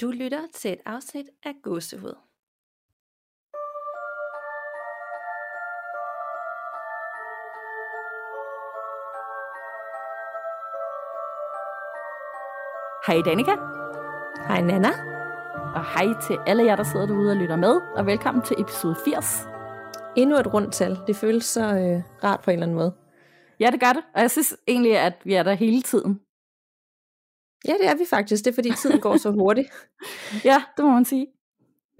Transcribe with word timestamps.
Du 0.00 0.10
lytter 0.10 0.40
til 0.54 0.72
et 0.72 0.80
afsnit 0.86 1.26
af 1.44 1.52
Gåsehud. 1.62 2.14
Hej 13.06 13.22
Danika, 13.24 13.54
Hej 14.48 14.60
Nana. 14.60 14.88
og 15.74 15.84
hej 15.84 16.20
til 16.26 16.38
alle 16.46 16.64
jer, 16.64 16.76
der 16.76 16.84
sidder 16.84 17.06
derude 17.06 17.30
og 17.30 17.36
lytter 17.36 17.56
med, 17.56 17.80
og 17.96 18.06
velkommen 18.06 18.44
til 18.44 18.56
episode 18.60 18.96
80. 19.04 19.48
Endnu 20.16 20.36
et 20.36 20.54
rundt 20.54 20.74
tal. 20.74 20.98
Det 21.06 21.16
føles 21.16 21.44
så 21.44 21.60
øh, 21.60 22.24
rart 22.24 22.40
på 22.40 22.50
en 22.50 22.54
eller 22.54 22.66
anden 22.66 22.76
måde. 22.76 22.94
Ja, 23.60 23.70
det 23.70 23.80
gør 23.80 23.92
det, 23.92 24.02
og 24.14 24.20
jeg 24.20 24.30
synes 24.30 24.56
egentlig, 24.68 24.98
at 24.98 25.14
vi 25.24 25.34
er 25.34 25.42
der 25.42 25.54
hele 25.54 25.82
tiden. 25.82 26.20
Ja, 27.68 27.72
det 27.72 27.88
er 27.88 27.94
vi 27.94 28.04
faktisk. 28.10 28.44
Det 28.44 28.50
er 28.50 28.54
fordi 28.54 28.72
tiden 28.82 29.00
går 29.00 29.16
så 29.16 29.30
hurtigt. 29.30 29.68
Ja, 30.44 30.62
det 30.76 30.84
må 30.84 30.90
man 30.90 31.04
sige. 31.04 31.26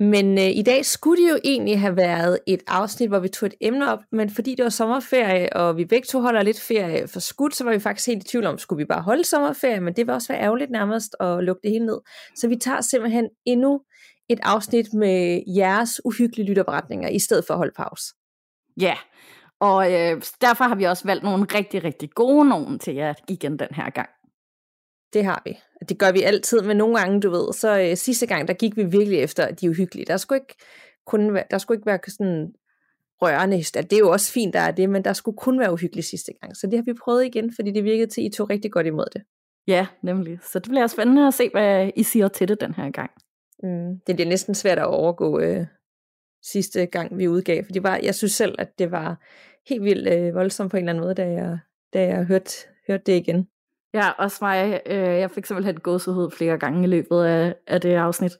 Men 0.00 0.38
øh, 0.38 0.50
i 0.56 0.62
dag 0.62 0.84
skulle 0.84 1.22
det 1.22 1.30
jo 1.30 1.38
egentlig 1.44 1.80
have 1.80 1.96
været 1.96 2.38
et 2.46 2.62
afsnit, 2.66 3.08
hvor 3.08 3.18
vi 3.18 3.28
tog 3.28 3.46
et 3.46 3.54
emne 3.60 3.92
op, 3.92 3.98
men 4.12 4.30
fordi 4.30 4.54
det 4.54 4.62
var 4.62 4.68
sommerferie, 4.70 5.52
og 5.56 5.76
vi 5.76 5.84
begge 5.84 6.06
to 6.06 6.20
holder 6.20 6.42
lidt 6.42 6.60
ferie 6.60 7.08
for 7.08 7.20
skudt, 7.20 7.54
så 7.54 7.64
var 7.64 7.72
vi 7.72 7.78
faktisk 7.78 8.06
helt 8.06 8.24
i 8.24 8.28
tvivl 8.28 8.46
om, 8.46 8.58
skulle 8.58 8.78
vi 8.78 8.84
bare 8.84 9.02
holde 9.02 9.24
sommerferie, 9.24 9.80
men 9.80 9.94
det 9.94 10.06
var 10.06 10.14
også 10.14 10.32
være 10.32 10.42
ærgerligt 10.42 10.70
nærmest 10.70 11.16
at 11.20 11.44
lukke 11.44 11.60
det 11.62 11.70
hele 11.70 11.86
ned. 11.86 12.00
Så 12.36 12.48
vi 12.48 12.56
tager 12.56 12.80
simpelthen 12.80 13.28
endnu 13.46 13.80
et 14.28 14.40
afsnit 14.42 14.94
med 14.94 15.42
jeres 15.56 16.00
uhyggelige 16.04 16.46
lytterberetninger, 16.46 17.08
i 17.08 17.18
stedet 17.18 17.44
for 17.46 17.54
at 17.54 17.58
holde 17.58 17.74
pause. 17.76 18.04
Ja, 18.80 18.94
og 19.60 19.92
øh, 19.92 20.22
derfor 20.40 20.64
har 20.64 20.74
vi 20.74 20.84
også 20.84 21.04
valgt 21.04 21.24
nogle 21.24 21.46
rigtig, 21.54 21.84
rigtig 21.84 22.10
gode 22.10 22.48
nogen 22.48 22.78
til 22.78 22.94
jer 22.94 23.14
igen 23.28 23.58
den 23.58 23.68
her 23.70 23.90
gang. 23.90 24.08
Det 25.12 25.24
har 25.24 25.42
vi. 25.46 25.58
Det 25.88 25.98
gør 25.98 26.12
vi 26.12 26.22
altid, 26.22 26.62
men 26.62 26.76
nogle 26.76 26.98
gange, 26.98 27.20
du 27.20 27.30
ved, 27.30 27.52
så 27.52 27.80
øh, 27.80 27.96
sidste 27.96 28.26
gang, 28.26 28.48
der 28.48 28.54
gik 28.54 28.76
vi 28.76 28.84
virkelig 28.84 29.18
efter 29.18 29.50
de 29.50 29.70
uhyggelige. 29.70 30.06
Der 30.06 30.16
skulle 30.16 30.40
ikke, 30.40 30.54
kun 31.06 31.34
være, 31.34 31.44
der 31.50 31.58
skulle 31.58 31.78
ikke 31.78 31.86
være 31.86 31.98
sådan 32.08 32.52
rørende. 33.22 33.56
Altså, 33.56 33.82
det 33.82 33.92
er 33.92 33.98
jo 33.98 34.10
også 34.10 34.32
fint, 34.32 34.54
der 34.54 34.60
er 34.60 34.70
det, 34.70 34.90
men 34.90 35.04
der 35.04 35.12
skulle 35.12 35.36
kun 35.36 35.60
være 35.60 35.72
uhyggeligt 35.72 36.06
sidste 36.06 36.32
gang. 36.40 36.56
Så 36.56 36.66
det 36.66 36.78
har 36.78 36.84
vi 36.84 36.92
prøvet 37.04 37.24
igen, 37.24 37.52
fordi 37.54 37.70
det 37.70 37.84
virkede 37.84 38.10
til, 38.10 38.20
at 38.20 38.24
I 38.24 38.30
tog 38.36 38.50
rigtig 38.50 38.72
godt 38.72 38.86
imod 38.86 39.06
det. 39.12 39.22
Ja, 39.66 39.86
nemlig. 40.02 40.38
Så 40.52 40.58
det 40.58 40.68
bliver 40.68 40.86
spændende 40.86 41.26
at 41.26 41.34
se, 41.34 41.50
hvad 41.52 41.90
I 41.96 42.02
siger 42.02 42.28
til 42.28 42.48
det 42.48 42.60
den 42.60 42.74
her 42.74 42.90
gang. 42.90 43.10
Mm. 43.62 44.00
Det 44.06 44.16
bliver 44.16 44.28
næsten 44.28 44.54
svært 44.54 44.78
at 44.78 44.86
overgå 44.86 45.40
øh, 45.40 45.66
sidste 46.42 46.86
gang, 46.86 47.18
vi 47.18 47.28
udgav, 47.28 47.64
for 47.64 47.72
det 47.72 47.82
var, 47.82 48.00
jeg 48.02 48.14
synes 48.14 48.32
selv, 48.32 48.54
at 48.58 48.78
det 48.78 48.90
var 48.90 49.24
helt 49.68 49.84
vildt 49.84 50.08
øh, 50.08 50.34
voldsomt 50.34 50.70
på 50.70 50.76
en 50.76 50.82
eller 50.82 50.92
anden 50.92 51.04
måde, 51.04 51.14
da 51.14 51.30
jeg, 51.30 51.58
da 51.94 52.06
jeg 52.06 52.24
hørte, 52.24 52.50
hørte 52.88 53.02
det 53.06 53.16
igen. 53.16 53.48
Ja, 53.94 54.10
også 54.10 54.38
mig. 54.40 54.80
Øh, 54.86 54.96
jeg 54.96 55.30
fik 55.30 55.46
simpelthen 55.46 55.80
gåsehud 55.80 56.30
flere 56.30 56.58
gange 56.58 56.84
i 56.84 56.86
løbet 56.86 57.24
af, 57.24 57.54
af 57.66 57.80
det 57.80 57.94
afsnit. 57.94 58.32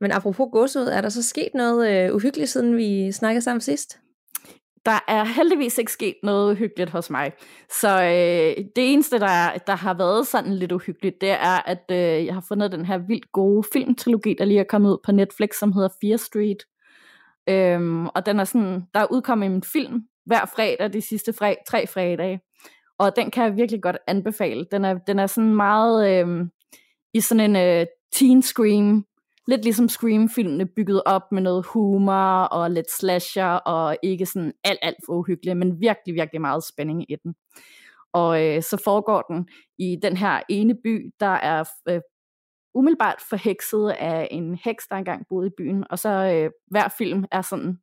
Men 0.00 0.12
apropos 0.12 0.48
gåsehud, 0.52 0.86
er 0.86 1.00
der 1.00 1.08
så 1.08 1.22
sket 1.22 1.48
noget 1.54 2.06
øh, 2.06 2.14
uhyggeligt, 2.14 2.50
siden 2.50 2.76
vi 2.76 3.12
snakkede 3.12 3.44
sammen 3.44 3.60
sidst? 3.60 3.98
Der 4.86 5.04
er 5.08 5.24
heldigvis 5.24 5.78
ikke 5.78 5.92
sket 5.92 6.14
noget 6.22 6.52
uhyggeligt 6.52 6.90
hos 6.90 7.10
mig. 7.10 7.32
Så 7.80 8.02
øh, 8.02 8.64
det 8.76 8.92
eneste, 8.92 9.18
der, 9.18 9.58
der 9.66 9.76
har 9.76 9.94
været 9.94 10.26
sådan 10.26 10.54
lidt 10.54 10.72
uhyggeligt, 10.72 11.20
det 11.20 11.30
er, 11.30 11.68
at 11.68 11.84
øh, 11.90 12.26
jeg 12.26 12.34
har 12.34 12.44
fundet 12.48 12.72
den 12.72 12.86
her 12.86 12.98
vildt 12.98 13.32
gode 13.32 13.68
filmtrilogi, 13.72 14.34
der 14.38 14.44
lige 14.44 14.60
er 14.60 14.64
kommet 14.64 14.90
ud 14.90 14.98
på 15.04 15.12
Netflix, 15.12 15.50
som 15.58 15.72
hedder 15.72 15.88
Fear 16.02 16.16
Street. 16.16 16.64
Øhm, 17.48 18.06
og 18.06 18.26
den 18.26 18.40
er 18.40 18.44
sådan, 18.44 18.82
der 18.94 19.00
er 19.00 19.12
udkommet 19.12 19.46
en 19.46 19.62
film 19.62 20.02
hver 20.26 20.46
fredag 20.46 20.92
de 20.92 21.00
sidste 21.00 21.32
fred, 21.32 21.54
tre 21.68 21.86
fredage. 21.86 22.40
Og 22.98 23.16
den 23.16 23.30
kan 23.30 23.44
jeg 23.44 23.56
virkelig 23.56 23.82
godt 23.82 23.98
anbefale. 24.06 24.66
Den 24.70 24.84
er, 24.84 24.94
den 24.94 25.18
er 25.18 25.26
sådan 25.26 25.54
meget 25.54 26.10
øh, 26.10 26.46
i 27.14 27.20
sådan 27.20 27.56
en 27.56 27.56
øh, 27.56 27.86
teen 28.12 28.42
scream, 28.42 29.06
lidt 29.48 29.64
ligesom 29.64 29.88
Scream-filmene 29.88 30.66
bygget 30.66 31.02
op 31.06 31.32
med 31.32 31.42
noget 31.42 31.66
humor 31.66 32.42
og 32.42 32.70
lidt 32.70 32.90
slasher, 32.90 33.46
og 33.46 33.96
ikke 34.02 34.26
sådan 34.26 34.52
alt, 34.64 34.78
alt 34.82 34.96
for 35.06 35.12
uhyggeligt, 35.12 35.56
men 35.56 35.80
virkelig, 35.80 36.14
virkelig 36.14 36.40
meget 36.40 36.64
spænding 36.64 37.10
i 37.10 37.16
den. 37.24 37.34
Og 38.12 38.46
øh, 38.46 38.62
så 38.62 38.80
foregår 38.84 39.22
den 39.22 39.48
i 39.78 39.96
den 40.02 40.16
her 40.16 40.40
ene 40.48 40.74
by, 40.84 41.12
der 41.20 41.26
er 41.26 41.64
øh, 41.88 42.00
umiddelbart 42.74 43.22
forhekset 43.28 43.90
af 43.90 44.28
en 44.30 44.54
heks, 44.64 44.86
der 44.88 44.96
engang 44.96 45.26
boede 45.28 45.46
i 45.46 45.56
byen, 45.58 45.84
og 45.90 45.98
så 45.98 46.08
øh, 46.08 46.50
hver 46.66 46.88
film 46.98 47.24
er 47.32 47.42
sådan 47.42 47.78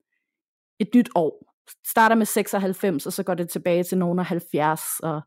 et 0.80 0.88
nyt 0.96 1.10
år. 1.16 1.55
Starter 1.88 2.16
med 2.16 2.26
96, 2.26 3.06
og 3.06 3.14
så 3.14 3.24
går 3.24 3.34
det 3.34 3.50
tilbage 3.50 3.84
til 3.84 3.98
nogen 3.98 4.20
af 4.20 4.26
70, 4.26 4.82
og 5.04 5.22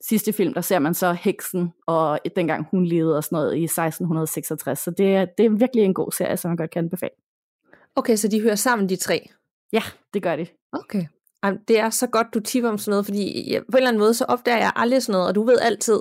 sidste 0.00 0.32
film, 0.32 0.54
der 0.54 0.60
ser 0.60 0.78
man 0.78 0.94
så 0.94 1.12
heksen, 1.12 1.72
og 1.86 2.18
dengang 2.36 2.66
hun 2.70 2.86
levede 2.86 3.16
og 3.16 3.24
sådan 3.24 3.36
noget 3.36 3.56
i 3.56 3.64
1666. 3.64 4.78
Så 4.78 4.90
det 4.90 5.16
er, 5.16 5.24
det 5.38 5.46
er 5.46 5.50
virkelig 5.50 5.84
en 5.84 5.94
god 5.94 6.12
serie, 6.12 6.36
som 6.36 6.50
man 6.50 6.56
godt 6.56 6.70
kan 6.70 6.84
anbefale. 6.84 7.14
Okay, 7.96 8.16
så 8.16 8.28
de 8.28 8.40
hører 8.40 8.54
sammen, 8.54 8.88
de 8.88 8.96
tre? 8.96 9.30
Ja, 9.72 9.82
det 10.14 10.22
gør 10.22 10.36
de. 10.36 10.46
Okay. 10.72 11.06
Ej, 11.42 11.52
det 11.68 11.78
er 11.78 11.90
så 11.90 12.06
godt, 12.06 12.34
du 12.34 12.40
tipper 12.40 12.70
om 12.70 12.78
sådan 12.78 12.90
noget, 12.90 13.04
fordi 13.06 13.58
på 13.70 13.76
en 13.76 13.76
eller 13.76 13.88
anden 13.88 14.00
måde, 14.00 14.14
så 14.14 14.24
opdager 14.24 14.58
jeg 14.58 14.72
aldrig 14.76 15.02
sådan 15.02 15.12
noget, 15.12 15.28
og 15.28 15.34
du 15.34 15.44
ved 15.44 15.58
altid, 15.60 16.00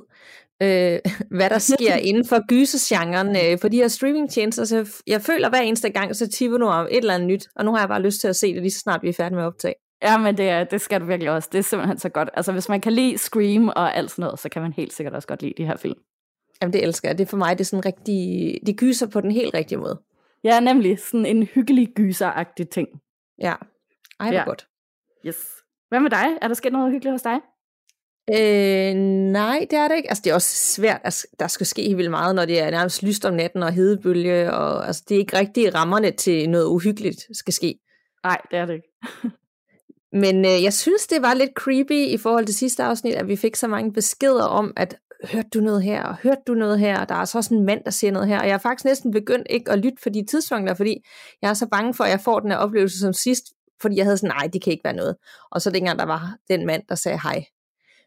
øh, 0.61 0.99
hvad 1.37 1.49
der 1.49 1.57
sker 1.59 1.95
inden 2.09 2.25
for 2.25 2.47
gysergenren 2.47 3.35
øh, 3.35 3.59
på 3.59 3.67
de 3.67 3.77
her 3.77 3.87
streamingtjenester. 3.87 4.65
Så 4.65 4.75
jeg, 4.77 4.85
jeg 5.07 5.21
føler 5.21 5.49
hver 5.49 5.59
eneste 5.61 5.89
gang, 5.89 6.15
så 6.15 6.29
tipper 6.29 6.57
du 6.57 6.65
om 6.65 6.87
et 6.91 6.97
eller 6.97 7.13
andet 7.13 7.27
nyt, 7.27 7.47
og 7.55 7.65
nu 7.65 7.71
har 7.71 7.79
jeg 7.79 7.87
bare 7.89 8.01
lyst 8.01 8.21
til 8.21 8.27
at 8.27 8.35
se 8.35 8.53
det 8.53 8.61
lige 8.61 8.71
så 8.71 8.79
snart 8.79 9.03
vi 9.03 9.09
er 9.09 9.13
færdige 9.13 9.35
med 9.35 9.43
at 9.43 9.47
optage. 9.47 9.73
Ja, 10.03 10.17
men 10.17 10.37
det, 10.37 10.49
er, 10.49 10.63
det 10.63 10.81
skal 10.81 11.01
du 11.01 11.05
virkelig 11.05 11.31
også. 11.31 11.49
Det 11.51 11.57
er 11.59 11.63
simpelthen 11.63 11.97
så 11.99 12.09
godt. 12.09 12.29
Altså, 12.33 12.51
hvis 12.51 12.69
man 12.69 12.81
kan 12.81 12.93
lide 12.93 13.17
Scream 13.17 13.67
og 13.67 13.95
alt 13.95 14.11
sådan 14.11 14.23
noget, 14.23 14.39
så 14.39 14.49
kan 14.49 14.61
man 14.61 14.73
helt 14.73 14.93
sikkert 14.93 15.13
også 15.13 15.27
godt 15.27 15.41
lide 15.41 15.53
de 15.57 15.65
her 15.65 15.77
film. 15.77 15.95
Jamen, 16.61 16.73
det 16.73 16.83
elsker 16.83 17.09
jeg. 17.09 17.17
Det 17.17 17.23
er 17.23 17.29
for 17.29 17.37
mig, 17.37 17.57
det 17.57 17.63
er 17.63 17.65
sådan 17.65 17.85
rigtig, 17.85 18.57
de 18.67 18.73
gyser 18.73 19.07
på 19.07 19.21
den 19.21 19.31
helt 19.31 19.53
rigtige 19.53 19.77
måde. 19.77 20.01
Ja, 20.43 20.59
nemlig 20.59 20.99
sådan 20.99 21.25
en 21.25 21.43
hyggelig 21.43 21.89
gyseragtig 21.95 22.69
ting. 22.69 22.87
Ja. 23.41 23.53
Ej, 24.19 24.27
hvor 24.27 24.33
Ja. 24.33 24.43
godt. 24.43 24.67
Yes. 25.27 25.37
Hvad 25.89 25.99
med 25.99 26.09
dig? 26.09 26.25
Er 26.41 26.47
der 26.47 26.55
sket 26.55 26.71
noget 26.73 26.91
hyggeligt 26.91 27.13
hos 27.13 27.21
dig? 27.21 27.39
Øh, 28.29 28.93
nej, 29.31 29.67
det 29.69 29.79
er 29.79 29.87
det 29.87 29.95
ikke. 29.95 30.09
Altså, 30.09 30.21
det 30.23 30.29
er 30.29 30.33
også 30.33 30.73
svært. 30.73 31.01
Altså, 31.03 31.27
der 31.39 31.47
skal 31.47 31.65
ske 31.65 31.81
helt 31.81 31.97
vildt 31.97 32.11
meget, 32.11 32.35
når 32.35 32.45
det 32.45 32.59
er 32.59 32.71
nærmest 32.71 33.03
lyst 33.03 33.25
om 33.25 33.33
natten 33.33 33.63
og 33.63 33.73
hedebølge, 33.73 34.53
og 34.53 34.87
altså, 34.87 35.03
det 35.09 35.15
er 35.15 35.19
ikke 35.19 35.37
rigtig 35.37 35.75
rammerne 35.75 36.11
til 36.11 36.49
noget 36.49 36.65
uhyggeligt 36.65 37.27
skal 37.31 37.53
ske. 37.53 37.79
Nej, 38.23 38.37
det 38.51 38.59
er 38.59 38.65
det 38.65 38.73
ikke. 38.73 38.87
Men 40.23 40.45
øh, 40.45 40.63
jeg 40.63 40.73
synes, 40.73 41.07
det 41.07 41.21
var 41.21 41.33
lidt 41.33 41.51
creepy 41.55 42.13
i 42.13 42.17
forhold 42.17 42.45
til 42.45 42.55
sidste 42.55 42.83
afsnit, 42.83 43.15
at 43.15 43.27
vi 43.27 43.35
fik 43.35 43.55
så 43.55 43.67
mange 43.67 43.93
beskeder 43.93 44.43
om, 44.43 44.73
at 44.77 44.97
hørte 45.23 45.49
du 45.53 45.59
noget 45.59 45.83
her, 45.83 46.03
og 46.03 46.15
hørte 46.15 46.41
du 46.47 46.53
noget 46.53 46.79
her, 46.79 46.99
og 46.99 47.09
der 47.09 47.15
er 47.15 47.25
så 47.25 47.37
også 47.37 47.53
en 47.53 47.65
mand, 47.65 47.83
der 47.83 47.91
siger 47.91 48.11
noget 48.11 48.27
her, 48.27 48.39
og 48.39 48.45
jeg 48.45 48.53
har 48.53 48.59
faktisk 48.59 48.85
næsten 48.85 49.11
begyndt 49.11 49.47
ikke 49.49 49.71
at 49.71 49.79
lytte 49.79 49.97
for 50.03 50.09
de 50.09 50.25
tidspunkter, 50.25 50.73
fordi 50.73 51.05
jeg 51.41 51.49
er 51.49 51.53
så 51.53 51.67
bange 51.67 51.93
for, 51.93 52.03
at 52.03 52.09
jeg 52.09 52.21
får 52.21 52.39
den 52.39 52.51
her 52.51 52.57
oplevelse 52.57 52.99
som 52.99 53.13
sidst, 53.13 53.43
fordi 53.81 53.95
jeg 53.95 54.05
havde 54.05 54.17
sådan, 54.17 54.35
nej, 54.35 54.49
det 54.53 54.63
kan 54.63 54.73
ikke 54.73 54.83
være 54.83 54.95
noget. 54.95 55.15
Og 55.51 55.61
så 55.61 55.71
dengang 55.71 55.99
der 55.99 56.05
var 56.05 56.35
den 56.49 56.65
mand, 56.65 56.83
der 56.89 56.95
sagde 56.95 57.19
hej. 57.23 57.45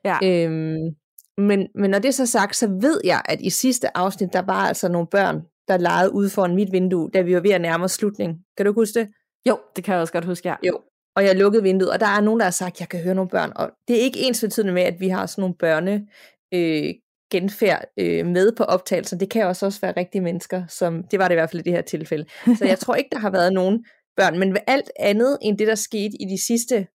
Ja. 0.04 0.18
Øhm, 0.24 0.94
men, 1.38 1.68
men 1.74 1.90
når 1.90 1.98
det 1.98 2.08
er 2.08 2.12
så 2.12 2.26
sagt, 2.26 2.56
så 2.56 2.78
ved 2.80 3.00
jeg, 3.04 3.22
at 3.24 3.40
i 3.40 3.50
sidste 3.50 3.96
afsnit, 3.96 4.32
der 4.32 4.42
var 4.42 4.68
altså 4.68 4.88
nogle 4.88 5.08
børn, 5.10 5.42
der 5.68 5.76
legede 5.76 6.14
ude 6.14 6.30
foran 6.30 6.54
mit 6.54 6.72
vindue, 6.72 7.10
da 7.14 7.20
vi 7.20 7.34
var 7.34 7.40
ved 7.40 7.50
at 7.50 7.60
nærme 7.60 7.84
os 7.84 7.92
slutning. 7.92 8.38
Kan 8.56 8.66
du 8.66 8.72
huske 8.72 9.00
det? 9.00 9.08
Jo, 9.48 9.58
det 9.76 9.84
kan 9.84 9.92
jeg 9.92 10.00
også 10.00 10.12
godt 10.12 10.24
huske, 10.24 10.48
ja. 10.48 10.54
Jo. 10.62 10.80
Og 11.16 11.24
jeg 11.24 11.36
lukkede 11.36 11.62
vinduet, 11.62 11.92
og 11.92 12.00
der 12.00 12.06
er 12.06 12.20
nogen, 12.20 12.40
der 12.40 12.46
har 12.46 12.50
sagt, 12.50 12.76
at 12.76 12.80
jeg 12.80 12.88
kan 12.88 13.00
høre 13.00 13.14
nogle 13.14 13.30
børn. 13.30 13.52
Og 13.56 13.70
det 13.88 13.96
er 13.96 14.00
ikke 14.00 14.20
ens 14.20 14.40
betydende 14.40 14.72
med, 14.72 14.82
at 14.82 15.00
vi 15.00 15.08
har 15.08 15.26
sådan 15.26 15.42
nogle 15.42 15.54
børne 15.54 16.06
øh, 16.54 16.94
genfærd 17.30 17.84
øh, 17.98 18.26
med 18.26 18.52
på 18.56 18.64
optagelser. 18.64 19.18
Det 19.18 19.30
kan 19.30 19.46
også 19.46 19.66
også 19.66 19.80
være 19.80 19.94
rigtige 19.96 20.22
mennesker, 20.22 20.66
som 20.66 21.04
det 21.10 21.18
var 21.18 21.28
det 21.28 21.34
i 21.34 21.38
hvert 21.38 21.50
fald 21.50 21.60
i 21.60 21.64
det 21.64 21.72
her 21.72 21.82
tilfælde. 21.82 22.26
Så 22.58 22.64
jeg 22.64 22.78
tror 22.82 22.94
ikke, 22.94 23.10
der 23.12 23.18
har 23.18 23.30
været 23.30 23.52
nogen 23.52 23.84
børn. 24.16 24.38
Men 24.38 24.52
ved 24.52 24.60
alt 24.66 24.90
andet 24.98 25.38
end 25.42 25.58
det, 25.58 25.66
der 25.66 25.74
skete 25.74 26.16
i 26.20 26.24
de 26.24 26.46
sidste 26.46 26.86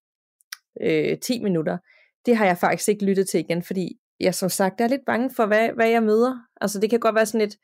øh, 0.81 1.17
10 1.19 1.43
minutter, 1.43 1.77
det 2.25 2.37
har 2.37 2.45
jeg 2.45 2.57
faktisk 2.57 2.89
ikke 2.89 3.05
lyttet 3.05 3.29
til 3.29 3.39
igen, 3.39 3.63
fordi 3.63 3.97
jeg 4.19 4.35
som 4.35 4.49
sagt 4.49 4.81
er 4.81 4.87
lidt 4.87 5.01
bange 5.05 5.29
for, 5.35 5.45
hvad, 5.45 5.69
hvad 5.75 5.89
jeg 5.89 6.03
møder. 6.03 6.35
Altså 6.61 6.79
det 6.79 6.89
kan 6.89 6.99
godt 6.99 7.15
være 7.15 7.25
sådan 7.25 7.41
lidt, 7.41 7.55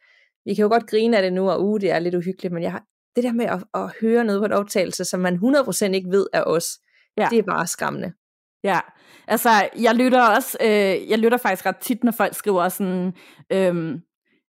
vi 0.46 0.53
kan 0.53 0.61
jo 0.64 0.70
godt 0.70 0.90
grine 0.90 1.17
af 1.17 1.23
det 1.23 1.34
nu, 1.34 1.49
og 1.49 1.66
uh, 1.66 1.81
det 1.81 1.91
er 1.91 1.99
lidt 1.99 2.16
uhyggeligt, 2.16 2.53
men 2.53 2.64
jeg 2.64 2.72
har, 2.72 2.84
det 3.16 3.23
der 3.23 3.31
med 3.34 3.46
at, 3.46 3.64
at 3.73 3.91
høre 4.02 4.23
noget 4.23 4.41
på 4.41 4.46
et 4.46 4.52
optagelse, 4.52 5.05
som 5.05 5.20
man 5.20 5.35
100% 5.35 5.85
ikke 5.85 6.09
ved 6.11 6.28
er 6.34 6.43
os, 6.43 6.66
Ja. 7.17 7.28
det 7.31 7.40
er 7.40 7.43
bare 7.43 7.67
skræmmende. 7.67 8.14
Ja, 8.64 8.79
altså 9.28 9.49
jeg 9.79 9.96
lytter 9.96 10.22
også, 10.22 10.58
øh, 10.61 11.09
jeg 11.09 11.20
lytter 11.20 11.37
faktisk 11.37 11.66
ret 11.66 11.78
tit, 11.78 12.03
når 12.03 12.11
folk 12.11 12.35
skriver 12.35 12.70
sådan, 12.70 13.14
øhm, 13.52 14.02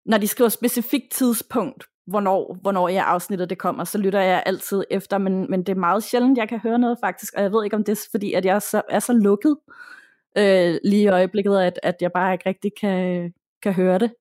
når 0.06 0.18
de 0.18 0.28
skriver 0.28 0.48
specifikt 0.48 1.12
tidspunkt, 1.12 1.84
hvornår, 2.06 2.58
hvornår 2.62 2.88
jeg 2.88 3.04
afsnittet 3.06 3.50
det 3.50 3.58
kommer, 3.58 3.84
så 3.84 3.98
lytter 3.98 4.20
jeg 4.20 4.42
altid 4.46 4.84
efter, 4.90 5.18
men, 5.18 5.50
men 5.50 5.60
det 5.60 5.68
er 5.68 5.78
meget 5.80 6.02
sjældent, 6.02 6.38
jeg 6.38 6.48
kan 6.48 6.58
høre 6.58 6.78
noget 6.78 6.98
faktisk, 7.04 7.34
og 7.36 7.42
jeg 7.42 7.52
ved 7.52 7.64
ikke, 7.64 7.76
om 7.76 7.84
det 7.84 7.92
er 7.92 8.08
fordi, 8.10 8.32
at 8.32 8.44
jeg 8.44 8.54
er 8.54 8.58
så, 8.58 8.82
er 8.88 8.98
så 8.98 9.12
lukket 9.12 9.56
øh, 10.38 10.78
lige 10.84 11.02
i 11.02 11.08
øjeblikket, 11.08 11.58
at, 11.58 11.80
at 11.82 11.96
jeg 12.00 12.12
bare 12.12 12.32
ikke 12.32 12.48
rigtig 12.48 12.72
kan, 12.80 13.32
kan 13.62 13.72
høre 13.72 13.98
det. 13.98 14.12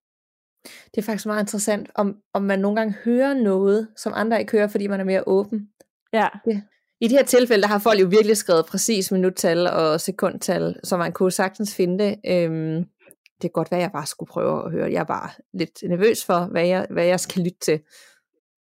Det 0.63 0.98
er 0.98 1.06
faktisk 1.06 1.25
meget 1.25 1.42
interessant, 1.42 1.89
om, 1.95 2.18
om 2.33 2.42
man 2.42 2.59
nogle 2.59 2.75
gange 2.75 2.95
hører 3.06 3.33
noget, 3.33 3.88
som 3.98 4.13
andre 4.15 4.39
ikke 4.39 4.51
hører, 4.51 4.68
fordi 4.68 4.88
man 4.88 5.00
er 5.00 5.04
mere 5.04 5.24
åben. 5.27 5.69
Ja, 6.13 6.27
I 7.01 7.07
det 7.07 7.18
her 7.18 7.24
tilfælde, 7.24 7.62
der 7.62 7.68
har 7.68 7.80
folk 7.80 8.01
jo 8.01 8.07
virkelig 8.07 8.38
skrevet 8.38 8.65
præcis 8.65 9.12
minuttal 9.12 9.68
og 9.68 10.01
sekundtal, 10.01 10.75
så 10.83 10.98
man 10.98 11.12
kunne 11.12 11.31
sagtens 11.31 11.75
finde 11.75 12.04
det. 12.04 12.15
Øhm, 12.25 12.86
det 13.42 13.42
kan 13.42 13.50
godt 13.53 13.71
være, 13.71 13.80
jeg 13.80 13.92
bare 13.92 14.06
skulle 14.06 14.30
prøve 14.30 14.65
at 14.65 14.71
høre. 14.71 14.92
Jeg 14.92 15.00
er 15.00 15.03
bare 15.03 15.30
lidt 15.53 15.83
nervøs 15.83 16.25
for, 16.25 16.45
hvad 16.51 16.68
jeg, 16.68 16.88
hvad 16.89 17.06
jeg 17.06 17.19
skal 17.19 17.44
lytte 17.44 17.60
til. 17.60 17.80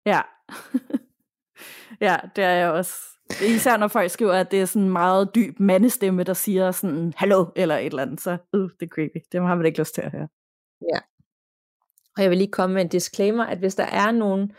Ja. 0.07 0.21
ja, 2.07 2.17
det 2.37 2.45
er 2.45 2.51
jeg 2.51 2.71
også. 2.71 2.95
Især 3.31 3.77
når 3.77 3.89
folk 3.89 4.11
skriver, 4.11 4.33
at 4.33 4.51
det 4.51 4.61
er 4.61 4.65
sådan 4.65 4.83
en 4.83 4.93
meget 4.93 5.35
dyb 5.35 5.61
mandestemme, 5.61 6.23
der 6.23 6.35
siger 6.35 6.71
sådan, 6.71 7.13
hallo, 7.17 7.47
eller 7.57 7.77
et 7.77 7.87
eller 7.87 8.03
andet, 8.03 8.21
så 8.21 8.31
uh, 8.31 8.61
det 8.61 8.83
er 8.83 8.87
creepy. 8.87 9.19
Det 9.33 9.41
har 9.41 9.55
man 9.55 9.67
ikke 9.67 9.79
lyst 9.79 9.95
til 9.95 10.03
at 10.03 10.13
høre. 10.13 10.29
Ja. 10.93 10.99
Og 12.17 12.23
jeg 12.23 12.31
vil 12.31 12.39
lige 12.39 12.51
komme 12.51 12.75
med 12.75 12.83
en 12.83 12.89
disclaimer, 12.89 13.45
at 13.45 13.59
hvis 13.59 13.75
der 13.75 13.85
er 13.85 14.11
nogen 14.11 14.53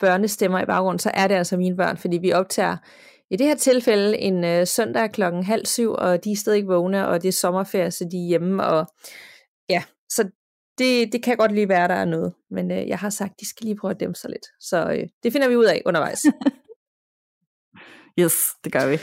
børnestemmer 0.00 0.62
i 0.62 0.66
baggrunden, 0.66 0.98
så 0.98 1.10
er 1.14 1.28
det 1.28 1.34
altså 1.34 1.56
mine 1.56 1.76
børn, 1.76 1.96
fordi 1.96 2.18
vi 2.18 2.32
optager 2.32 2.76
i 3.30 3.36
det 3.36 3.46
her 3.46 3.54
tilfælde 3.54 4.18
en 4.18 4.44
øh, 4.44 4.66
søndag 4.66 5.12
klokken 5.12 5.42
halv 5.42 5.66
syv, 5.66 5.92
og 5.92 6.24
de 6.24 6.32
er 6.32 6.36
stadig 6.36 6.56
ikke 6.56 6.68
vågne, 6.68 7.08
og 7.08 7.22
det 7.22 7.28
er 7.28 7.32
sommerferie, 7.32 7.90
så 7.90 8.08
de 8.12 8.16
er 8.16 8.28
hjemme, 8.28 8.64
og 8.64 8.86
ja, 9.68 9.82
så 10.08 10.30
det, 10.78 11.12
det 11.12 11.22
kan 11.22 11.36
godt 11.36 11.52
lige 11.52 11.68
være, 11.68 11.88
der 11.88 11.94
er 11.94 12.04
noget. 12.04 12.34
Men 12.50 12.70
øh, 12.70 12.88
jeg 12.88 12.98
har 12.98 13.10
sagt, 13.10 13.40
de 13.40 13.48
skal 13.48 13.64
lige 13.64 13.76
prøve 13.76 13.90
at 13.90 14.00
dæmpe 14.00 14.18
sig 14.18 14.30
lidt. 14.30 14.46
Så 14.60 14.90
øh, 14.90 15.08
det 15.22 15.32
finder 15.32 15.48
vi 15.48 15.56
ud 15.56 15.64
af 15.64 15.82
undervejs. 15.86 16.22
yes, 18.20 18.34
det 18.64 18.72
gør 18.72 18.88
vi. 18.88 18.98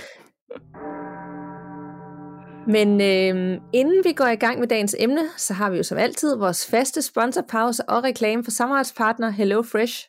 Men 2.67 3.01
øh, 3.01 3.61
inden 3.73 4.03
vi 4.03 4.13
går 4.13 4.27
i 4.27 4.35
gang 4.35 4.59
med 4.59 4.67
dagens 4.67 4.95
emne, 4.99 5.21
så 5.37 5.53
har 5.53 5.69
vi 5.69 5.77
jo 5.77 5.83
som 5.83 5.97
altid 5.97 6.37
vores 6.37 6.67
faste 6.67 7.01
sponsorpause 7.01 7.89
og 7.89 8.03
reklame 8.03 8.43
for 8.43 8.51
samarbejdspartner 8.51 9.29
HelloFresh. 9.29 10.07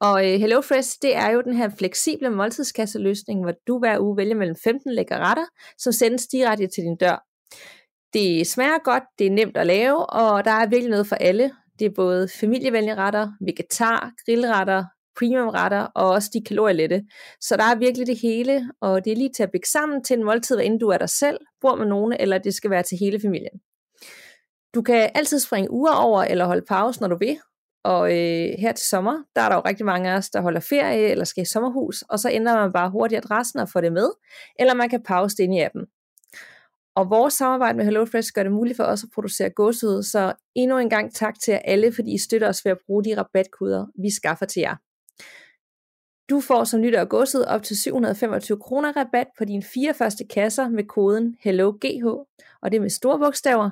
Og 0.00 0.32
øh, 0.32 0.40
HelloFresh, 0.40 0.98
det 1.02 1.16
er 1.16 1.30
jo 1.30 1.40
den 1.40 1.56
her 1.56 1.70
fleksible 1.78 2.30
måltidskasseløsning, 2.30 3.42
hvor 3.42 3.52
du 3.66 3.78
hver 3.78 3.98
uge 3.98 4.16
vælger 4.16 4.34
mellem 4.34 4.56
15 4.64 4.92
lækre 4.92 5.18
retter, 5.18 5.44
som 5.78 5.92
sendes 5.92 6.26
direkte 6.26 6.66
til 6.66 6.84
din 6.84 6.96
dør. 6.96 7.24
Det 8.12 8.46
smager 8.46 8.78
godt, 8.84 9.02
det 9.18 9.26
er 9.26 9.30
nemt 9.30 9.56
at 9.56 9.66
lave, 9.66 10.06
og 10.06 10.44
der 10.44 10.50
er 10.50 10.66
virkelig 10.66 10.90
noget 10.90 11.06
for 11.06 11.16
alle. 11.16 11.50
Det 11.78 11.86
er 11.86 11.94
både 11.96 12.28
familievenlige 12.40 12.94
retter, 12.94 13.32
vegetar, 13.40 14.12
grillretter, 14.24 14.84
premiumretter 15.18 15.80
og 15.80 16.10
også 16.10 16.30
de 16.32 16.44
kalorielette. 16.44 17.04
Så 17.40 17.56
der 17.56 17.64
er 17.64 17.78
virkelig 17.78 18.06
det 18.06 18.18
hele, 18.18 18.70
og 18.80 19.04
det 19.04 19.12
er 19.12 19.16
lige 19.16 19.32
til 19.36 19.42
at 19.42 19.50
bygge 19.50 19.68
sammen 19.68 20.04
til 20.04 20.18
en 20.18 20.24
måltid, 20.24 20.56
hvad 20.56 20.78
du 20.78 20.88
er 20.88 20.98
dig 20.98 21.08
selv, 21.08 21.38
bor 21.60 21.76
med 21.76 21.86
nogen, 21.86 22.12
eller 22.20 22.38
det 22.38 22.54
skal 22.54 22.70
være 22.70 22.82
til 22.82 22.98
hele 22.98 23.20
familien. 23.20 23.60
Du 24.74 24.82
kan 24.82 25.10
altid 25.14 25.38
springe 25.38 25.70
uger 25.70 25.92
over 25.92 26.22
eller 26.22 26.44
holde 26.44 26.64
pause, 26.68 27.00
når 27.00 27.08
du 27.08 27.16
vil. 27.16 27.38
Og 27.84 28.10
øh, 28.10 28.48
her 28.58 28.72
til 28.72 28.86
sommer, 28.86 29.22
der 29.36 29.42
er 29.42 29.48
der 29.48 29.56
jo 29.56 29.62
rigtig 29.64 29.86
mange 29.86 30.10
af 30.10 30.16
os, 30.16 30.30
der 30.30 30.40
holder 30.40 30.60
ferie 30.60 31.08
eller 31.08 31.24
skal 31.24 31.42
i 31.42 31.46
sommerhus, 31.46 32.02
og 32.02 32.18
så 32.18 32.30
ændrer 32.30 32.60
man 32.60 32.72
bare 32.72 32.90
hurtigt 32.90 33.18
adressen 33.24 33.60
og 33.60 33.68
får 33.68 33.80
det 33.80 33.92
med, 33.92 34.10
eller 34.58 34.74
man 34.74 34.88
kan 34.88 35.02
pause 35.02 35.36
det 35.36 35.44
ind 35.44 35.54
i 35.54 35.60
appen. 35.60 35.86
Og 36.96 37.10
vores 37.10 37.34
samarbejde 37.34 37.76
med 37.76 37.84
HelloFresh 37.84 38.32
gør 38.34 38.42
det 38.42 38.52
muligt 38.52 38.76
for 38.76 38.84
os 38.84 39.04
at 39.04 39.08
producere 39.14 39.50
gåsehud, 39.50 40.02
så 40.02 40.32
endnu 40.54 40.78
en 40.78 40.90
gang 40.90 41.14
tak 41.14 41.34
til 41.44 41.52
jer 41.52 41.58
alle, 41.58 41.92
fordi 41.92 42.14
I 42.14 42.18
støtter 42.18 42.48
os 42.48 42.64
ved 42.64 42.72
at 42.72 42.78
bruge 42.86 43.04
de 43.04 43.20
rabatkoder, 43.20 43.86
vi 44.02 44.10
skaffer 44.10 44.46
til 44.46 44.60
jer. 44.60 44.76
Du 46.30 46.40
får 46.40 46.64
som 46.64 46.80
lytter 46.80 47.00
af 47.00 47.08
godset 47.08 47.46
op 47.46 47.62
til 47.62 47.76
725 47.78 48.58
kroner 48.58 48.96
rabat 48.96 49.26
på 49.38 49.44
dine 49.44 49.62
fire 49.62 49.94
første 49.94 50.24
kasser 50.24 50.68
med 50.68 50.84
koden 50.84 51.36
HelloGH, 51.40 52.06
og 52.62 52.70
det 52.70 52.74
er 52.74 52.80
med 52.80 52.90
store 52.90 53.18
bogstaver, 53.18 53.70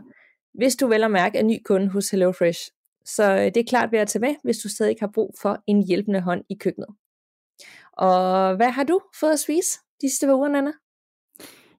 hvis 0.54 0.76
du 0.76 0.86
vel 0.86 1.04
og 1.04 1.10
mærke 1.10 1.38
er 1.38 1.42
ny 1.42 1.62
kunde 1.64 1.88
hos 1.88 2.10
HelloFresh. 2.10 2.70
Så 3.04 3.32
øh, 3.32 3.44
det 3.44 3.56
er 3.56 3.64
klart 3.68 3.92
værd 3.92 4.02
at 4.02 4.08
tage 4.08 4.20
med, 4.20 4.34
hvis 4.42 4.58
du 4.58 4.68
stadig 4.68 4.96
har 5.00 5.10
brug 5.14 5.34
for 5.42 5.62
en 5.66 5.86
hjælpende 5.86 6.20
hånd 6.20 6.44
i 6.48 6.54
køkkenet. 6.54 6.88
Og 7.92 8.56
hvad 8.56 8.70
har 8.70 8.84
du 8.84 9.00
fået 9.20 9.32
at 9.32 9.40
spise 9.40 9.78
de 10.00 10.10
sidste 10.10 10.34
uger, 10.34 10.48
Nana? 10.48 10.72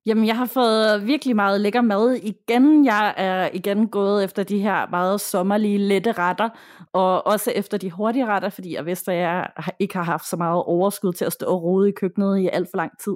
Jamen, 0.06 0.28
jeg 0.28 0.38
har 0.38 0.46
fået 0.46 1.08
virkelig 1.08 1.36
meget 1.36 1.62
lækker 1.62 1.82
mad 1.82 2.12
igen. 2.14 2.86
Jeg 2.86 3.14
er 3.18 3.50
igen 3.54 3.88
gået 3.88 4.24
efter 4.24 4.44
de 4.44 4.60
her 4.60 4.88
meget 4.90 5.22
sommerlige, 5.22 5.78
lette 5.78 6.12
retter, 6.12 6.50
og 6.94 7.28
også 7.28 7.52
efter 7.52 7.78
de 7.78 7.92
hurtige 7.92 8.26
retter, 8.26 8.50
fordi 8.50 8.76
jeg 8.76 8.86
vidste, 8.86 9.12
at 9.12 9.18
jeg 9.18 9.48
ikke 9.80 9.96
har 9.96 10.04
haft 10.04 10.26
så 10.30 10.38
meget 10.38 10.64
overskud 10.64 11.14
til 11.14 11.26
at 11.26 11.34
stå 11.34 11.46
og 11.46 11.64
rode 11.64 11.90
i 11.90 11.92
køkkenet 11.92 12.40
i 12.40 12.48
alt 12.54 12.68
for 12.72 12.78
lang 12.78 12.92
tid. 13.04 13.16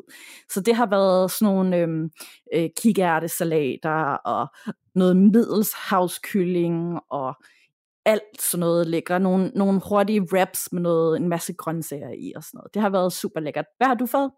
Så 0.49 0.61
det 0.61 0.75
har 0.75 0.85
været 0.85 1.31
sådan 1.31 1.53
nogle 1.53 1.77
øhm, 1.77 2.09
øh, 2.55 2.69
kikærtesalater, 2.77 4.17
og 4.25 4.47
noget 4.95 5.17
middelshavskylling, 5.17 6.99
og 7.11 7.35
alt 8.05 8.41
sådan 8.41 8.59
noget 8.59 8.87
lækker. 8.87 9.17
Nogle, 9.17 9.51
nogle 9.55 9.81
hurtige 9.89 10.21
wraps 10.33 10.69
med 10.71 10.81
noget, 10.81 11.17
en 11.17 11.29
masse 11.29 11.53
grøntsager 11.53 12.09
i 12.09 12.33
og 12.35 12.43
sådan 12.43 12.57
noget. 12.57 12.73
Det 12.73 12.81
har 12.81 12.89
været 12.89 13.13
super 13.13 13.39
lækkert. 13.39 13.65
Hvad 13.77 13.87
har 13.87 13.95
du 13.95 14.05
fået? 14.05 14.31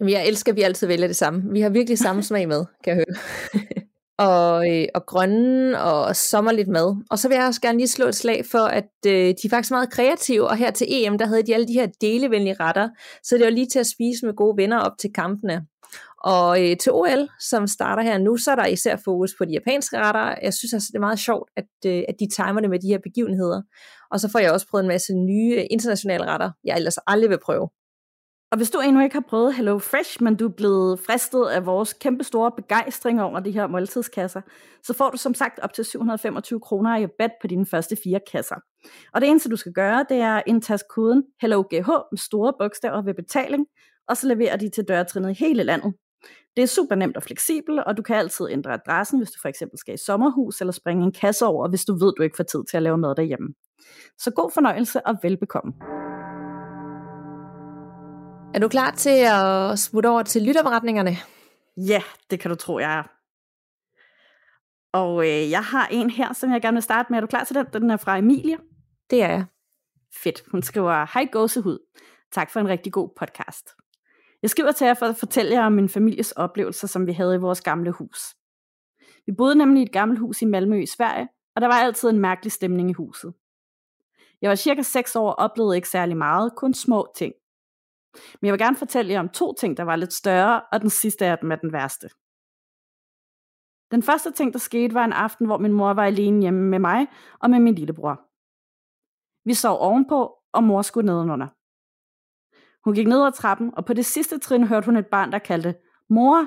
Jamen, 0.00 0.12
jeg 0.12 0.28
elsker, 0.28 0.52
at 0.52 0.56
vi 0.56 0.62
altid 0.62 0.86
vælger 0.86 1.06
det 1.06 1.16
samme. 1.16 1.42
Vi 1.52 1.60
har 1.60 1.68
virkelig 1.68 1.98
samme 1.98 2.22
smag 2.22 2.48
med, 2.48 2.64
kan 2.84 2.96
jeg 2.96 3.04
høre. 3.06 3.16
og, 4.18 4.70
øh, 4.70 4.86
og 4.94 5.06
grønne 5.06 5.80
og 5.80 6.16
sommerligt 6.16 6.68
mad. 6.68 6.96
Og 7.10 7.18
så 7.18 7.28
vil 7.28 7.34
jeg 7.34 7.46
også 7.46 7.60
gerne 7.60 7.78
lige 7.78 7.88
slå 7.88 8.06
et 8.06 8.14
slag 8.14 8.44
for, 8.46 8.58
at 8.58 8.90
øh, 9.06 9.12
de 9.12 9.30
er 9.44 9.48
faktisk 9.50 9.70
meget 9.70 9.90
kreative, 9.90 10.48
og 10.48 10.56
her 10.56 10.70
til 10.70 10.86
EM, 10.90 11.18
der 11.18 11.26
havde 11.26 11.42
de 11.42 11.54
alle 11.54 11.68
de 11.68 11.72
her 11.72 11.86
delevenlige 12.00 12.56
retter, 12.60 12.88
så 13.22 13.36
det 13.36 13.44
var 13.44 13.50
lige 13.50 13.66
til 13.66 13.78
at 13.78 13.86
spise 13.86 14.26
med 14.26 14.34
gode 14.34 14.56
venner 14.56 14.78
op 14.78 14.92
til 14.98 15.12
kampene. 15.14 15.66
Og 16.24 16.64
øh, 16.64 16.76
til 16.76 16.92
OL, 16.92 17.28
som 17.40 17.66
starter 17.66 18.02
her 18.02 18.18
nu, 18.18 18.36
så 18.36 18.50
er 18.50 18.54
der 18.54 18.66
især 18.66 18.96
fokus 19.04 19.34
på 19.38 19.44
de 19.44 19.52
japanske 19.52 19.98
retter. 19.98 20.34
Jeg 20.42 20.54
synes 20.54 20.72
altså, 20.72 20.88
det 20.92 20.96
er 20.96 21.00
meget 21.00 21.18
sjovt, 21.18 21.50
at, 21.56 21.68
øh, 21.86 22.02
at 22.08 22.14
de 22.20 22.28
timer 22.28 22.60
det 22.60 22.70
med 22.70 22.78
de 22.78 22.88
her 22.88 22.98
begivenheder. 23.02 23.62
Og 24.10 24.20
så 24.20 24.28
får 24.28 24.38
jeg 24.38 24.52
også 24.52 24.66
prøvet 24.70 24.84
en 24.84 24.88
masse 24.88 25.14
nye 25.14 25.54
øh, 25.58 25.64
internationale 25.70 26.24
retter, 26.24 26.50
jeg 26.64 26.76
ellers 26.76 26.98
aldrig 27.06 27.30
vil 27.30 27.38
prøve. 27.44 27.68
Og 28.50 28.56
hvis 28.56 28.70
du 28.70 28.78
endnu 28.78 29.02
ikke 29.02 29.14
har 29.14 29.24
prøvet 29.28 29.54
Hello 29.54 29.78
Fresh, 29.78 30.22
men 30.22 30.36
du 30.36 30.44
er 30.44 30.52
blevet 30.56 31.00
fristet 31.00 31.44
af 31.46 31.66
vores 31.66 31.92
kæmpe 31.92 32.24
store 32.24 32.52
begejstring 32.56 33.22
over 33.22 33.40
de 33.40 33.50
her 33.50 33.66
måltidskasser, 33.66 34.40
så 34.82 34.94
får 34.94 35.10
du 35.10 35.16
som 35.16 35.34
sagt 35.34 35.58
op 35.58 35.72
til 35.72 35.84
725 35.84 36.60
kroner 36.60 36.96
i 36.96 37.04
rabat 37.04 37.30
på 37.40 37.46
dine 37.46 37.66
første 37.66 37.96
fire 38.04 38.20
kasser. 38.32 38.56
Og 39.14 39.20
det 39.20 39.28
eneste 39.28 39.48
du 39.48 39.56
skal 39.56 39.72
gøre, 39.72 40.06
det 40.08 40.16
er 40.16 40.36
at 40.36 40.42
indtaste 40.46 40.86
koden 40.90 41.24
HelloGH 41.40 41.88
med 41.88 42.18
store 42.18 42.52
bogstaver 42.58 43.02
ved 43.02 43.14
betaling, 43.14 43.66
og 44.08 44.16
så 44.16 44.26
leverer 44.26 44.56
de 44.56 44.70
til 44.70 44.84
dørtrinnet 44.88 45.30
i 45.30 45.44
hele 45.44 45.62
landet. 45.62 45.94
Det 46.56 46.62
er 46.62 46.66
super 46.66 46.94
nemt 46.94 47.16
og 47.16 47.22
fleksibelt, 47.22 47.80
og 47.80 47.96
du 47.96 48.02
kan 48.02 48.16
altid 48.16 48.46
ændre 48.50 48.72
adressen, 48.72 49.18
hvis 49.18 49.30
du 49.30 49.38
for 49.42 49.48
eksempel 49.48 49.78
skal 49.78 49.94
i 49.94 49.98
sommerhus, 50.06 50.60
eller 50.60 50.72
springe 50.72 51.04
en 51.04 51.12
kasse 51.12 51.46
over, 51.46 51.68
hvis 51.68 51.84
du 51.84 51.92
ved, 51.92 52.12
du 52.16 52.22
ikke 52.22 52.36
får 52.36 52.44
tid 52.44 52.64
til 52.70 52.76
at 52.76 52.82
lave 52.82 52.98
mad 52.98 53.14
derhjemme. 53.14 53.48
Så 54.18 54.30
god 54.30 54.50
fornøjelse 54.54 55.06
og 55.06 55.16
velbekomme. 55.22 55.72
Er 58.56 58.60
du 58.60 58.68
klar 58.68 58.90
til 58.90 59.26
at 59.26 59.78
smutte 59.78 60.06
over 60.06 60.22
til 60.22 60.42
lytterberetningerne? 60.42 61.16
Ja, 61.76 62.02
det 62.30 62.40
kan 62.40 62.50
du 62.50 62.54
tro, 62.54 62.78
jeg 62.78 62.98
er. 62.98 63.02
Og 64.92 65.28
øh, 65.28 65.50
jeg 65.50 65.64
har 65.64 65.86
en 65.86 66.10
her, 66.10 66.32
som 66.32 66.52
jeg 66.52 66.62
gerne 66.62 66.74
vil 66.74 66.82
starte 66.82 67.06
med. 67.10 67.16
Er 67.16 67.20
du 67.20 67.26
klar 67.26 67.44
til 67.44 67.56
den? 67.56 67.66
Den 67.72 67.90
er 67.90 67.96
fra 67.96 68.18
Emilie. 68.18 68.58
Det 69.10 69.22
er 69.22 69.28
jeg. 69.28 69.44
Fedt. 70.22 70.42
Hun 70.50 70.62
skriver, 70.62 71.06
Hej 71.14 71.28
gåsehud. 71.32 71.78
Tak 72.32 72.50
for 72.50 72.60
en 72.60 72.68
rigtig 72.68 72.92
god 72.92 73.08
podcast. 73.16 73.68
Jeg 74.42 74.50
skriver 74.50 74.72
til 74.72 74.84
jer 74.84 74.94
for 74.94 75.06
at 75.06 75.16
fortælle 75.16 75.52
jer 75.52 75.66
om 75.66 75.72
min 75.72 75.88
families 75.88 76.32
oplevelser, 76.32 76.86
som 76.86 77.06
vi 77.06 77.12
havde 77.12 77.34
i 77.34 77.38
vores 77.38 77.60
gamle 77.60 77.90
hus. 77.90 78.34
Vi 79.26 79.32
boede 79.32 79.54
nemlig 79.54 79.80
i 79.80 79.86
et 79.86 79.92
gammelt 79.92 80.20
hus 80.20 80.42
i 80.42 80.44
Malmø 80.44 80.82
i 80.82 80.86
Sverige, 80.86 81.28
og 81.56 81.60
der 81.60 81.66
var 81.66 81.74
altid 81.74 82.08
en 82.08 82.18
mærkelig 82.18 82.52
stemning 82.52 82.90
i 82.90 82.92
huset. 82.92 83.34
Jeg 84.42 84.48
var 84.48 84.56
cirka 84.56 84.82
6 84.82 85.16
år 85.16 85.28
og 85.28 85.38
oplevede 85.38 85.76
ikke 85.76 85.88
særlig 85.88 86.16
meget, 86.16 86.52
kun 86.56 86.74
små 86.74 87.12
ting. 87.16 87.34
Men 88.40 88.46
jeg 88.46 88.52
vil 88.52 88.60
gerne 88.60 88.76
fortælle 88.76 89.12
jer 89.12 89.20
om 89.20 89.28
to 89.28 89.54
ting, 89.60 89.76
der 89.76 89.82
var 89.82 89.96
lidt 89.96 90.12
større, 90.12 90.62
og 90.72 90.80
den 90.80 90.90
sidste 90.90 91.26
af 91.26 91.38
dem 91.38 91.52
er 91.52 91.56
den 91.56 91.72
værste. 91.72 92.08
Den 93.90 94.02
første 94.02 94.30
ting, 94.32 94.52
der 94.52 94.58
skete, 94.58 94.94
var 94.94 95.04
en 95.04 95.12
aften, 95.12 95.46
hvor 95.46 95.58
min 95.58 95.72
mor 95.72 95.92
var 95.92 96.04
alene 96.04 96.42
hjemme 96.42 96.70
med 96.70 96.78
mig 96.78 97.06
og 97.40 97.50
med 97.50 97.60
min 97.60 97.74
lillebror. 97.74 98.20
Vi 99.48 99.54
sov 99.54 99.78
ovenpå, 99.78 100.34
og 100.52 100.64
mor 100.64 100.82
skulle 100.82 101.06
nedenunder. 101.06 101.48
Hun 102.84 102.94
gik 102.94 103.06
ned 103.06 103.26
ad 103.26 103.32
trappen, 103.32 103.74
og 103.76 103.84
på 103.84 103.92
det 103.92 104.06
sidste 104.06 104.38
trin 104.38 104.66
hørte 104.66 104.84
hun 104.84 104.96
et 104.96 105.06
barn, 105.06 105.32
der 105.32 105.38
kaldte, 105.38 105.74
Mor! 106.08 106.38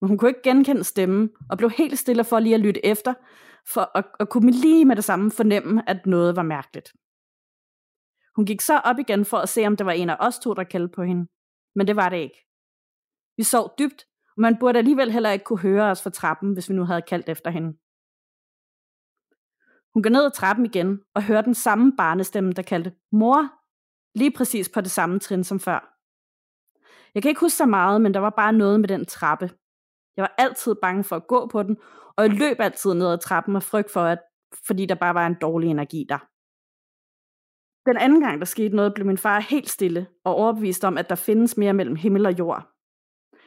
Men 0.00 0.08
hun 0.08 0.18
kunne 0.18 0.30
ikke 0.30 0.42
genkende 0.42 0.84
stemmen, 0.84 1.30
og 1.50 1.58
blev 1.58 1.70
helt 1.70 1.98
stille 1.98 2.24
for 2.24 2.38
lige 2.38 2.54
at 2.54 2.60
lytte 2.60 2.86
efter, 2.86 3.14
for 3.66 3.98
at, 3.98 4.04
at 4.20 4.28
kunne 4.28 4.50
lige 4.50 4.84
med 4.84 4.96
det 4.96 5.04
samme 5.04 5.30
fornemme, 5.30 5.88
at 5.88 6.06
noget 6.06 6.36
var 6.36 6.42
mærkeligt. 6.42 6.92
Hun 8.36 8.46
gik 8.46 8.60
så 8.60 8.78
op 8.78 8.98
igen 8.98 9.24
for 9.24 9.36
at 9.36 9.48
se, 9.48 9.66
om 9.66 9.76
det 9.76 9.86
var 9.86 9.92
en 9.92 10.10
af 10.10 10.16
os 10.20 10.38
to, 10.38 10.54
der 10.54 10.64
kaldte 10.64 10.94
på 10.94 11.02
hende. 11.02 11.26
Men 11.74 11.86
det 11.86 11.96
var 11.96 12.08
det 12.08 12.16
ikke. 12.16 12.46
Vi 13.36 13.42
sov 13.42 13.74
dybt, 13.78 14.06
og 14.36 14.40
man 14.40 14.56
burde 14.60 14.78
alligevel 14.78 15.12
heller 15.12 15.30
ikke 15.30 15.44
kunne 15.44 15.58
høre 15.58 15.90
os 15.90 16.02
fra 16.02 16.10
trappen, 16.10 16.52
hvis 16.52 16.68
vi 16.68 16.74
nu 16.74 16.84
havde 16.84 17.02
kaldt 17.02 17.28
efter 17.28 17.50
hende. 17.50 17.68
Hun 19.94 20.02
går 20.02 20.10
ned 20.10 20.24
ad 20.24 20.30
trappen 20.30 20.66
igen 20.66 21.02
og 21.14 21.22
hører 21.22 21.42
den 21.42 21.54
samme 21.54 21.96
barnestemme, 21.96 22.52
der 22.52 22.62
kaldte 22.62 22.94
mor, 23.12 23.50
lige 24.18 24.32
præcis 24.36 24.68
på 24.68 24.80
det 24.80 24.90
samme 24.90 25.18
trin 25.18 25.44
som 25.44 25.60
før. 25.60 25.94
Jeg 27.14 27.22
kan 27.22 27.28
ikke 27.28 27.40
huske 27.40 27.56
så 27.56 27.66
meget, 27.66 28.00
men 28.00 28.14
der 28.14 28.20
var 28.20 28.30
bare 28.30 28.52
noget 28.52 28.80
med 28.80 28.88
den 28.88 29.06
trappe. 29.06 29.50
Jeg 30.16 30.22
var 30.22 30.34
altid 30.38 30.74
bange 30.82 31.04
for 31.04 31.16
at 31.16 31.26
gå 31.26 31.46
på 31.46 31.62
den, 31.62 31.76
og 32.16 32.24
jeg 32.24 32.32
løb 32.32 32.60
altid 32.60 32.94
ned 32.94 33.12
ad 33.12 33.18
trappen 33.18 33.56
og 33.56 33.62
frygt 33.62 33.90
for, 33.92 34.00
at, 34.00 34.18
fordi 34.66 34.86
der 34.86 34.94
bare 34.94 35.14
var 35.14 35.26
en 35.26 35.36
dårlig 35.40 35.70
energi 35.70 36.06
der. 36.08 36.18
Den 37.86 37.96
anden 37.96 38.20
gang, 38.20 38.38
der 38.38 38.44
skete 38.44 38.76
noget, 38.76 38.94
blev 38.94 39.06
min 39.06 39.18
far 39.18 39.40
helt 39.40 39.70
stille 39.70 40.06
og 40.24 40.34
overbevist 40.34 40.84
om, 40.84 40.98
at 40.98 41.08
der 41.08 41.14
findes 41.14 41.56
mere 41.56 41.72
mellem 41.72 41.96
himmel 41.96 42.26
og 42.26 42.38
jord. 42.38 42.68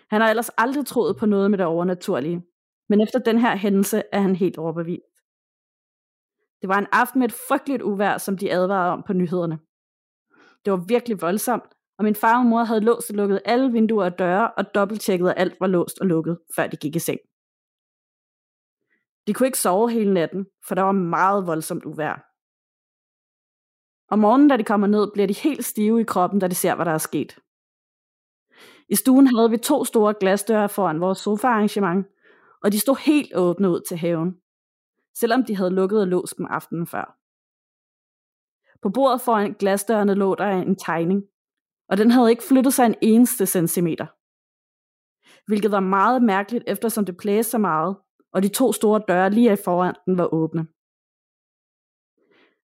Han 0.10 0.22
har 0.22 0.30
ellers 0.30 0.50
aldrig 0.50 0.86
troet 0.86 1.18
på 1.18 1.26
noget 1.26 1.52
med 1.52 1.58
det 1.58 1.66
overnaturlige. 1.66 2.44
Men 2.90 3.02
efter 3.02 3.20
den 3.20 3.38
her 3.38 3.56
hændelse 3.56 4.04
er 4.12 4.20
han 4.20 4.36
helt 4.36 4.58
overbevist. 4.58 5.04
Det 6.62 6.70
var 6.70 6.78
en 6.78 6.88
aften 6.92 7.20
med 7.20 7.28
et 7.28 7.36
frygteligt 7.48 7.82
uvær, 7.82 8.18
som 8.18 8.38
de 8.38 8.52
advarede 8.52 8.92
om 8.92 9.04
på 9.08 9.14
nyhederne. 9.14 9.60
Det 10.66 10.72
var 10.74 10.86
virkelig 10.88 11.22
voldsomt, 11.22 11.74
og 11.98 12.04
min 12.04 12.16
far 12.16 12.40
og 12.40 12.46
mor 12.46 12.64
havde 12.64 12.82
låst 12.82 13.10
og 13.10 13.16
lukket 13.16 13.42
alle 13.46 13.72
vinduer 13.72 14.06
og 14.06 14.20
døre 14.20 14.52
og 14.52 14.76
dobbelttjekket, 14.76 15.30
at 15.30 15.34
alt 15.38 15.60
var 15.60 15.68
låst 15.68 16.00
og 16.00 16.08
lukket, 16.08 16.40
før 16.56 16.68
de 16.68 16.78
gik 16.78 16.96
i 16.96 17.00
seng. 17.00 17.20
De 19.28 19.34
kunne 19.34 19.48
ikke 19.48 19.60
sove 19.60 19.92
hele 19.92 20.14
natten, 20.14 20.46
for 20.68 20.76
der 20.76 20.82
var 20.82 20.92
meget 20.92 21.48
voldsomt 21.48 21.86
uvær. 21.86 22.27
Om 24.10 24.20
morgenen, 24.20 24.48
da 24.48 24.58
de 24.58 24.64
kommer 24.64 24.88
ned, 24.88 25.12
bliver 25.14 25.28
de 25.28 25.34
helt 25.34 25.66
stive 25.66 26.02
i 26.02 26.04
kroppen, 26.04 26.40
da 26.40 26.48
de 26.48 26.56
ser, 26.56 26.76
hvad 26.76 26.86
der 26.86 26.92
er 26.92 26.98
sket. 26.98 27.40
I 28.90 28.96
stuen 28.96 29.28
havde 29.28 29.50
vi 29.50 29.58
to 29.58 29.86
store 29.86 30.14
glasdøre 30.20 30.70
foran 30.70 31.02
vores 31.02 31.18
sofaarrangement, 31.18 32.08
og 32.64 32.72
de 32.72 32.80
stod 32.80 32.96
helt 33.06 33.36
åbne 33.36 33.70
ud 33.70 33.82
til 33.88 33.98
haven, 33.98 34.38
selvom 35.20 35.44
de 35.44 35.56
havde 35.56 35.70
lukket 35.70 36.02
og 36.02 36.08
låst 36.08 36.38
dem 36.38 36.46
aftenen 36.50 36.88
før. 36.88 37.18
På 38.82 38.90
bordet 38.90 39.22
foran 39.22 39.54
glasdørene 39.54 40.14
lå 40.14 40.36
der 40.36 40.46
en 40.46 40.76
tegning, 40.76 41.24
og 41.90 41.98
den 41.98 42.12
havde 42.12 42.30
ikke 42.30 42.44
flyttet 42.44 42.74
sig 42.74 42.86
en 42.86 42.96
eneste 43.02 43.46
centimeter. 43.46 44.06
Hvilket 45.48 45.72
var 45.72 45.80
meget 45.80 46.24
mærkeligt, 46.24 46.64
eftersom 46.68 47.06
det 47.06 47.18
blæste 47.18 47.52
så 47.52 47.58
meget, 47.58 47.98
og 48.34 48.44
de 48.44 48.48
to 48.48 48.74
store 48.74 49.02
døre 49.08 49.30
lige 49.30 49.58
foran 49.66 49.96
den 50.06 50.18
var 50.18 50.34
åbne. 50.34 50.68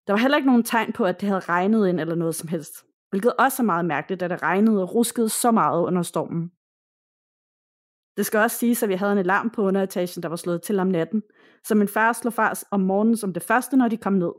Der 0.06 0.12
var 0.12 0.20
heller 0.20 0.36
ikke 0.36 0.52
nogen 0.52 0.62
tegn 0.64 0.92
på, 0.92 1.04
at 1.04 1.20
det 1.20 1.28
havde 1.28 1.40
regnet 1.40 1.88
ind 1.88 2.00
eller 2.00 2.14
noget 2.14 2.34
som 2.34 2.48
helst, 2.48 2.74
hvilket 3.10 3.32
også 3.38 3.62
er 3.62 3.66
meget 3.72 3.84
mærkeligt, 3.84 4.20
da 4.20 4.28
det 4.28 4.42
regnede 4.42 4.82
og 4.82 4.94
ruskede 4.94 5.28
så 5.28 5.50
meget 5.50 5.86
under 5.86 6.02
stormen. 6.02 6.52
Det 8.16 8.26
skal 8.26 8.40
også 8.40 8.56
siges, 8.58 8.82
at 8.82 8.88
vi 8.88 8.94
havde 8.94 9.12
en 9.12 9.18
alarm 9.18 9.50
på 9.50 9.62
underetagen, 9.62 10.22
der 10.22 10.28
var 10.28 10.36
slået 10.36 10.62
til 10.62 10.78
om 10.78 10.86
natten, 10.86 11.22
så 11.64 11.74
min 11.74 11.88
far 11.88 12.12
slog 12.12 12.32
fars 12.32 12.64
om 12.70 12.80
morgenen 12.80 13.16
som 13.16 13.32
det 13.32 13.42
første, 13.42 13.76
når 13.76 13.88
de 13.88 13.96
kom 13.96 14.12
ned. 14.12 14.32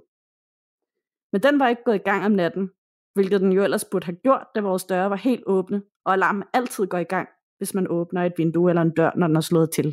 Men 1.31 1.43
den 1.43 1.60
var 1.60 1.67
ikke 1.67 1.84
gået 1.86 1.95
i 1.95 2.07
gang 2.10 2.25
om 2.25 2.31
natten, 2.31 2.69
hvilket 3.15 3.41
den 3.41 3.51
jo 3.51 3.63
ellers 3.63 3.86
burde 3.86 4.05
have 4.05 4.19
gjort, 4.24 4.48
da 4.55 4.62
vores 4.62 4.84
døre 4.84 5.10
var 5.10 5.15
helt 5.15 5.43
åbne, 5.45 5.84
og 6.05 6.13
alarmen 6.13 6.43
altid 6.53 6.88
går 6.88 6.98
i 6.98 7.12
gang, 7.15 7.27
hvis 7.57 7.74
man 7.74 7.88
åbner 7.88 8.24
et 8.24 8.34
vindue 8.38 8.69
eller 8.69 8.81
en 8.81 8.93
dør, 8.93 9.12
når 9.15 9.27
den 9.27 9.36
er 9.36 9.41
slået 9.41 9.69
til. 9.72 9.88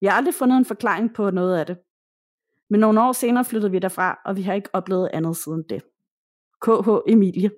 Vi 0.00 0.06
har 0.06 0.16
aldrig 0.16 0.34
fundet 0.34 0.56
en 0.58 0.64
forklaring 0.64 1.14
på 1.14 1.30
noget 1.30 1.58
af 1.60 1.66
det. 1.66 1.76
Men 2.70 2.80
nogle 2.80 3.02
år 3.02 3.12
senere 3.12 3.44
flyttede 3.44 3.72
vi 3.72 3.78
derfra, 3.78 4.20
og 4.24 4.36
vi 4.36 4.42
har 4.42 4.54
ikke 4.54 4.68
oplevet 4.72 5.10
andet 5.12 5.36
siden 5.36 5.64
det. 5.68 5.82
KH 6.62 7.12
Emilie. 7.12 7.50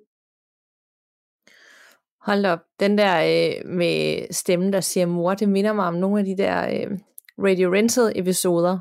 Hold 2.21 2.47
op, 2.47 2.59
den 2.81 2.99
der 2.99 3.17
øh, 3.17 3.67
med 3.67 4.27
stemmen, 4.33 4.73
der 4.73 4.81
siger 4.81 5.07
mor, 5.07 5.35
det 5.35 5.49
minder 5.49 5.73
mig 5.73 5.87
om 5.87 5.95
nogle 5.95 6.19
af 6.19 6.25
de 6.25 6.37
der 6.37 6.69
øh, 6.69 6.99
Radio 7.39 7.73
Rented 7.73 8.13
episoder, 8.15 8.79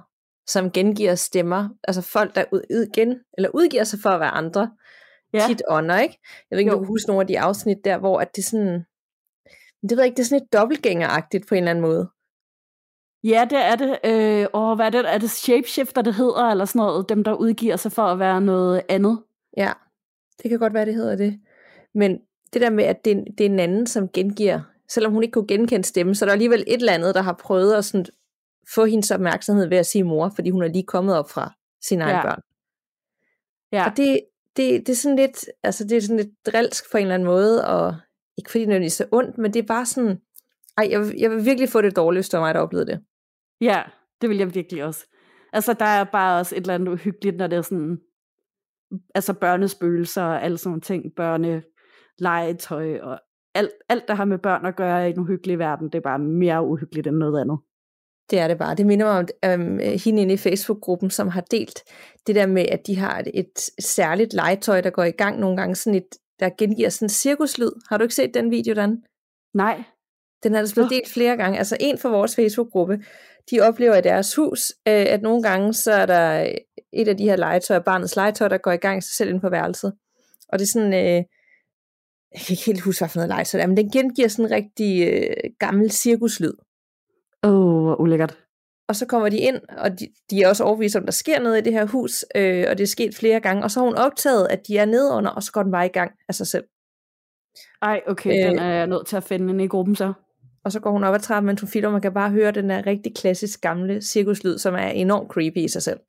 som 0.47 0.71
gengiver 0.71 1.15
stemmer, 1.15 1.69
altså 1.83 2.01
folk, 2.01 2.35
der 2.35 2.45
ud, 2.51 2.91
gen, 2.95 3.19
eller 3.37 3.49
udgiver 3.53 3.83
sig 3.83 3.99
for 3.99 4.09
at 4.09 4.19
være 4.19 4.29
andre, 4.29 4.71
ja. 5.33 5.43
tit 5.47 5.61
ånder, 5.69 5.99
ikke? 5.99 6.19
Jeg 6.49 6.55
ved 6.55 6.59
ikke, 6.59 6.71
om 6.71 6.77
du 6.77 6.83
kan 6.83 6.87
huske 6.87 7.07
nogle 7.07 7.21
af 7.21 7.27
de 7.27 7.39
afsnit 7.39 7.77
der, 7.83 7.97
hvor 7.97 8.19
at 8.19 8.35
det 8.35 8.45
sådan, 8.45 8.85
det 9.81 9.91
ved 9.91 9.97
jeg 9.97 10.05
ikke, 10.05 10.15
det 10.17 10.23
er 10.23 10.27
sådan 10.27 10.43
et 10.43 10.53
dobbeltgængeragtigt 10.53 11.47
på 11.47 11.55
en 11.55 11.57
eller 11.57 11.71
anden 11.71 11.81
måde. 11.81 12.09
Ja, 13.25 13.47
det 13.49 13.57
er 13.57 13.75
det. 13.75 13.99
Øh, 14.05 14.47
og 14.53 14.75
hvad 14.75 14.85
er 14.85 14.89
det? 14.89 15.13
Er 15.13 15.17
det 15.17 15.29
shapeshifter, 15.29 16.01
det 16.01 16.13
hedder, 16.13 16.43
eller 16.43 16.65
sådan 16.65 16.79
noget? 16.79 17.09
Dem, 17.09 17.23
der 17.23 17.33
udgiver 17.33 17.75
sig 17.75 17.91
for 17.91 18.01
at 18.01 18.19
være 18.19 18.41
noget 18.41 18.81
andet? 18.89 19.23
Ja, 19.57 19.71
det 20.43 20.49
kan 20.49 20.59
godt 20.59 20.73
være, 20.73 20.85
det 20.85 20.95
hedder 20.95 21.15
det. 21.15 21.39
Men 21.93 22.19
det 22.53 22.61
der 22.61 22.69
med, 22.69 22.83
at 22.83 23.05
det, 23.05 23.25
det 23.37 23.45
er 23.45 23.49
en 23.49 23.59
anden, 23.59 23.87
som 23.87 24.09
gengiver, 24.09 24.61
selvom 24.89 25.13
hun 25.13 25.23
ikke 25.23 25.33
kunne 25.33 25.47
genkende 25.47 25.85
stemmen, 25.85 26.15
så 26.15 26.25
er 26.25 26.27
der 26.27 26.33
alligevel 26.33 26.63
et 26.67 26.79
eller 26.79 26.93
andet, 26.93 27.15
der 27.15 27.21
har 27.21 27.33
prøvet 27.33 27.73
at 27.73 27.85
sådan 27.85 28.05
få 28.75 28.85
hendes 28.85 29.11
opmærksomhed 29.11 29.67
ved 29.67 29.77
at 29.77 29.85
sige 29.85 30.03
mor, 30.03 30.31
fordi 30.35 30.49
hun 30.49 30.63
er 30.63 30.67
lige 30.67 30.83
kommet 30.83 31.15
op 31.15 31.29
fra 31.29 31.53
sine 31.81 32.03
egne 32.03 32.17
ja. 32.17 32.23
børn. 32.23 32.41
Ja. 33.71 33.89
Og 33.89 33.97
det, 33.97 34.19
det, 34.57 34.87
det 34.87 34.89
er 34.89 34.95
sådan 34.95 35.17
lidt, 35.17 35.45
altså 35.63 35.83
det 35.83 35.97
er 35.97 36.01
sådan 36.01 36.17
lidt 36.17 36.45
drilsk 36.45 36.91
på 36.91 36.97
en 36.97 37.01
eller 37.01 37.15
anden 37.15 37.27
måde, 37.27 37.67
og 37.67 37.95
ikke 38.37 38.51
fordi 38.51 38.65
det 38.65 38.85
er 38.85 38.89
så 38.89 39.05
ondt, 39.11 39.37
men 39.37 39.53
det 39.53 39.59
er 39.59 39.67
bare 39.67 39.85
sådan, 39.85 40.21
ej, 40.77 40.87
jeg 40.91 41.13
jeg 41.17 41.31
vil 41.31 41.45
virkelig 41.45 41.69
få 41.69 41.81
det 41.81 41.95
dårligt, 41.95 42.17
hvis 42.17 42.29
det 42.29 42.39
var 42.39 42.45
mig, 42.45 42.53
der 42.53 42.59
oplevede 42.59 42.91
det. 42.91 42.99
Ja, 43.65 43.83
det 44.21 44.29
vil 44.29 44.37
jeg 44.37 44.55
virkelig 44.55 44.83
også. 44.83 45.05
Altså, 45.53 45.73
der 45.73 45.85
er 45.85 46.03
bare 46.03 46.39
også 46.39 46.55
et 46.55 46.61
eller 46.61 46.75
andet 46.75 46.87
uhyggeligt, 46.87 47.37
når 47.37 47.47
det 47.47 47.57
er 47.57 47.61
sådan, 47.61 47.97
altså 49.15 49.33
børnespøgelser 49.33 50.23
og 50.23 50.43
alle 50.43 50.57
sådan 50.57 50.69
nogle 50.69 50.81
ting, 50.81 51.03
børne 51.15 51.63
legetøj 52.19 52.99
og 52.99 53.19
alt, 53.55 53.71
alt, 53.89 54.07
der 54.07 54.15
har 54.15 54.25
med 54.25 54.37
børn 54.37 54.65
at 54.65 54.75
gøre 54.75 55.09
i 55.09 55.13
en 55.13 55.19
uhyggelig 55.19 55.59
verden, 55.59 55.87
det 55.87 55.95
er 55.95 56.01
bare 56.01 56.19
mere 56.19 56.65
uhyggeligt 56.65 57.07
end 57.07 57.15
noget 57.15 57.41
andet. 57.41 57.59
Det 58.29 58.39
er 58.39 58.47
det 58.47 58.57
bare. 58.57 58.75
Det 58.75 58.85
minder 58.85 59.05
mig 59.05 59.17
om 59.17 59.51
øhm, 59.51 59.79
hende 60.05 60.21
inde 60.21 60.33
i 60.33 60.37
Facebook-gruppen, 60.37 61.09
som 61.09 61.27
har 61.27 61.41
delt 61.41 61.83
det 62.27 62.35
der 62.35 62.47
med, 62.47 62.65
at 62.71 62.87
de 62.87 62.95
har 62.95 63.19
et, 63.19 63.31
et 63.33 63.85
særligt 63.85 64.33
legetøj, 64.33 64.81
der 64.81 64.89
går 64.89 65.03
i 65.03 65.11
gang 65.11 65.39
nogle 65.39 65.57
gange, 65.57 65.75
sådan 65.75 65.97
et, 65.97 66.07
der 66.39 66.49
gengiver 66.57 66.89
sådan 66.89 67.05
en 67.05 67.09
cirkuslyd. 67.09 67.71
Har 67.89 67.97
du 67.97 68.03
ikke 68.03 68.15
set 68.15 68.33
den 68.33 68.51
video, 68.51 68.73
Dan? 68.73 69.03
Nej. 69.53 69.83
Den 70.43 70.55
er 70.55 70.59
altså 70.59 70.75
blevet 70.75 70.89
delt 70.89 71.09
flere 71.09 71.37
gange. 71.37 71.57
Altså 71.57 71.77
en 71.79 71.97
fra 71.97 72.09
vores 72.09 72.35
Facebook-gruppe, 72.35 72.99
de 73.51 73.61
oplever 73.61 73.95
i 73.95 74.01
deres 74.01 74.35
hus, 74.35 74.71
øh, 74.87 75.05
at 75.07 75.21
nogle 75.21 75.43
gange, 75.43 75.73
så 75.73 75.91
er 75.91 76.05
der 76.05 76.53
et 76.93 77.07
af 77.07 77.17
de 77.17 77.23
her 77.23 77.35
legetøjer, 77.35 77.79
barnets 77.79 78.15
legetøj, 78.15 78.47
der 78.47 78.57
går 78.57 78.71
i 78.71 78.77
gang 78.77 79.03
sig 79.03 79.15
selv 79.15 79.29
ind 79.29 79.41
på 79.41 79.49
værelset. 79.49 79.93
Og 80.49 80.59
det 80.59 80.65
er 80.65 80.71
sådan, 80.73 80.93
øh, 80.93 81.23
jeg 82.33 82.41
kan 82.45 82.53
ikke 82.53 82.65
helt 82.65 82.81
huske, 82.81 83.01
hvad 83.01 83.09
for 83.09 83.19
noget 83.19 83.29
legetøj 83.29 83.57
det 83.57 83.63
er, 83.63 83.67
men 83.67 83.77
den 83.77 83.91
gengiver 83.91 84.27
sådan 84.27 84.45
en 84.45 84.51
rigtig 84.51 85.07
øh, 85.07 85.51
gammel 85.59 85.91
cirkuslyd. 85.91 86.53
Åh, 87.43 87.51
oh, 87.51 87.83
hvor 87.83 87.95
ulækkert. 87.95 88.37
Og 88.87 88.95
så 88.95 89.05
kommer 89.05 89.29
de 89.29 89.37
ind, 89.37 89.61
og 89.77 89.99
de, 89.99 90.07
de 90.29 90.41
er 90.41 90.47
også 90.47 90.63
overbevist 90.63 90.95
om, 90.95 91.05
der 91.05 91.11
sker 91.11 91.39
noget 91.39 91.57
i 91.57 91.61
det 91.61 91.73
her 91.73 91.85
hus, 91.85 92.25
øh, 92.35 92.65
og 92.69 92.77
det 92.77 92.83
er 92.83 92.87
sket 92.87 93.15
flere 93.15 93.39
gange. 93.39 93.63
Og 93.63 93.71
så 93.71 93.79
har 93.79 93.85
hun 93.85 93.95
optaget, 93.95 94.47
at 94.49 94.67
de 94.67 94.77
er 94.77 94.85
nede 94.85 95.13
under, 95.13 95.31
og 95.31 95.43
så 95.43 95.51
går 95.51 95.63
den 95.63 95.71
bare 95.71 95.85
i 95.85 95.89
gang 95.89 96.11
af 96.29 96.35
sig 96.35 96.47
selv. 96.47 96.63
Ej, 97.81 98.01
okay, 98.07 98.29
øh, 98.29 98.49
den 98.49 98.59
er 98.59 98.73
jeg 98.73 98.87
nødt 98.87 99.07
til 99.07 99.17
at 99.17 99.23
finde 99.23 99.49
inde 99.53 99.63
i 99.63 99.67
gruppen 99.67 99.95
så. 99.95 100.13
Og 100.65 100.71
så 100.71 100.79
går 100.79 100.91
hun 100.91 101.03
op 101.03 101.15
ad 101.15 101.19
trappen, 101.19 101.45
mens 101.45 101.61
hun 101.61 101.67
filmer, 101.67 101.91
man 101.91 102.01
kan 102.01 102.13
bare 102.13 102.31
høre 102.31 102.51
den 102.51 102.69
der 102.69 102.85
rigtig 102.85 103.15
klassisk 103.15 103.61
gamle 103.61 104.01
cirkuslyd, 104.01 104.57
som 104.57 104.73
er 104.73 104.87
enormt 104.87 105.31
creepy 105.31 105.57
i 105.57 105.67
sig 105.67 105.81
selv. 105.81 105.99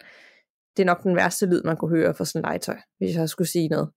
Det 0.76 0.82
er 0.82 0.86
nok 0.86 1.02
den 1.02 1.16
værste 1.16 1.46
lyd, 1.46 1.62
man 1.62 1.76
kunne 1.76 1.96
høre 1.96 2.14
for 2.14 2.24
sådan 2.24 2.38
en 2.38 2.42
legetøj, 2.48 2.76
hvis 2.98 3.16
jeg 3.16 3.28
skulle 3.28 3.48
sige 3.48 3.68
noget. 3.68 3.90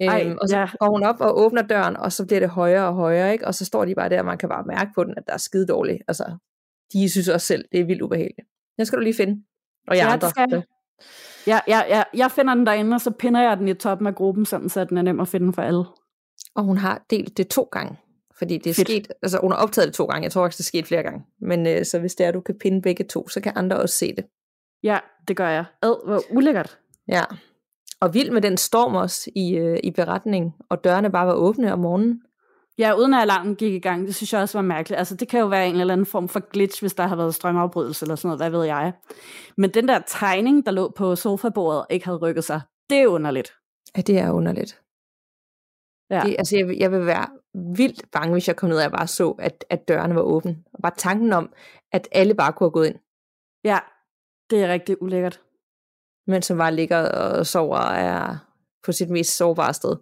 Ej, 0.00 0.22
øhm, 0.26 0.38
og 0.42 0.48
så 0.48 0.58
ja. 0.58 0.68
går 0.80 0.90
hun 0.90 1.02
op 1.02 1.20
og 1.20 1.38
åbner 1.38 1.62
døren, 1.62 1.96
og 1.96 2.12
så 2.12 2.26
bliver 2.26 2.40
det 2.40 2.48
højere 2.48 2.88
og 2.88 2.94
højere, 2.94 3.32
ikke? 3.32 3.46
og 3.46 3.54
så 3.54 3.64
står 3.64 3.84
de 3.84 3.94
bare 3.94 4.08
der, 4.08 4.18
og 4.18 4.24
man 4.24 4.38
kan 4.38 4.48
bare 4.48 4.64
mærke 4.64 4.90
på 4.94 5.04
den, 5.04 5.14
at 5.16 5.22
der 5.26 5.32
er 5.32 5.38
skide 5.38 5.66
dårligt. 5.66 6.02
Altså, 6.08 6.36
de 6.92 7.10
synes 7.10 7.28
også 7.28 7.46
selv, 7.46 7.64
det 7.72 7.80
er 7.80 7.84
vildt 7.84 8.02
ubehageligt. 8.02 8.48
Den 8.76 8.86
skal 8.86 8.98
du 8.98 9.02
lige 9.02 9.14
finde. 9.14 9.42
Og 9.88 9.96
jeg 9.96 10.06
ja, 10.06 10.12
andre. 10.12 10.30
Skal... 10.30 10.64
Ja, 11.46 11.60
ja, 11.68 11.82
ja, 11.88 12.02
jeg 12.14 12.30
finder 12.30 12.54
den 12.54 12.66
derinde, 12.66 12.94
og 12.94 13.00
så 13.00 13.10
pinder 13.10 13.42
jeg 13.42 13.56
den 13.56 13.68
i 13.68 13.74
toppen 13.74 14.06
af 14.06 14.14
gruppen, 14.14 14.44
sådan, 14.44 14.68
så 14.68 14.84
den 14.84 14.98
er 14.98 15.02
nem 15.02 15.20
at 15.20 15.28
finde 15.28 15.52
for 15.52 15.62
alle. 15.62 15.84
Og 16.54 16.64
hun 16.64 16.76
har 16.78 17.04
delt 17.10 17.36
det 17.36 17.48
to 17.48 17.62
gange. 17.72 17.96
Fordi 18.38 18.58
det 18.58 18.70
er 18.70 18.74
Fedt. 18.74 18.88
sket, 18.88 19.12
altså 19.22 19.38
hun 19.40 19.52
har 19.52 19.58
optaget 19.58 19.86
det 19.86 19.94
to 19.94 20.04
gange, 20.04 20.24
jeg 20.24 20.32
tror 20.32 20.44
faktisk, 20.44 20.58
det 20.58 20.64
er 20.64 20.68
sket 20.68 20.86
flere 20.86 21.02
gange. 21.02 21.24
Men 21.40 21.66
øh, 21.66 21.84
så 21.84 21.98
hvis 21.98 22.14
det 22.14 22.26
er, 22.26 22.30
du 22.30 22.40
kan 22.40 22.58
pinde 22.58 22.82
begge 22.82 23.04
to, 23.04 23.28
så 23.28 23.40
kan 23.40 23.52
andre 23.56 23.76
også 23.76 23.94
se 23.94 24.16
det. 24.16 24.24
Ja, 24.82 24.98
det 25.28 25.36
gør 25.36 25.48
jeg. 25.48 25.64
Ad, 25.82 26.06
hvor 26.06 26.22
ulækkert. 26.30 26.78
Ja, 27.08 27.22
og 28.00 28.14
vild 28.14 28.30
med 28.30 28.42
den 28.42 28.56
storm 28.56 28.94
også 28.94 29.30
i, 29.36 29.56
øh, 29.56 29.78
i 29.84 29.90
beretningen, 29.90 30.52
og 30.70 30.84
dørene 30.84 31.10
bare 31.10 31.26
var 31.26 31.34
åbne 31.34 31.72
om 31.72 31.78
morgenen. 31.78 32.22
Ja, 32.78 32.92
uden 32.92 33.14
at 33.14 33.20
alarmen 33.20 33.56
gik 33.56 33.72
i 33.72 33.78
gang, 33.78 34.06
det 34.06 34.14
synes 34.14 34.32
jeg 34.32 34.40
også 34.42 34.58
var 34.58 34.62
mærkeligt. 34.62 34.98
Altså, 34.98 35.14
det 35.14 35.28
kan 35.28 35.40
jo 35.40 35.46
være 35.46 35.68
en 35.68 35.80
eller 35.80 35.92
anden 35.92 36.06
form 36.06 36.28
for 36.28 36.40
glitch, 36.50 36.82
hvis 36.82 36.94
der 36.94 37.06
har 37.06 37.16
været 37.16 37.34
strømafbrydelse 37.34 38.04
eller 38.04 38.16
sådan 38.16 38.28
noget, 38.28 38.40
hvad 38.40 38.50
ved 38.50 38.66
jeg. 38.66 38.92
Men 39.56 39.70
den 39.70 39.88
der 39.88 40.00
tegning, 40.06 40.66
der 40.66 40.72
lå 40.72 40.92
på 40.96 41.16
sofabordet, 41.16 41.86
ikke 41.90 42.06
havde 42.06 42.18
rykket 42.18 42.44
sig, 42.44 42.60
det 42.90 42.98
er 42.98 43.06
underligt. 43.06 43.52
Ja, 43.96 44.00
det 44.00 44.18
er 44.18 44.30
underligt. 44.30 44.80
Ja. 46.10 46.20
Det, 46.20 46.36
altså, 46.38 46.56
jeg, 46.56 46.76
jeg 46.78 46.92
vil 46.92 47.06
være 47.06 47.26
vildt 47.56 48.10
bange, 48.10 48.32
hvis 48.32 48.48
jeg 48.48 48.56
kom 48.56 48.68
ned 48.68 48.76
og 48.76 48.82
jeg 48.82 48.90
bare 48.90 49.06
så, 49.06 49.30
at, 49.30 49.64
at 49.70 49.88
dørene 49.88 50.14
var 50.14 50.22
åbne. 50.22 50.58
Og 50.72 50.82
bare 50.82 50.92
tanken 50.96 51.32
om, 51.32 51.52
at 51.92 52.08
alle 52.12 52.34
bare 52.34 52.52
kunne 52.52 52.66
have 52.66 52.72
gået 52.72 52.86
ind. 52.86 52.96
Ja, 53.64 53.78
det 54.50 54.62
er 54.62 54.68
rigtig 54.68 55.02
ulækkert. 55.02 55.40
Men 56.26 56.42
som 56.42 56.58
bare 56.58 56.74
ligger 56.74 57.08
og 57.08 57.46
sover 57.46 57.78
og 57.78 57.96
er 57.96 58.36
på 58.82 58.92
sit 58.92 59.10
mest 59.10 59.36
sårbare 59.36 59.74
sted. 59.74 59.96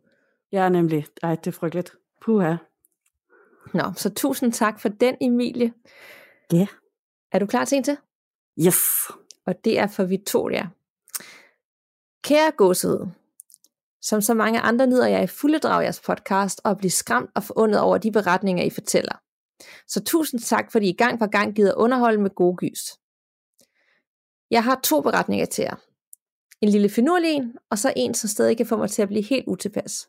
Ja, 0.52 0.68
nemlig. 0.68 1.06
Ej, 1.23 1.34
det 1.34 1.46
er 1.46 1.52
frygteligt. 1.52 1.92
Puha. 2.20 2.56
Nå, 3.73 3.92
så 3.96 4.11
tusind 4.11 4.52
tak 4.52 4.80
for 4.80 4.88
den, 4.88 5.16
Emilie. 5.20 5.73
Ja. 6.52 6.56
Yeah. 6.56 6.68
Er 7.32 7.38
du 7.38 7.46
klar 7.46 7.64
til 7.64 7.76
en 7.76 7.84
til? 7.84 7.96
Yes. 8.66 8.78
Og 9.46 9.64
det 9.64 9.78
er 9.78 9.87
for 9.87 10.04
Victoria. 10.04 10.68
Kære 12.23 12.50
godset, 12.50 13.12
som 14.04 14.23
så 14.23 14.34
mange 14.34 14.61
andre 14.61 14.87
nyder 14.87 15.06
jeg 15.06 15.25
i 15.25 15.26
fulde 15.26 15.58
drag 15.58 15.82
jeres 15.82 16.00
podcast 16.00 16.61
og 16.64 16.78
bliver 16.78 16.90
skræmt 16.90 17.30
og 17.34 17.42
forundet 17.42 17.80
over 17.80 17.99
de 17.99 18.12
beretninger, 18.12 18.64
I 18.64 18.70
fortæller. 18.70 19.20
Så 19.88 20.04
tusind 20.04 20.40
tak, 20.40 20.73
fordi 20.73 20.88
I 20.88 20.96
gang 20.96 21.18
på 21.18 21.26
gang 21.26 21.54
gider 21.54 21.75
underholde 21.75 22.23
med 22.23 22.30
gode 22.30 22.56
gys. 22.56 22.80
Jeg 24.50 24.64
har 24.64 24.80
to 24.84 25.00
beretninger 25.00 25.46
til 25.46 25.62
jer. 25.62 25.76
En 26.61 26.68
lille 26.68 26.88
finurlig 26.88 27.30
en, 27.30 27.56
og 27.70 27.78
så 27.78 27.92
en, 27.96 28.14
som 28.14 28.28
stadig 28.28 28.56
kan 28.56 28.66
få 28.66 28.76
mig 28.76 28.90
til 28.90 29.02
at 29.02 29.08
blive 29.08 29.23
helt 29.23 29.44
utilpas. 29.46 30.08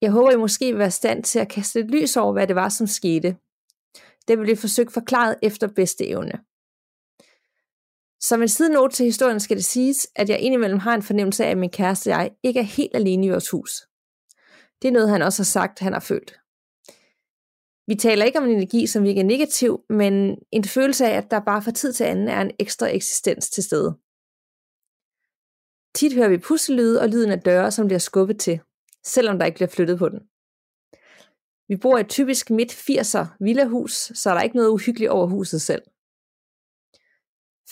Jeg 0.00 0.10
håber, 0.10 0.30
I 0.30 0.36
måske 0.36 0.66
vil 0.66 0.78
være 0.78 0.90
stand 0.90 1.24
til 1.24 1.38
at 1.38 1.48
kaste 1.48 1.80
et 1.80 1.90
lys 1.90 2.16
over, 2.16 2.32
hvad 2.32 2.46
det 2.46 2.56
var, 2.56 2.68
som 2.68 2.86
skete. 2.86 3.36
Det 4.28 4.38
vil 4.38 4.44
blive 4.44 4.56
forsøgt 4.56 4.92
forklaret 4.92 5.36
efter 5.42 5.66
bedste 5.66 6.06
evne. 6.06 6.32
Som 8.20 8.42
en 8.42 8.48
sidenote 8.48 8.96
til 8.96 9.06
historien 9.06 9.40
skal 9.40 9.56
det 9.56 9.64
siges, 9.64 10.06
at 10.16 10.28
jeg 10.28 10.40
indimellem 10.40 10.78
har 10.78 10.94
en 10.94 11.02
fornemmelse 11.02 11.44
af, 11.44 11.50
at 11.50 11.58
min 11.58 11.70
kæreste 11.70 12.08
og 12.08 12.10
jeg 12.10 12.30
ikke 12.42 12.60
er 12.60 12.64
helt 12.64 12.96
alene 12.96 13.26
i 13.26 13.30
vores 13.30 13.50
hus. 13.50 13.70
Det 14.82 14.88
er 14.88 14.92
noget, 14.92 15.10
han 15.10 15.22
også 15.22 15.42
har 15.42 15.44
sagt, 15.44 15.78
han 15.78 15.92
har 15.92 16.00
følt. 16.00 16.30
Vi 17.88 17.94
taler 17.94 18.24
ikke 18.24 18.38
om 18.38 18.44
en 18.44 18.50
energi, 18.50 18.86
som 18.86 19.04
virker 19.04 19.22
negativ, 19.22 19.84
men 19.88 20.38
en 20.52 20.64
følelse 20.64 21.06
af, 21.06 21.16
at 21.16 21.30
der 21.30 21.40
bare 21.40 21.62
fra 21.62 21.70
tid 21.70 21.92
til 21.92 22.04
anden 22.04 22.28
er 22.28 22.40
en 22.40 22.50
ekstra 22.58 22.86
eksistens 22.86 23.50
til 23.50 23.62
stede. 23.64 23.98
Tit 25.94 26.14
hører 26.14 26.28
vi 26.28 26.38
puslelyde 26.38 27.00
og 27.00 27.08
lyden 27.08 27.30
af 27.30 27.40
døre, 27.40 27.70
som 27.70 27.86
bliver 27.86 27.98
skubbet 27.98 28.40
til, 28.40 28.60
selvom 29.04 29.38
der 29.38 29.46
ikke 29.46 29.56
bliver 29.56 29.68
flyttet 29.68 29.98
på 29.98 30.08
den. 30.08 30.20
Vi 31.68 31.76
bor 31.76 31.96
i 31.96 32.00
et 32.00 32.08
typisk 32.08 32.50
midt 32.50 32.72
80'er 32.72 33.36
villahus, 33.40 33.92
så 34.14 34.30
er 34.30 34.34
der 34.34 34.42
ikke 34.42 34.56
noget 34.56 34.70
uhyggeligt 34.70 35.10
over 35.10 35.26
huset 35.26 35.62
selv. 35.62 35.82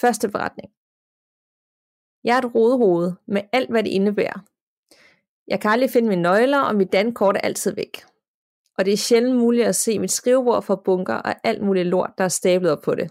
Første 0.00 0.28
beretning. 0.28 0.70
Jeg 2.24 2.34
er 2.36 2.38
et 2.38 2.54
rodehoved 2.54 3.12
med 3.26 3.42
alt, 3.52 3.70
hvad 3.70 3.82
det 3.82 3.90
indebærer. 3.90 4.38
Jeg 5.48 5.60
kan 5.60 5.70
aldrig 5.70 5.90
finde 5.90 6.08
mine 6.08 6.22
nøgler, 6.22 6.60
og 6.60 6.74
mit 6.74 6.92
dankort 6.92 7.36
er 7.36 7.40
altid 7.40 7.74
væk. 7.74 8.04
Og 8.78 8.84
det 8.84 8.92
er 8.92 8.96
sjældent 8.96 9.36
muligt 9.36 9.66
at 9.66 9.76
se 9.76 9.98
mit 9.98 10.10
skrivebord 10.10 10.62
for 10.62 10.82
bunker 10.84 11.14
og 11.14 11.34
alt 11.44 11.62
muligt 11.62 11.86
lort, 11.86 12.12
der 12.18 12.24
er 12.24 12.28
stablet 12.28 12.72
op 12.72 12.82
på 12.82 12.94
det. 12.94 13.10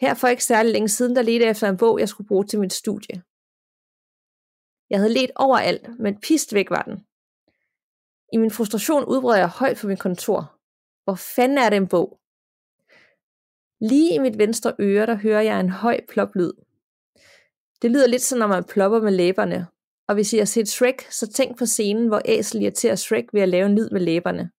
Her 0.00 0.14
for 0.14 0.28
ikke 0.28 0.44
særlig 0.44 0.72
længe 0.72 0.88
siden, 0.88 1.16
der 1.16 1.22
ledte 1.22 1.46
efter 1.46 1.68
en 1.68 1.76
bog, 1.76 2.00
jeg 2.00 2.08
skulle 2.08 2.28
bruge 2.28 2.44
til 2.44 2.60
mit 2.60 2.72
studie. 2.72 3.22
Jeg 4.90 4.98
havde 4.98 5.14
let 5.14 5.30
overalt, 5.36 5.88
men 5.98 6.20
pist 6.20 6.54
væk 6.54 6.70
var 6.70 6.82
den. 6.82 6.96
I 8.32 8.36
min 8.36 8.50
frustration 8.50 9.04
udbrød 9.04 9.36
jeg 9.36 9.48
højt 9.48 9.78
for 9.78 9.86
min 9.86 9.96
kontor. 9.96 10.40
Hvor 11.04 11.14
fanden 11.14 11.58
er 11.58 11.70
den 11.70 11.88
bog? 11.88 12.20
Lige 13.90 14.14
i 14.14 14.18
mit 14.18 14.38
venstre 14.38 14.74
øre, 14.78 15.06
der 15.06 15.14
hører 15.14 15.40
jeg 15.40 15.60
en 15.60 15.70
høj 15.70 16.00
ploplyd. 16.08 16.52
Det 17.82 17.90
lyder 17.90 18.06
lidt 18.06 18.22
som 18.22 18.38
når 18.38 18.46
man 18.46 18.64
plopper 18.64 19.00
med 19.00 19.12
læberne. 19.12 19.66
Og 20.08 20.14
hvis 20.14 20.32
I 20.32 20.38
har 20.38 20.44
set 20.44 20.68
Shrek, 20.68 21.00
så 21.10 21.26
tænk 21.26 21.58
på 21.58 21.66
scenen, 21.66 22.08
hvor 22.08 22.20
Æsel 22.24 22.62
irriterer 22.62 22.96
Shrek 22.96 23.24
ved 23.32 23.40
at 23.40 23.48
lave 23.48 23.66
en 23.66 23.74
lyd 23.74 23.90
med 23.90 24.00
læberne. 24.00 24.50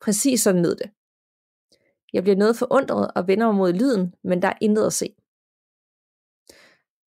Præcis 0.00 0.42
sådan 0.42 0.62
lød 0.62 0.76
det. 0.76 0.90
Jeg 2.12 2.22
bliver 2.22 2.36
noget 2.36 2.56
forundret 2.56 3.10
og 3.14 3.26
vender 3.26 3.46
mig 3.46 3.54
mod 3.54 3.72
lyden, 3.72 4.14
men 4.24 4.42
der 4.42 4.48
er 4.48 4.58
intet 4.60 4.86
at 4.86 4.92
se. 4.92 5.14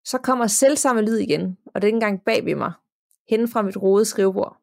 Så 0.05 0.17
kommer 0.23 0.47
selvsamme 0.47 1.01
lyd 1.01 1.17
igen, 1.17 1.57
og 1.65 1.81
den 1.81 1.99
gang 1.99 2.23
bag 2.23 2.45
ved 2.45 2.55
mig, 2.55 2.73
hen 3.29 3.47
fra 3.47 3.61
mit 3.61 3.77
rode 3.77 4.05
skrivebord. 4.05 4.57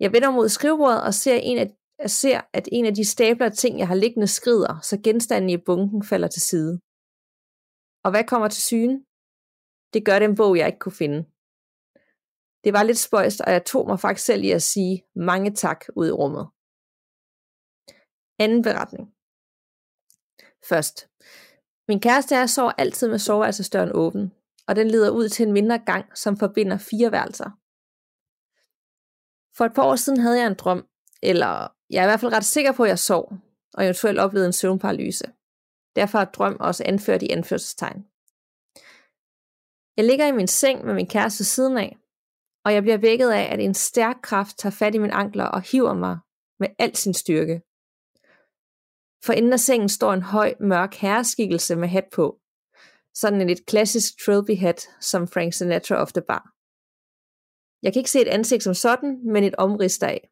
Jeg 0.00 0.12
vender 0.12 0.30
mod 0.30 0.48
skrivebordet 0.48 1.02
og 1.02 1.14
ser, 1.14 1.34
en 1.34 1.58
af, 1.58 1.76
ser, 2.06 2.40
at 2.52 2.68
en 2.72 2.86
af 2.86 2.94
de 2.94 3.04
stabler 3.04 3.46
af 3.46 3.52
ting, 3.52 3.78
jeg 3.78 3.88
har 3.88 3.94
liggende, 3.94 4.26
skrider, 4.26 4.80
så 4.80 5.00
genstanden 5.04 5.50
i 5.50 5.56
bunken 5.56 6.02
falder 6.04 6.28
til 6.28 6.42
side. 6.42 6.80
Og 8.04 8.10
hvad 8.10 8.24
kommer 8.24 8.48
til 8.48 8.62
syne? 8.62 9.04
Det 9.94 10.04
gør 10.04 10.18
den 10.18 10.36
bog, 10.36 10.56
jeg 10.56 10.66
ikke 10.66 10.78
kunne 10.78 11.00
finde. 11.02 11.20
Det 12.64 12.72
var 12.72 12.82
lidt 12.82 12.98
spøjst, 12.98 13.40
og 13.40 13.52
jeg 13.52 13.64
tog 13.64 13.86
mig 13.86 14.00
faktisk 14.00 14.26
selv 14.26 14.44
i 14.44 14.50
at 14.50 14.62
sige 14.62 15.04
mange 15.14 15.50
tak 15.54 15.80
ud 15.96 16.08
i 16.08 16.16
rummet. 16.20 16.44
Anden 18.38 18.62
beretning. 18.62 19.04
Først. 20.68 20.96
Min 21.88 22.00
kæreste 22.00 22.34
er 22.34 22.46
sover 22.46 22.72
altid 22.72 23.08
med 23.08 23.18
soveværelsesdøren 23.18 23.92
åben, 23.94 24.32
og 24.68 24.76
den 24.76 24.88
leder 24.88 25.10
ud 25.10 25.28
til 25.28 25.46
en 25.46 25.52
mindre 25.52 25.78
gang, 25.78 26.18
som 26.18 26.36
forbinder 26.36 26.78
fire 26.78 27.12
værelser. 27.12 27.50
For 29.56 29.64
et 29.64 29.74
par 29.74 29.84
år 29.90 29.96
siden 29.96 30.20
havde 30.20 30.38
jeg 30.40 30.46
en 30.46 30.60
drøm, 30.62 30.88
eller 31.22 31.79
jeg 31.90 31.98
er 32.00 32.04
i 32.04 32.10
hvert 32.10 32.20
fald 32.20 32.32
ret 32.32 32.44
sikker 32.44 32.72
på, 32.72 32.82
at 32.82 32.88
jeg 32.88 32.98
sov, 32.98 33.32
og 33.74 33.84
eventuelt 33.84 34.18
oplevede 34.18 34.46
en 34.46 34.52
søvnparalyse. 34.52 35.24
Derfor 35.96 36.18
er 36.18 36.24
drøm 36.24 36.56
også 36.60 36.84
anført 36.86 37.22
i 37.22 37.30
anførselstegn. 37.30 38.06
Jeg 39.96 40.04
ligger 40.04 40.26
i 40.26 40.32
min 40.32 40.46
seng 40.46 40.84
med 40.84 40.94
min 40.94 41.08
kæreste 41.08 41.44
siden 41.44 41.78
af, 41.78 41.96
og 42.64 42.74
jeg 42.74 42.82
bliver 42.82 42.98
vækket 42.98 43.30
af, 43.30 43.52
at 43.52 43.60
en 43.60 43.74
stærk 43.74 44.16
kraft 44.22 44.58
tager 44.58 44.76
fat 44.80 44.94
i 44.94 44.98
mine 44.98 45.14
ankler 45.14 45.44
og 45.44 45.62
hiver 45.62 45.94
mig 45.94 46.18
med 46.60 46.68
al 46.78 46.96
sin 46.96 47.14
styrke. 47.14 47.62
For 49.24 49.32
inden 49.32 49.52
af 49.52 49.60
sengen 49.60 49.88
står 49.88 50.12
en 50.12 50.22
høj, 50.22 50.54
mørk 50.60 50.94
herreskikkelse 50.94 51.76
med 51.76 51.88
hat 51.88 52.08
på. 52.12 52.40
Sådan 53.14 53.40
en 53.40 53.46
lidt 53.46 53.66
klassisk 53.66 54.24
trilby 54.24 54.56
hat, 54.58 54.80
som 55.00 55.28
Frank 55.28 55.52
Sinatra 55.54 55.96
ofte 55.96 56.20
bar. 56.20 56.44
Jeg 57.82 57.92
kan 57.92 58.00
ikke 58.00 58.10
se 58.10 58.20
et 58.20 58.28
ansigt 58.28 58.62
som 58.62 58.74
sådan, 58.74 59.32
men 59.32 59.44
et 59.44 59.54
omrids 59.54 60.02
af. 60.02 60.30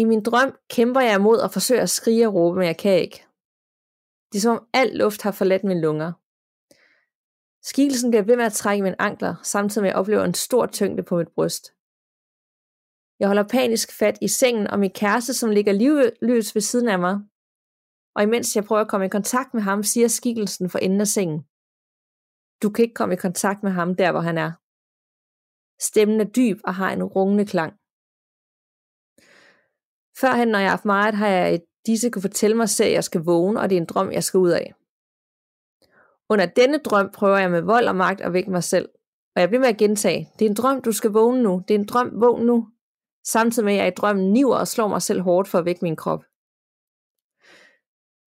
I 0.00 0.04
min 0.04 0.22
drøm 0.22 0.50
kæmper 0.70 1.00
jeg 1.00 1.14
imod 1.14 1.38
og 1.38 1.50
forsøger 1.52 1.82
at 1.82 1.90
skrige 1.90 2.28
og 2.28 2.34
råbe, 2.34 2.58
men 2.58 2.66
jeg 2.66 2.78
kan 2.78 3.00
ikke. 3.00 3.20
Det 4.28 4.38
er 4.38 4.40
som 4.40 4.56
om 4.56 4.66
al 4.72 4.90
luft 4.96 5.22
har 5.22 5.32
forladt 5.32 5.64
mine 5.64 5.80
lunger. 5.80 6.12
Skikkelsen 7.62 8.10
bliver 8.10 8.22
ved 8.22 8.36
med 8.36 8.44
at 8.44 8.52
trække 8.52 8.82
mine 8.82 9.02
ankler, 9.02 9.34
samtidig 9.42 9.82
med 9.82 9.90
at 9.90 9.92
jeg 9.92 10.00
oplever 10.00 10.24
en 10.24 10.34
stor 10.34 10.66
tyngde 10.66 11.02
på 11.02 11.16
mit 11.16 11.28
bryst. 11.28 11.64
Jeg 13.20 13.28
holder 13.28 13.52
panisk 13.56 13.98
fat 13.98 14.18
i 14.22 14.28
sengen 14.28 14.66
og 14.66 14.78
min 14.78 14.90
kæreste, 14.90 15.34
som 15.34 15.50
ligger 15.50 15.72
livløs 15.72 16.54
ved 16.54 16.62
siden 16.62 16.88
af 16.88 16.98
mig. 16.98 17.14
Og 18.16 18.22
imens 18.22 18.56
jeg 18.56 18.64
prøver 18.64 18.82
at 18.82 18.90
komme 18.90 19.06
i 19.06 19.16
kontakt 19.18 19.54
med 19.54 19.62
ham, 19.62 19.82
siger 19.82 20.08
skikkelsen 20.08 20.70
for 20.70 20.78
enden 20.78 21.00
af 21.00 21.06
sengen. 21.06 21.40
Du 22.62 22.70
kan 22.70 22.82
ikke 22.82 22.94
komme 22.94 23.14
i 23.14 23.24
kontakt 23.26 23.62
med 23.62 23.70
ham 23.70 23.94
der, 23.94 24.10
hvor 24.12 24.20
han 24.20 24.38
er. 24.38 24.52
Stemmen 25.88 26.20
er 26.20 26.30
dyb 26.38 26.58
og 26.64 26.74
har 26.74 26.90
en 26.92 27.04
rungende 27.04 27.46
klang. 27.46 27.72
Førhen, 30.20 30.48
når 30.48 30.58
jeg 30.58 30.66
har 30.66 30.76
haft 30.76 30.84
meget, 30.84 31.14
har 31.14 31.28
jeg 31.28 31.54
et 31.54 31.62
disse 31.86 32.10
kunne 32.10 32.22
fortælle 32.22 32.56
mig 32.56 32.68
selv, 32.68 32.86
at 32.86 32.92
jeg 32.92 33.04
skal 33.04 33.20
vågne, 33.20 33.60
og 33.60 33.70
det 33.70 33.76
er 33.76 33.80
en 33.80 33.86
drøm, 33.86 34.12
jeg 34.12 34.24
skal 34.24 34.38
ud 34.38 34.50
af. 34.50 34.74
Under 36.28 36.46
denne 36.46 36.78
drøm 36.78 37.10
prøver 37.14 37.38
jeg 37.38 37.50
med 37.50 37.60
vold 37.60 37.86
og 37.86 37.96
magt 37.96 38.20
at 38.20 38.32
vække 38.32 38.50
mig 38.50 38.64
selv. 38.64 38.88
Og 39.34 39.40
jeg 39.40 39.48
bliver 39.48 39.60
med 39.60 39.68
at 39.68 39.76
gentage, 39.76 40.30
det 40.38 40.44
er 40.44 40.50
en 40.50 40.56
drøm, 40.56 40.82
du 40.82 40.92
skal 40.92 41.10
vågne 41.10 41.42
nu. 41.42 41.62
Det 41.68 41.74
er 41.74 41.78
en 41.78 41.86
drøm, 41.86 42.10
vågn 42.20 42.46
nu. 42.46 42.68
Samtidig 43.26 43.64
med, 43.64 43.74
at 43.74 43.78
jeg 43.78 43.88
i 43.88 43.90
drømmen 43.96 44.32
niver 44.32 44.56
og 44.56 44.68
slår 44.68 44.88
mig 44.88 45.02
selv 45.02 45.20
hårdt 45.20 45.48
for 45.48 45.58
at 45.58 45.64
vække 45.64 45.84
min 45.84 45.96
krop. 45.96 46.24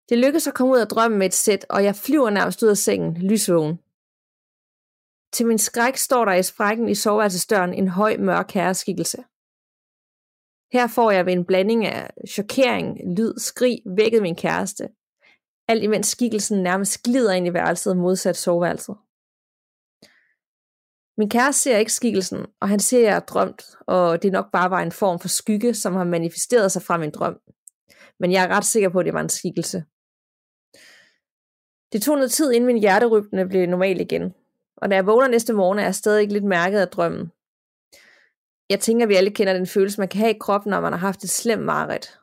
Det 0.09 0.17
lykkes 0.17 0.47
at 0.47 0.53
komme 0.53 0.73
ud 0.73 0.79
af 0.79 0.87
drømmen 0.87 1.19
med 1.19 1.27
et 1.27 1.33
sæt, 1.33 1.65
og 1.69 1.83
jeg 1.83 1.95
flyver 1.95 2.29
nærmest 2.29 2.63
ud 2.63 2.69
af 2.69 2.77
sengen, 2.77 3.17
lysvågen. 3.17 3.79
Til 5.33 5.45
min 5.47 5.57
skræk 5.57 5.97
står 5.97 6.25
der 6.25 6.33
i 6.33 6.43
sprækken 6.43 6.89
i 6.89 6.95
soveværelsesdøren 6.95 7.73
en 7.73 7.87
høj, 7.87 8.17
mørk 8.17 8.51
herreskikkelse. 8.51 9.23
Her 10.73 10.87
får 10.87 11.11
jeg 11.11 11.25
ved 11.25 11.33
en 11.33 11.45
blanding 11.45 11.85
af 11.85 12.09
chokering, 12.29 13.17
lyd, 13.17 13.33
skrig, 13.37 13.81
vækket 13.85 14.21
min 14.21 14.35
kæreste. 14.35 14.89
Alt 15.67 15.83
imens 15.83 16.07
skikkelsen 16.07 16.63
nærmest 16.63 17.03
glider 17.03 17.31
ind 17.31 17.47
i 17.47 17.53
værelset 17.53 17.97
modsat 17.97 18.37
soveværelset. 18.37 18.95
Min 21.17 21.29
kæreste 21.29 21.61
ser 21.61 21.77
ikke 21.77 21.93
skikkelsen, 21.93 22.45
og 22.59 22.69
han 22.69 22.79
ser, 22.79 22.97
at 22.97 23.03
jeg 23.03 23.15
er 23.15 23.19
drømt, 23.19 23.63
og 23.87 24.23
det 24.23 24.31
nok 24.31 24.51
bare 24.51 24.69
var 24.69 24.81
en 24.81 24.91
form 24.91 25.19
for 25.19 25.27
skygge, 25.27 25.73
som 25.73 25.95
har 25.95 26.03
manifesteret 26.03 26.71
sig 26.71 26.81
fra 26.81 26.97
min 26.97 27.11
drøm. 27.11 27.39
Men 28.19 28.31
jeg 28.31 28.43
er 28.43 28.47
ret 28.47 28.65
sikker 28.65 28.89
på, 28.89 28.99
at 28.99 29.05
det 29.05 29.13
var 29.13 29.21
en 29.21 29.29
skikkelse. 29.29 29.83
Det 31.93 32.01
tog 32.01 32.15
noget 32.15 32.31
tid, 32.31 32.51
inden 32.51 32.67
min 32.67 32.77
hjerterytme 32.77 33.49
blev 33.49 33.67
normal 33.67 34.01
igen, 34.01 34.33
og 34.77 34.89
da 34.89 34.95
jeg 34.95 35.05
vågner 35.05 35.27
næste 35.27 35.53
morgen, 35.53 35.79
er 35.79 35.83
jeg 35.83 35.95
stadig 35.95 36.27
lidt 36.31 36.43
mærket 36.43 36.79
af 36.79 36.87
drømmen. 36.87 37.31
Jeg 38.71 38.79
tænker, 38.79 39.05
at 39.05 39.09
vi 39.09 39.15
alle 39.15 39.31
kender 39.31 39.53
den 39.53 39.67
følelse, 39.67 40.01
man 40.01 40.07
kan 40.07 40.19
have 40.19 40.35
i 40.35 40.37
kroppen, 40.39 40.69
når 40.69 40.79
man 40.79 40.93
har 40.93 40.99
haft 40.99 41.23
et 41.23 41.29
slemt 41.29 41.65
mareridt. 41.65 42.19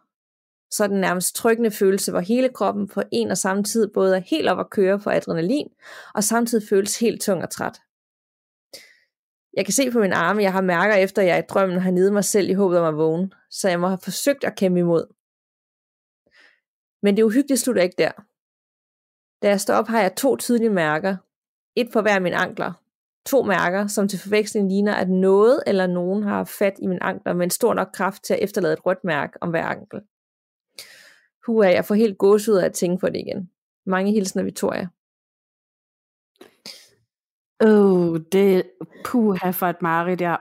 Så 0.71 0.85
er 0.85 0.89
den 0.89 1.01
nærmest 1.01 1.35
tryggende 1.35 1.71
følelse, 1.71 2.11
hvor 2.11 2.21
hele 2.21 2.49
kroppen 2.49 2.89
på 2.89 3.03
en 3.13 3.31
og 3.31 3.39
samme 3.39 3.65
tid 3.65 3.89
både 3.89 4.17
er 4.17 4.21
helt 4.21 4.49
op 4.49 4.61
at 4.61 4.71
køre 4.71 4.99
på 4.99 5.11
adrenalin, 5.11 5.69
og 6.15 6.25
samtidig 6.25 6.69
føles 6.69 6.99
helt 6.99 7.23
tung 7.23 7.43
og 7.43 7.51
træt. 7.51 7.81
Jeg 9.57 9.65
kan 9.65 9.73
se 9.73 9.91
på 9.91 9.99
min 9.99 10.13
arme, 10.13 10.43
jeg 10.43 10.53
har 10.53 10.61
mærker 10.61 10.95
efter, 10.95 11.23
at 11.23 11.29
jeg 11.29 11.39
i 11.39 11.49
drømmen 11.49 11.79
har 11.79 11.91
nidet 11.91 12.13
mig 12.13 12.25
selv 12.25 12.51
i 12.51 12.53
håbet 12.53 12.79
om 12.79 12.85
at 12.85 12.97
vågne, 12.97 13.31
så 13.51 13.69
jeg 13.69 13.81
må 13.81 13.89
have 13.89 13.99
forsøgt 14.03 14.45
at 14.45 14.57
kæmpe 14.57 14.81
imod. 14.81 15.15
Men 17.03 17.17
det 17.17 17.23
uhyggelige 17.23 17.59
slutter 17.59 17.83
ikke 17.83 17.99
der. 17.99 18.13
Da 19.43 19.49
jeg 19.49 19.61
står 19.61 19.75
op, 19.75 19.89
har 19.89 20.01
jeg 20.01 20.17
to 20.17 20.37
tydelige 20.37 20.71
mærker. 20.71 21.17
Et 21.77 21.89
på 21.93 22.01
hver 22.01 22.15
af 22.15 22.23
mine 22.23 22.37
ankler. 22.37 22.73
To 23.29 23.43
mærker, 23.43 23.87
som 23.87 24.09
til 24.09 24.19
forveksling 24.19 24.69
ligner, 24.69 24.95
at 24.95 25.09
noget 25.09 25.63
eller 25.67 25.87
nogen 25.87 26.23
har 26.23 26.45
fat 26.45 26.75
i 26.83 26.87
mine 26.87 27.03
ankler 27.03 27.33
med 27.33 27.45
en 27.45 27.51
stor 27.51 27.75
nok 27.75 27.89
kraft 27.93 28.25
til 28.25 28.35
at 28.35 28.43
efterlade 28.43 28.73
et 28.73 28.87
rødt 28.87 29.05
mærke 29.05 29.33
om 29.41 29.51
hver 29.51 29.65
ankel. 29.65 30.01
Hua, 31.47 31.67
jeg 31.67 31.85
får 31.85 31.95
helt 31.95 32.19
gås 32.19 32.49
ud 32.49 32.57
af 32.57 32.65
at 32.65 32.73
tænke 32.73 33.01
på 33.01 33.07
det 33.07 33.17
igen. 33.17 33.51
Mange 33.87 34.13
hilsner, 34.13 34.43
Victoria. 34.43 34.89
Åh, 37.65 38.11
oh, 38.11 38.21
det 38.33 38.71
puha 39.05 39.51
for 39.51 39.67
et 39.67 39.83
mareridt, 39.83 40.21
ja. 40.21 40.37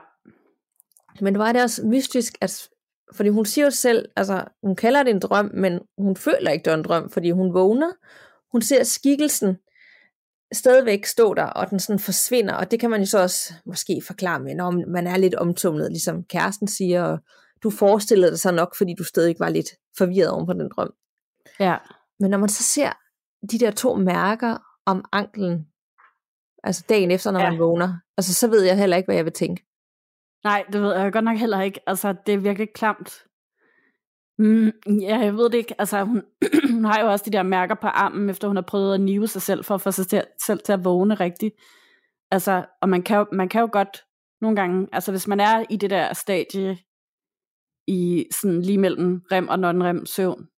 Men 1.20 1.34
det 1.34 1.38
var 1.38 1.52
det 1.52 1.62
også 1.62 1.86
mystisk, 1.86 2.38
at, 2.40 2.68
fordi 3.14 3.28
hun 3.28 3.44
siger 3.44 3.64
jo 3.64 3.70
selv, 3.70 4.08
altså 4.16 4.44
hun 4.62 4.76
kalder 4.76 5.02
det 5.02 5.10
en 5.10 5.20
drøm, 5.20 5.50
men 5.54 5.80
hun 5.98 6.16
føler 6.16 6.50
ikke, 6.50 6.64
det 6.64 6.70
er 6.70 6.76
en 6.76 6.84
drøm, 6.84 7.10
fordi 7.10 7.30
hun 7.30 7.54
vågner, 7.54 7.92
hun 8.52 8.62
ser 8.62 8.84
skikkelsen 8.84 9.56
stadigvæk 10.52 11.06
stå 11.06 11.34
der, 11.34 11.44
og 11.44 11.70
den 11.70 11.80
sådan 11.80 11.98
forsvinder, 11.98 12.54
og 12.54 12.70
det 12.70 12.80
kan 12.80 12.90
man 12.90 13.00
jo 13.00 13.06
så 13.06 13.22
også 13.22 13.54
måske 13.66 14.02
forklare 14.06 14.40
med, 14.40 14.54
når 14.54 14.90
man 14.92 15.06
er 15.06 15.16
lidt 15.16 15.34
omtumlet, 15.34 15.90
ligesom 15.90 16.24
kæresten 16.24 16.68
siger, 16.68 17.02
og 17.04 17.18
du 17.62 17.70
forestillede 17.70 18.30
dig 18.30 18.38
så 18.38 18.50
nok, 18.50 18.76
fordi 18.76 18.94
du 18.98 19.04
stadig 19.04 19.36
var 19.38 19.48
lidt 19.48 19.68
forvirret 19.98 20.30
oven 20.30 20.46
på 20.46 20.52
den 20.52 20.70
drøm. 20.76 20.92
Ja. 21.60 21.76
Men 22.20 22.30
når 22.30 22.38
man 22.38 22.48
så 22.48 22.62
ser 22.62 22.92
de 23.50 23.58
der 23.58 23.70
to 23.70 23.94
mærker 23.94 24.58
om 24.86 25.04
anklen, 25.12 25.66
altså 26.62 26.84
dagen 26.88 27.10
efter, 27.10 27.30
når 27.30 27.40
ja. 27.40 27.50
man 27.50 27.58
vågner, 27.58 27.98
altså 28.16 28.34
så 28.34 28.48
ved 28.48 28.62
jeg 28.62 28.78
heller 28.78 28.96
ikke, 28.96 29.06
hvad 29.06 29.16
jeg 29.16 29.24
vil 29.24 29.32
tænke. 29.32 29.64
Nej, 30.44 30.64
det 30.72 30.82
ved 30.82 30.94
jeg 30.94 31.12
godt 31.12 31.24
nok 31.24 31.36
heller 31.36 31.60
ikke. 31.60 31.80
Altså, 31.86 32.14
det 32.26 32.34
er 32.34 32.38
virkelig 32.38 32.68
klamt. 32.74 33.24
Mm, 34.38 34.72
ja, 35.00 35.18
jeg 35.18 35.36
ved 35.36 35.44
det 35.50 35.54
ikke. 35.54 35.74
Altså, 35.78 36.04
hun, 36.04 36.22
hun 36.74 36.84
har 36.84 37.00
jo 37.00 37.10
også 37.10 37.24
de 37.24 37.30
der 37.30 37.42
mærker 37.42 37.74
på 37.74 37.86
armen, 37.86 38.30
efter 38.30 38.48
hun 38.48 38.56
har 38.56 38.62
prøvet 38.62 38.94
at 38.94 39.00
nive 39.00 39.28
sig 39.28 39.42
selv, 39.42 39.64
for 39.64 39.74
at 39.74 39.80
få 39.80 39.90
sig 39.90 40.06
til, 40.06 40.22
selv 40.46 40.60
til 40.64 40.72
at 40.72 40.84
vågne 40.84 41.14
rigtigt. 41.14 41.54
Altså, 42.30 42.64
og 42.82 42.88
man 42.88 43.02
kan, 43.02 43.16
jo, 43.16 43.26
man 43.32 43.48
kan 43.48 43.60
jo 43.60 43.68
godt 43.72 44.04
nogle 44.40 44.56
gange, 44.56 44.88
altså 44.92 45.10
hvis 45.10 45.26
man 45.26 45.40
er 45.40 45.64
i 45.70 45.76
det 45.76 45.90
der 45.90 46.12
stadie, 46.12 46.78
i 47.86 48.24
sådan 48.40 48.62
lige 48.62 48.78
mellem 48.78 49.22
rem 49.32 49.48
og 49.48 49.54
non-rem 49.54 50.06
søvn, 50.06 50.48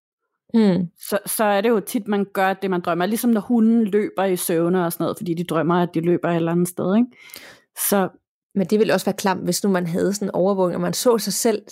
Hmm. 0.55 0.87
så, 1.09 1.19
så 1.27 1.45
er 1.45 1.61
det 1.61 1.69
jo 1.69 1.81
tit, 1.81 2.09
man 2.09 2.27
gør 2.33 2.53
det, 2.53 2.71
man 2.71 2.81
drømmer. 2.81 3.07
Ligesom 3.07 3.31
når 3.31 3.41
hunden 3.41 3.85
løber 3.85 4.25
i 4.25 4.37
søvne 4.37 4.85
og 4.85 4.93
sådan 4.93 5.05
noget, 5.05 5.17
fordi 5.17 5.35
de 5.35 5.45
drømmer, 5.45 5.83
at 5.83 5.95
de 5.95 6.01
løber 6.01 6.29
et 6.29 6.37
eller 6.37 6.53
andet 6.53 6.69
sted. 6.69 6.97
Ikke? 6.97 7.07
Så, 7.89 8.09
Men 8.55 8.67
det 8.67 8.79
ville 8.79 8.95
også 8.95 9.07
være 9.07 9.17
klamt, 9.17 9.45
hvis 9.45 9.65
nu 9.65 9.71
man 9.71 9.87
havde 9.87 10.15
sådan 10.15 10.29
en 10.29 10.35
overvågning, 10.35 10.77
og 10.77 10.81
man 10.81 10.93
så 10.93 11.19
sig 11.19 11.33
selv 11.33 11.63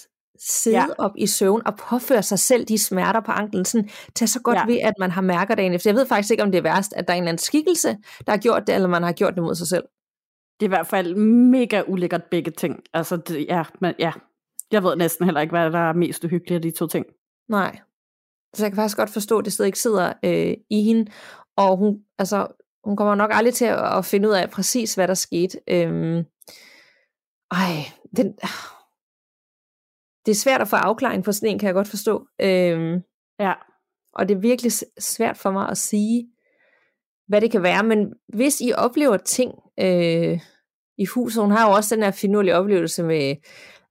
sidde 0.40 0.76
ja. 0.76 0.86
Op 0.98 1.10
i 1.18 1.26
søvn 1.26 1.62
og 1.66 1.76
påføre 1.76 2.22
sig 2.22 2.38
selv 2.38 2.64
de 2.64 2.78
smerter 2.78 3.20
på 3.20 3.32
anklen, 3.32 3.64
sådan, 3.64 3.88
tag 4.14 4.28
så 4.28 4.40
godt 4.40 4.56
ja. 4.56 4.66
Ved, 4.66 4.78
at 4.78 4.94
man 4.98 5.10
har 5.10 5.22
mærker 5.22 5.54
dagen 5.54 5.72
efter. 5.72 5.90
Jeg 5.90 5.96
ved 5.96 6.06
faktisk 6.06 6.30
ikke, 6.30 6.42
om 6.42 6.52
det 6.52 6.58
er 6.58 6.62
værst, 6.62 6.92
at 6.96 7.08
der 7.08 7.14
er 7.14 7.16
en 7.16 7.22
eller 7.22 7.28
anden 7.28 7.42
skikkelse, 7.44 7.96
der 8.26 8.32
har 8.32 8.38
gjort 8.38 8.66
det, 8.66 8.74
eller 8.74 8.88
man 8.88 9.02
har 9.02 9.12
gjort 9.12 9.34
det 9.34 9.42
mod 9.42 9.54
sig 9.54 9.66
selv. 9.66 9.84
det 10.60 10.66
er 10.66 10.68
i 10.68 10.76
hvert 10.76 10.86
fald 10.86 11.14
mega 11.50 11.82
ulækkert 11.86 12.24
begge 12.30 12.50
ting. 12.50 12.80
Altså, 12.94 13.16
det, 13.16 13.46
ja, 13.48 13.62
men 13.80 13.94
ja. 13.98 14.12
Jeg 14.72 14.82
ved 14.82 14.96
næsten 14.96 15.24
heller 15.24 15.40
ikke, 15.40 15.52
hvad 15.52 15.70
der 15.70 15.88
er 15.88 15.92
mest 15.92 16.24
uhyggeligt 16.24 16.56
af 16.56 16.62
de 16.62 16.70
to 16.70 16.86
ting. 16.86 17.06
Nej. 17.48 17.78
Så 18.54 18.64
jeg 18.64 18.70
kan 18.72 18.76
faktisk 18.76 18.96
godt 18.96 19.10
forstå, 19.10 19.38
at 19.38 19.44
det 19.44 19.52
stadig 19.52 19.66
ikke 19.68 19.78
sidder 19.78 20.12
øh, 20.24 20.54
i 20.70 20.82
hende, 20.82 21.10
og 21.56 21.76
hun, 21.76 21.98
altså, 22.18 22.46
hun 22.84 22.96
kommer 22.96 23.14
nok 23.14 23.30
aldrig 23.32 23.54
til 23.54 23.64
at, 23.64 23.98
at 23.98 24.04
finde 24.04 24.28
ud 24.28 24.34
af 24.34 24.50
præcis, 24.50 24.94
hvad 24.94 25.08
der 25.08 25.14
skete. 25.14 25.58
Øhm, 25.68 26.24
ej, 27.50 27.72
den, 28.16 28.34
det 30.28 30.34
er 30.34 30.38
svært 30.38 30.60
at 30.60 30.68
få 30.68 30.76
afklaring 30.76 31.24
på 31.24 31.32
sådan 31.32 31.48
en, 31.48 31.58
kan 31.58 31.66
jeg 31.66 31.74
godt 31.74 31.88
forstå. 31.88 32.26
Øhm, 32.40 33.02
Ja, 33.40 33.52
og 34.12 34.28
det 34.28 34.34
er 34.34 34.40
virkelig 34.40 34.72
svært 34.98 35.36
for 35.36 35.50
mig 35.50 35.68
at 35.68 35.78
sige, 35.78 36.28
hvad 37.28 37.40
det 37.40 37.50
kan 37.50 37.62
være, 37.62 37.84
men 37.84 38.12
hvis 38.34 38.60
I 38.60 38.72
oplever 38.76 39.16
ting 39.16 39.52
øh, 39.80 40.40
i 40.98 41.04
huset, 41.04 41.42
hun 41.42 41.52
har 41.52 41.68
jo 41.68 41.74
også 41.74 41.94
den 41.94 42.04
her 42.04 42.10
finurlige 42.10 42.56
oplevelse 42.56 43.02
med, 43.02 43.36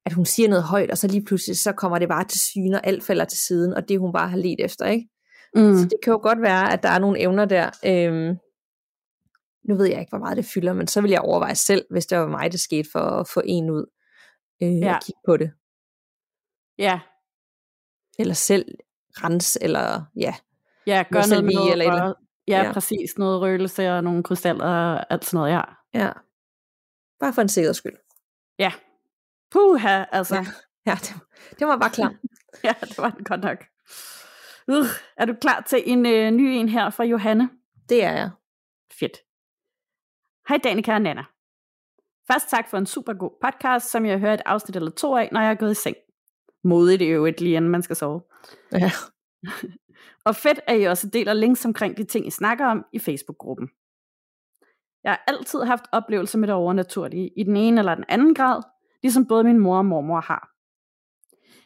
at 0.06 0.14
hun 0.14 0.26
siger 0.26 0.50
noget 0.50 0.64
højt, 0.64 0.92
og 0.92 0.98
så 0.98 1.08
lige 1.08 1.26
pludselig, 1.26 1.58
så 1.58 1.72
kommer 1.72 2.00
det 2.00 2.10
bare 2.10 2.24
til 2.24 2.40
syne, 2.40 2.78
og 2.78 2.88
alt 2.88 3.04
falder 3.04 3.26
til 3.26 3.40
siden, 3.40 3.74
og 3.74 3.90
det 3.90 4.00
hun 4.00 4.14
bare 4.14 4.30
har 4.30 4.38
let 4.38 4.60
efter, 4.60 4.86
ikke? 4.86 5.08
mm. 5.56 5.78
Så 5.78 5.84
det 5.84 5.98
kan 6.04 6.12
jo 6.12 6.20
godt 6.24 6.42
være, 6.42 6.74
at 6.74 6.84
der 6.84 6.90
er 6.90 7.00
nogle 7.00 7.20
evner 7.20 7.46
der. 7.46 7.70
Øhm, 7.86 8.38
nu 9.70 9.76
ved 9.76 9.86
jeg 9.86 10.00
ikke, 10.00 10.10
hvor 10.10 10.20
meget 10.20 10.38
det 10.38 10.46
fylder, 10.46 10.74
men 10.74 10.88
så 10.88 11.02
vil 11.02 11.12
jeg 11.12 11.22
overveje 11.22 11.56
selv, 11.56 11.86
hvis 11.92 12.06
det 12.06 12.18
var 12.18 12.28
mig, 12.28 12.52
det 12.52 12.60
skete 12.60 12.90
for 12.92 13.00
at 13.00 13.28
få 13.28 13.42
en 13.46 13.70
ud 13.70 13.86
øh. 14.62 14.80
Ja. 14.80 14.96
og 14.96 15.02
kigge 15.02 15.22
på 15.28 15.38
det. 15.38 15.52
Ja, 16.78 17.00
Eller 18.20 18.34
selv 18.34 18.66
rense, 19.24 19.64
eller 19.64 20.02
ja. 20.16 20.36
ja, 20.86 21.04
gør 21.12 21.20
Noget 21.20 21.30
noget 21.30 21.46
med 21.46 21.54
noget, 21.54 21.72
eller 21.72 21.86
eller 21.86 22.14
Ja. 22.48 22.64
ja, 22.64 22.74
præcis, 22.74 23.18
noget 23.18 23.42
røgelse 23.42 23.90
og 23.92 24.04
nogle 24.04 24.24
krystaller 24.24 24.66
og 24.66 25.14
alt 25.14 25.26
sådan 25.26 25.38
noget, 25.38 25.52
ja. 25.52 25.62
ja. 25.94 26.12
Bare 27.20 27.34
for 27.34 27.42
en 27.42 27.50
sikkerheds 27.50 27.78
skyld. 27.78 27.96
Ja. 28.60 28.74
Puha, 29.52 30.04
altså. 30.12 30.36
Ja. 30.36 30.46
Ja, 30.86 30.96
det, 31.02 31.14
det 31.60 31.68
var 31.68 31.78
bare 31.78 31.90
klar. 31.90 32.14
Ja, 32.64 32.74
det 32.82 32.98
var 32.98 33.10
den 33.10 33.24
godt 33.24 33.42
nok. 33.42 33.66
Uh, 34.68 34.86
er 35.18 35.26
du 35.26 35.34
klar 35.42 35.62
til 35.62 35.84
en 35.86 36.06
øh, 36.06 36.32
ny 36.32 36.42
en 36.42 36.70
her 36.70 36.90
fra 36.90 37.04
Johanne? 37.04 37.50
Det 37.90 38.04
er 38.04 38.12
jeg. 38.12 38.30
Fedt. 39.00 39.18
Hej 40.50 40.58
Danika 40.58 40.94
og 40.94 41.02
Nana. 41.02 41.24
Først 42.32 42.50
tak 42.50 42.70
for 42.70 42.78
en 42.78 42.86
super 42.86 43.14
god 43.14 43.32
podcast, 43.42 43.92
som 43.92 44.06
jeg 44.06 44.20
hører 44.20 44.34
et 44.34 44.42
afsnit 44.46 44.76
eller 44.76 44.92
to 44.92 45.18
af, 45.18 45.30
når 45.32 45.42
jeg 45.42 45.52
er 45.52 45.56
gået 45.56 45.72
i 45.72 45.76
seng. 45.76 45.96
Modigt 46.64 47.02
jo 47.02 47.26
et 47.26 47.42
lige 47.42 47.56
inden 47.56 47.72
man 47.72 47.82
skal 47.82 47.96
sove. 47.96 48.22
Ja. 48.72 48.92
Og 50.28 50.36
fedt, 50.36 50.60
at 50.68 50.82
I 50.82 50.84
også 50.84 51.10
deler 51.10 51.34
links 51.34 51.66
omkring 51.66 51.98
de 51.98 52.04
ting, 52.04 52.28
I 52.28 52.32
snakker 52.32 52.66
om 52.66 52.86
i 52.94 53.00
Facebook-gruppen. 53.00 53.70
Jeg 55.04 55.12
har 55.12 55.24
altid 55.28 55.64
haft 55.64 55.86
oplevelser 55.92 56.40
med 56.40 56.48
det 56.48 56.56
overnaturlige, 56.56 57.32
i 57.38 57.44
den 57.44 57.58
ene 57.58 57.80
eller 57.80 57.96
den 57.96 58.06
anden 58.08 58.36
grad, 58.36 58.62
ligesom 59.04 59.26
både 59.28 59.44
min 59.44 59.60
mor 59.60 59.78
og 59.78 59.86
mormor 59.86 60.20
har. 60.20 60.50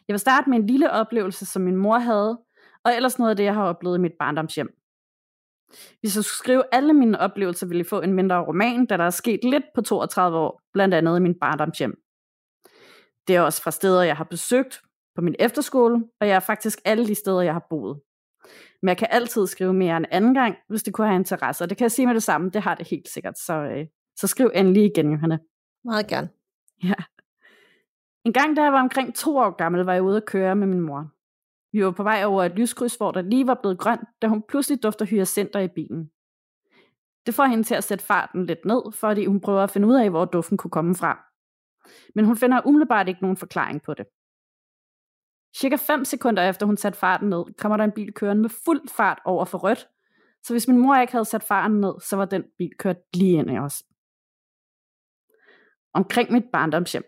Jeg 0.08 0.14
vil 0.14 0.20
starte 0.20 0.50
med 0.50 0.58
en 0.58 0.66
lille 0.66 0.90
oplevelse, 0.90 1.46
som 1.46 1.62
min 1.62 1.76
mor 1.76 1.98
havde, 1.98 2.40
og 2.84 2.94
ellers 2.96 3.18
noget 3.18 3.30
af 3.30 3.36
det, 3.36 3.44
jeg 3.44 3.54
har 3.54 3.64
oplevet 3.64 3.98
i 3.98 4.00
mit 4.00 4.12
barndomshjem. 4.18 4.68
Hvis 6.00 6.16
jeg 6.16 6.24
skulle 6.24 6.38
skrive 6.38 6.64
alle 6.72 6.92
mine 6.92 7.20
oplevelser, 7.20 7.66
ville 7.66 7.78
jeg 7.78 7.86
få 7.86 8.00
en 8.00 8.12
mindre 8.12 8.46
roman, 8.46 8.86
da 8.86 8.96
der 8.96 9.04
er 9.04 9.10
sket 9.10 9.40
lidt 9.44 9.64
på 9.74 9.82
32 9.82 10.38
år, 10.38 10.60
blandt 10.72 10.94
andet 10.94 11.18
i 11.18 11.22
min 11.22 11.38
barndomshjem. 11.40 12.01
Det 13.28 13.36
er 13.36 13.40
også 13.40 13.62
fra 13.62 13.70
steder, 13.70 14.02
jeg 14.02 14.16
har 14.16 14.24
besøgt 14.24 14.82
på 15.14 15.20
min 15.20 15.34
efterskole, 15.38 16.04
og 16.20 16.28
jeg 16.28 16.36
er 16.36 16.40
faktisk 16.40 16.80
alle 16.84 17.06
de 17.06 17.14
steder, 17.14 17.40
jeg 17.40 17.52
har 17.52 17.66
boet. 17.70 18.00
Men 18.82 18.88
jeg 18.88 18.96
kan 18.96 19.08
altid 19.10 19.46
skrive 19.46 19.72
mere 19.74 19.96
en 19.96 20.06
anden 20.10 20.34
gang, 20.34 20.56
hvis 20.68 20.82
det 20.82 20.94
kunne 20.94 21.06
have 21.06 21.18
interesse. 21.18 21.64
Og 21.64 21.70
det 21.70 21.78
kan 21.78 21.84
jeg 21.84 21.92
sige 21.92 22.06
med 22.06 22.14
det 22.14 22.22
samme, 22.22 22.50
det 22.50 22.62
har 22.62 22.74
det 22.74 22.88
helt 22.88 23.08
sikkert. 23.08 23.38
Så, 23.38 23.54
øh, 23.54 23.86
så 24.16 24.26
skriv 24.26 24.50
endelig 24.54 24.84
igen, 24.84 25.10
Johanne. 25.12 25.40
Meget 25.84 26.06
gerne. 26.06 26.28
Ja. 26.84 26.94
En 28.24 28.32
gang, 28.32 28.56
da 28.56 28.62
jeg 28.62 28.72
var 28.72 28.80
omkring 28.80 29.14
to 29.14 29.36
år 29.36 29.50
gammel, 29.50 29.84
var 29.84 29.92
jeg 29.92 30.02
ude 30.02 30.16
at 30.16 30.24
køre 30.24 30.56
med 30.56 30.66
min 30.66 30.80
mor. 30.80 31.10
Vi 31.72 31.84
var 31.84 31.90
på 31.90 32.02
vej 32.02 32.24
over 32.24 32.44
et 32.44 32.52
lyskryds, 32.52 32.94
hvor 32.94 33.10
der 33.10 33.22
lige 33.22 33.46
var 33.46 33.58
blevet 33.62 33.78
grønt, 33.78 34.00
da 34.22 34.26
hun 34.26 34.42
pludselig 34.48 34.82
dufter 34.82 35.04
hyacinter 35.04 35.60
i 35.60 35.68
bilen. 35.68 36.10
Det 37.26 37.34
får 37.34 37.44
hende 37.44 37.64
til 37.64 37.74
at 37.74 37.84
sætte 37.84 38.04
farten 38.04 38.46
lidt 38.46 38.64
ned, 38.64 38.92
fordi 38.92 39.26
hun 39.26 39.40
prøver 39.40 39.62
at 39.62 39.70
finde 39.70 39.88
ud 39.88 39.94
af, 39.94 40.10
hvor 40.10 40.24
duften 40.24 40.56
kunne 40.56 40.70
komme 40.70 40.94
fra. 40.94 41.31
Men 42.14 42.24
hun 42.24 42.36
finder 42.36 42.66
umiddelbart 42.66 43.08
ikke 43.08 43.22
nogen 43.22 43.36
forklaring 43.36 43.82
på 43.82 43.94
det. 43.94 44.06
Cirka 45.56 45.76
5 45.76 46.04
sekunder 46.04 46.48
efter 46.48 46.66
hun 46.66 46.76
satte 46.76 46.98
farten 46.98 47.28
ned, 47.28 47.44
kommer 47.58 47.76
der 47.76 47.84
en 47.84 47.92
bil 47.92 48.12
kørende 48.12 48.42
med 48.42 48.50
fuld 48.50 48.88
fart 48.88 49.18
over 49.24 49.44
for 49.44 49.58
rødt, 49.58 49.88
så 50.42 50.54
hvis 50.54 50.68
min 50.68 50.78
mor 50.78 50.96
ikke 50.96 51.12
havde 51.12 51.24
sat 51.24 51.42
farten 51.42 51.80
ned, 51.80 51.94
så 52.00 52.16
var 52.16 52.24
den 52.24 52.44
bil 52.58 52.70
kørt 52.78 52.96
lige 53.14 53.38
ind 53.38 53.50
i 53.50 53.58
os. 53.58 53.82
Omkring 55.94 56.32
mit 56.32 56.44
barndomshjem. 56.52 57.04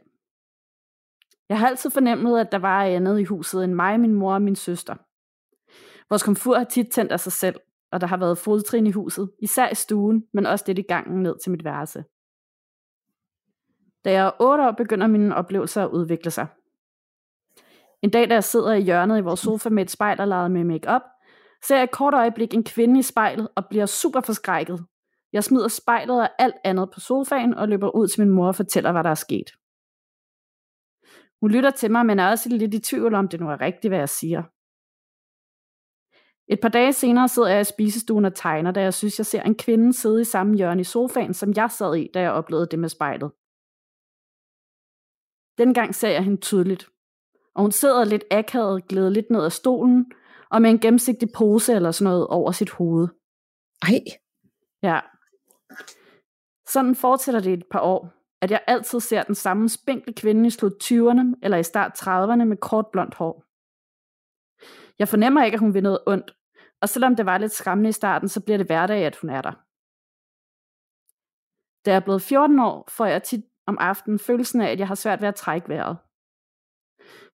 Jeg 1.48 1.58
har 1.58 1.66
altid 1.66 1.90
fornemmet, 1.90 2.40
at 2.40 2.52
der 2.52 2.58
var 2.58 2.84
andet 2.84 3.20
i 3.20 3.24
huset 3.24 3.64
end 3.64 3.74
mig, 3.74 4.00
min 4.00 4.14
mor 4.14 4.34
og 4.34 4.42
min 4.42 4.56
søster. 4.56 4.94
Vores 6.08 6.22
komfur 6.22 6.58
har 6.58 6.64
tit 6.64 6.90
tændt 6.90 7.12
af 7.12 7.20
sig 7.20 7.32
selv, 7.32 7.60
og 7.92 8.00
der 8.00 8.06
har 8.06 8.16
været 8.16 8.38
fodtrin 8.38 8.86
i 8.86 8.90
huset, 8.90 9.30
især 9.42 9.70
i 9.70 9.74
stuen, 9.74 10.26
men 10.32 10.46
også 10.46 10.64
lidt 10.68 10.78
i 10.78 10.82
gangen 10.82 11.22
ned 11.22 11.36
til 11.42 11.50
mit 11.50 11.64
værelse. 11.64 12.04
Da 14.04 14.12
jeg 14.12 14.26
er 14.26 14.30
8 14.40 14.66
år, 14.66 14.70
begynder 14.70 15.06
mine 15.06 15.36
oplevelser 15.36 15.84
at 15.84 15.90
udvikle 15.90 16.30
sig. 16.30 16.46
En 18.02 18.10
dag, 18.10 18.30
da 18.30 18.34
jeg 18.34 18.44
sidder 18.44 18.72
i 18.72 18.80
hjørnet 18.80 19.18
i 19.18 19.22
vores 19.22 19.40
sofa 19.40 19.68
med 19.68 19.82
et 19.82 19.90
spejl 19.90 20.20
og 20.20 20.28
lader 20.28 20.48
med 20.48 20.64
makeup, 20.64 21.02
ser 21.62 21.76
jeg 21.76 21.84
et 21.84 21.90
kort 21.90 22.14
øjeblik 22.14 22.54
en 22.54 22.64
kvinde 22.64 22.98
i 23.00 23.02
spejlet 23.02 23.48
og 23.56 23.66
bliver 23.70 23.86
super 23.86 24.20
forskrækket. 24.20 24.84
Jeg 25.32 25.44
smider 25.44 25.68
spejlet 25.68 26.20
og 26.20 26.28
alt 26.38 26.54
andet 26.64 26.90
på 26.90 27.00
sofaen 27.00 27.54
og 27.54 27.68
løber 27.68 27.96
ud 27.96 28.08
til 28.08 28.20
min 28.20 28.30
mor 28.30 28.46
og 28.46 28.54
fortæller, 28.54 28.92
hvad 28.92 29.04
der 29.04 29.10
er 29.10 29.14
sket. 29.14 29.50
Hun 31.40 31.50
lytter 31.50 31.70
til 31.70 31.90
mig, 31.90 32.06
men 32.06 32.18
er 32.18 32.30
også 32.30 32.48
lidt 32.48 32.74
i 32.74 32.78
tvivl 32.78 33.14
om, 33.14 33.28
det 33.28 33.40
nu 33.40 33.50
er 33.50 33.60
rigtigt, 33.60 33.90
hvad 33.90 33.98
jeg 33.98 34.08
siger. 34.08 34.42
Et 36.48 36.60
par 36.62 36.68
dage 36.68 36.92
senere 36.92 37.28
sidder 37.28 37.48
jeg 37.48 37.60
i 37.60 37.64
spisestuen 37.64 38.24
og 38.24 38.34
tegner, 38.34 38.70
da 38.70 38.80
jeg 38.80 38.94
synes, 38.94 39.18
jeg 39.18 39.26
ser 39.26 39.42
en 39.42 39.54
kvinde 39.54 39.92
sidde 39.92 40.20
i 40.20 40.24
samme 40.24 40.56
hjørne 40.56 40.80
i 40.80 40.84
sofaen, 40.84 41.34
som 41.34 41.52
jeg 41.56 41.70
sad 41.70 41.94
i, 41.96 42.10
da 42.14 42.20
jeg 42.20 42.32
oplevede 42.32 42.66
det 42.70 42.78
med 42.78 42.88
spejlet. 42.88 43.30
Dengang 45.58 45.94
ser 45.94 46.08
jeg 46.08 46.24
hende 46.24 46.40
tydeligt, 46.40 46.88
og 47.54 47.62
hun 47.62 47.72
sidder 47.72 48.04
lidt 48.04 48.24
akavet, 48.30 48.88
glæder 48.88 49.10
lidt 49.10 49.30
ned 49.30 49.44
af 49.44 49.52
stolen, 49.52 50.12
og 50.50 50.62
med 50.62 50.70
en 50.70 50.78
gennemsigtig 50.78 51.28
pose 51.36 51.74
eller 51.74 51.90
sådan 51.90 52.10
noget 52.12 52.26
over 52.26 52.52
sit 52.52 52.70
hoved. 52.70 53.08
Ej, 53.82 54.00
Ja. 54.82 55.00
Sådan 56.66 56.94
fortsætter 56.94 57.40
det 57.40 57.52
et 57.52 57.64
par 57.70 57.80
år, 57.80 58.12
at 58.40 58.50
jeg 58.50 58.64
altid 58.66 59.00
ser 59.00 59.22
den 59.22 59.34
samme 59.34 59.68
spinkle 59.68 60.12
kvinde 60.12 60.46
i 60.46 60.50
slut 60.50 60.72
20'erne 60.84 61.38
eller 61.42 61.56
i 61.56 61.62
start 61.62 62.02
30'erne 62.02 62.44
med 62.44 62.56
kort 62.56 62.86
blondt 62.92 63.14
hår. 63.14 63.44
Jeg 64.98 65.08
fornemmer 65.08 65.44
ikke, 65.44 65.54
at 65.54 65.60
hun 65.60 65.74
vil 65.74 65.82
noget 65.82 65.98
ondt, 66.06 66.36
og 66.80 66.88
selvom 66.88 67.16
det 67.16 67.26
var 67.26 67.38
lidt 67.38 67.52
skræmmende 67.52 67.88
i 67.88 67.92
starten, 67.92 68.28
så 68.28 68.40
bliver 68.40 68.56
det 68.56 68.66
hverdag, 68.66 69.04
at 69.04 69.16
hun 69.16 69.30
er 69.30 69.42
der. 69.42 69.52
Da 71.84 71.90
jeg 71.90 71.96
er 71.96 72.04
blevet 72.04 72.22
14 72.22 72.58
år, 72.58 72.88
får 72.88 73.06
jeg 73.06 73.22
tit 73.22 73.44
om 73.66 73.76
aftenen 73.80 74.18
følelsen 74.18 74.60
af, 74.60 74.70
at 74.70 74.78
jeg 74.78 74.88
har 74.88 74.94
svært 74.94 75.20
ved 75.20 75.28
at 75.28 75.34
trække 75.34 75.68
vejret. 75.68 75.96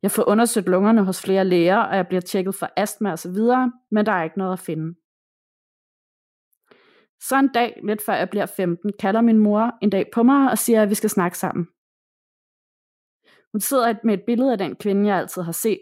Jeg 0.02 0.10
får 0.10 0.28
undersøgt 0.28 0.68
lungerne 0.68 1.04
hos 1.04 1.22
flere 1.22 1.44
læger, 1.44 1.78
og 1.78 1.96
jeg 1.96 2.06
bliver 2.06 2.20
tjekket 2.20 2.54
for 2.54 2.68
astma 2.76 3.10
og 3.12 3.18
så 3.18 3.30
videre, 3.30 3.72
men 3.90 4.06
der 4.06 4.12
er 4.12 4.24
ikke 4.24 4.38
noget 4.38 4.52
at 4.52 4.58
finde. 4.58 4.94
Så 7.20 7.36
en 7.38 7.48
dag, 7.48 7.80
lidt 7.84 8.02
før 8.06 8.14
jeg 8.14 8.30
bliver 8.30 8.46
15, 8.46 8.92
kalder 8.98 9.20
min 9.20 9.38
mor 9.38 9.78
en 9.82 9.90
dag 9.90 10.10
på 10.12 10.22
mig 10.22 10.50
og 10.50 10.58
siger, 10.58 10.82
at 10.82 10.90
vi 10.90 10.94
skal 10.94 11.10
snakke 11.10 11.38
sammen. 11.38 11.68
Hun 13.52 13.60
sidder 13.60 13.94
med 14.04 14.14
et 14.14 14.22
billede 14.26 14.52
af 14.52 14.58
den 14.58 14.76
kvinde, 14.76 15.08
jeg 15.08 15.18
altid 15.18 15.42
har 15.42 15.52
set, 15.52 15.80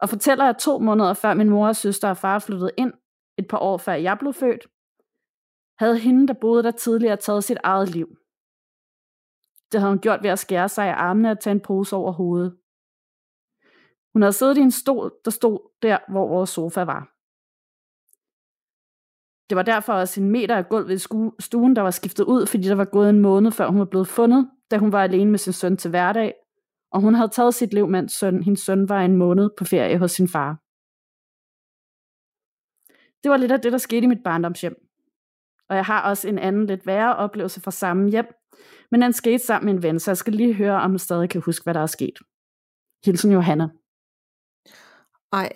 og 0.00 0.08
fortæller, 0.08 0.44
at 0.44 0.58
to 0.58 0.78
måneder 0.78 1.14
før 1.14 1.34
min 1.34 1.48
mor 1.50 1.68
og 1.68 1.76
søster 1.76 2.08
og 2.08 2.16
far 2.16 2.38
flyttede 2.38 2.70
ind, 2.76 2.92
et 3.38 3.48
par 3.48 3.58
år 3.58 3.78
før 3.78 3.92
jeg 3.92 4.18
blev 4.18 4.32
født, 4.32 4.66
havde 5.78 5.98
hende, 5.98 6.28
der 6.28 6.34
boede 6.40 6.62
der 6.62 6.70
tidligere, 6.70 7.16
taget 7.16 7.44
sit 7.44 7.58
eget 7.62 7.88
liv. 7.88 8.16
Det 9.74 9.80
havde 9.80 9.92
hun 9.92 10.00
gjort 10.00 10.22
ved 10.22 10.30
at 10.30 10.38
skære 10.38 10.68
sig 10.68 10.86
i 10.86 10.90
armene 10.90 11.30
og 11.30 11.40
tage 11.40 11.54
en 11.54 11.60
pose 11.60 11.96
over 11.96 12.12
hovedet. 12.12 12.56
Hun 14.12 14.22
havde 14.22 14.32
siddet 14.32 14.56
i 14.56 14.60
en 14.60 14.70
stol, 14.70 15.12
der 15.24 15.30
stod 15.30 15.58
der, 15.82 15.98
hvor 16.08 16.28
vores 16.28 16.50
sofa 16.50 16.84
var. 16.84 17.02
Det 19.48 19.56
var 19.56 19.62
derfor 19.62 19.92
også 19.92 20.20
en 20.20 20.30
meter 20.30 20.56
af 20.56 20.68
gulv 20.68 20.90
i 20.90 20.98
stuen, 21.40 21.76
der 21.76 21.82
var 21.82 21.90
skiftet 21.90 22.24
ud, 22.24 22.46
fordi 22.46 22.62
der 22.62 22.74
var 22.74 22.84
gået 22.84 23.10
en 23.10 23.20
måned, 23.20 23.52
før 23.52 23.68
hun 23.68 23.78
var 23.78 23.84
blevet 23.84 24.08
fundet, 24.08 24.50
da 24.70 24.78
hun 24.78 24.92
var 24.92 25.02
alene 25.02 25.30
med 25.30 25.38
sin 25.38 25.52
søn 25.52 25.76
til 25.76 25.90
hverdag, 25.90 26.34
og 26.92 27.00
hun 27.00 27.14
havde 27.14 27.28
taget 27.28 27.54
sit 27.54 27.74
liv, 27.74 27.86
mens 27.88 28.12
søn, 28.12 28.42
hendes 28.42 28.60
søn 28.60 28.88
var 28.88 29.00
en 29.00 29.16
måned 29.16 29.50
på 29.58 29.64
ferie 29.64 29.98
hos 29.98 30.12
sin 30.12 30.28
far. 30.28 30.50
Det 33.22 33.30
var 33.30 33.36
lidt 33.36 33.52
af 33.52 33.60
det, 33.60 33.72
der 33.72 33.78
skete 33.78 34.04
i 34.04 34.06
mit 34.06 34.22
barndomshjem. 34.24 34.76
Og 35.68 35.76
jeg 35.76 35.84
har 35.84 36.10
også 36.10 36.28
en 36.28 36.38
anden 36.38 36.66
lidt 36.66 36.86
værre 36.86 37.16
oplevelse 37.16 37.60
fra 37.60 37.70
samme 37.70 38.10
hjem, 38.10 38.26
men 38.90 39.02
den 39.02 39.12
skete 39.12 39.38
sammen 39.38 39.66
med 39.66 39.74
en 39.74 39.82
ven, 39.82 40.00
så 40.00 40.10
jeg 40.10 40.16
skal 40.16 40.32
lige 40.32 40.54
høre, 40.54 40.82
om 40.82 40.92
du 40.92 40.98
stadig 40.98 41.30
kan 41.30 41.40
huske, 41.40 41.64
hvad 41.64 41.74
der 41.74 41.80
er 41.80 41.86
sket. 41.86 42.18
Hilsen 43.04 43.32
Johanna. 43.32 43.68
Ej, 45.32 45.52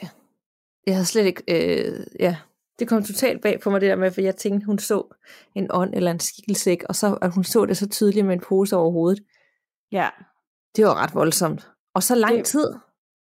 jeg 0.86 0.96
har 0.96 1.04
slet 1.04 1.24
ikke, 1.24 1.42
øh, 1.48 2.06
ja, 2.20 2.36
det 2.78 2.88
kom 2.88 3.02
totalt 3.02 3.42
bag 3.42 3.60
på 3.60 3.70
mig 3.70 3.80
det 3.80 3.88
der 3.88 3.96
med, 3.96 4.10
for 4.10 4.20
jeg 4.20 4.36
tænkte, 4.36 4.66
hun 4.66 4.78
så 4.78 5.14
en 5.54 5.66
ånd 5.70 5.94
eller 5.94 6.10
en 6.10 6.20
skikkelse, 6.20 6.76
og 6.88 6.94
så 6.94 7.14
at 7.14 7.34
hun 7.34 7.44
så 7.44 7.66
det 7.66 7.76
så 7.76 7.88
tydeligt 7.88 8.26
med 8.26 8.34
en 8.34 8.40
pose 8.40 8.76
over 8.76 8.92
hovedet. 8.92 9.24
Ja. 9.92 10.08
Det 10.76 10.84
var 10.84 10.94
ret 10.94 11.14
voldsomt. 11.14 11.70
Og 11.94 12.02
så 12.02 12.14
lang 12.14 12.36
det, 12.36 12.44
tid. 12.44 12.74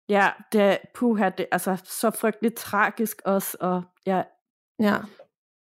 Ja, 0.09 0.29
det, 0.51 0.77
puha, 0.95 1.29
det 1.29 1.45
altså 1.51 1.77
så 1.85 2.09
frygteligt 2.09 2.55
tragisk 2.55 3.21
også, 3.25 3.57
og 3.59 3.83
ja. 4.05 4.23
Ja. 4.79 4.97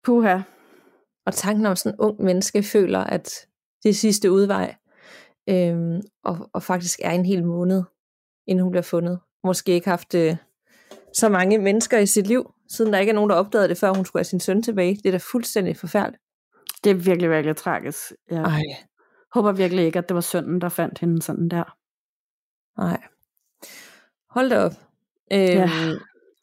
Puha. 0.03 0.39
Og 1.25 1.33
tanken 1.33 1.65
om 1.65 1.75
sådan 1.75 1.95
en 1.95 1.99
ung 1.99 2.23
menneske 2.23 2.63
føler, 2.63 2.99
at 2.99 3.47
det 3.83 3.95
sidste 3.95 4.31
udvej, 4.31 4.75
øhm, 5.49 6.01
og, 6.23 6.49
og 6.53 6.63
faktisk 6.63 6.99
er 7.03 7.11
en 7.11 7.25
hel 7.25 7.45
måned, 7.45 7.83
inden 8.47 8.63
hun 8.63 8.71
bliver 8.71 8.81
fundet. 8.81 9.19
Måske 9.43 9.71
ikke 9.71 9.89
haft 9.89 10.15
øh, 10.15 10.35
så 11.13 11.29
mange 11.29 11.57
mennesker 11.57 11.97
i 11.97 12.05
sit 12.05 12.27
liv, 12.27 12.53
siden 12.69 12.93
der 12.93 12.99
ikke 12.99 13.09
er 13.09 13.15
nogen, 13.15 13.29
der 13.29 13.35
opdagede 13.35 13.69
det, 13.69 13.77
før 13.77 13.93
hun 13.93 14.05
skulle 14.05 14.19
have 14.19 14.25
sin 14.25 14.39
søn 14.39 14.63
tilbage. 14.63 14.95
Det 14.95 15.05
er 15.05 15.11
da 15.11 15.19
fuldstændig 15.31 15.77
forfærdeligt. 15.77 16.23
Det 16.83 16.89
er 16.89 16.93
virkelig, 16.93 17.29
virkelig 17.29 17.55
tragisk. 17.55 18.11
Jeg 18.31 18.41
Ej. 18.41 18.63
håber 19.33 19.51
virkelig 19.51 19.85
ikke, 19.85 19.99
at 19.99 20.09
det 20.09 20.15
var 20.15 20.21
sønnen, 20.21 20.61
der 20.61 20.69
fandt 20.69 20.99
hende 20.99 21.21
sådan 21.21 21.49
der. 21.49 21.75
Nej. 22.77 23.01
Hold 24.29 24.49
da 24.49 24.59
op. 24.59 24.71
Øhm, 25.33 25.41
ja. 25.41 25.69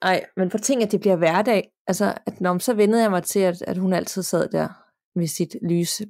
Ej, 0.03 0.27
men 0.37 0.51
for 0.51 0.59
ting, 0.59 0.83
at 0.83 0.92
det 0.92 1.01
bliver 1.01 1.16
hverdag. 1.16 1.70
Altså, 1.87 2.14
at 2.27 2.40
når 2.40 2.59
så 2.59 2.75
vendede 2.75 3.03
jeg 3.03 3.11
mig 3.11 3.22
til, 3.22 3.40
at, 3.40 3.62
at 3.62 3.77
hun 3.77 3.92
altid 3.92 4.22
sad 4.22 4.49
der 4.49 4.68
med 5.18 5.27
sit 5.27 5.57
lyse, 5.62 6.07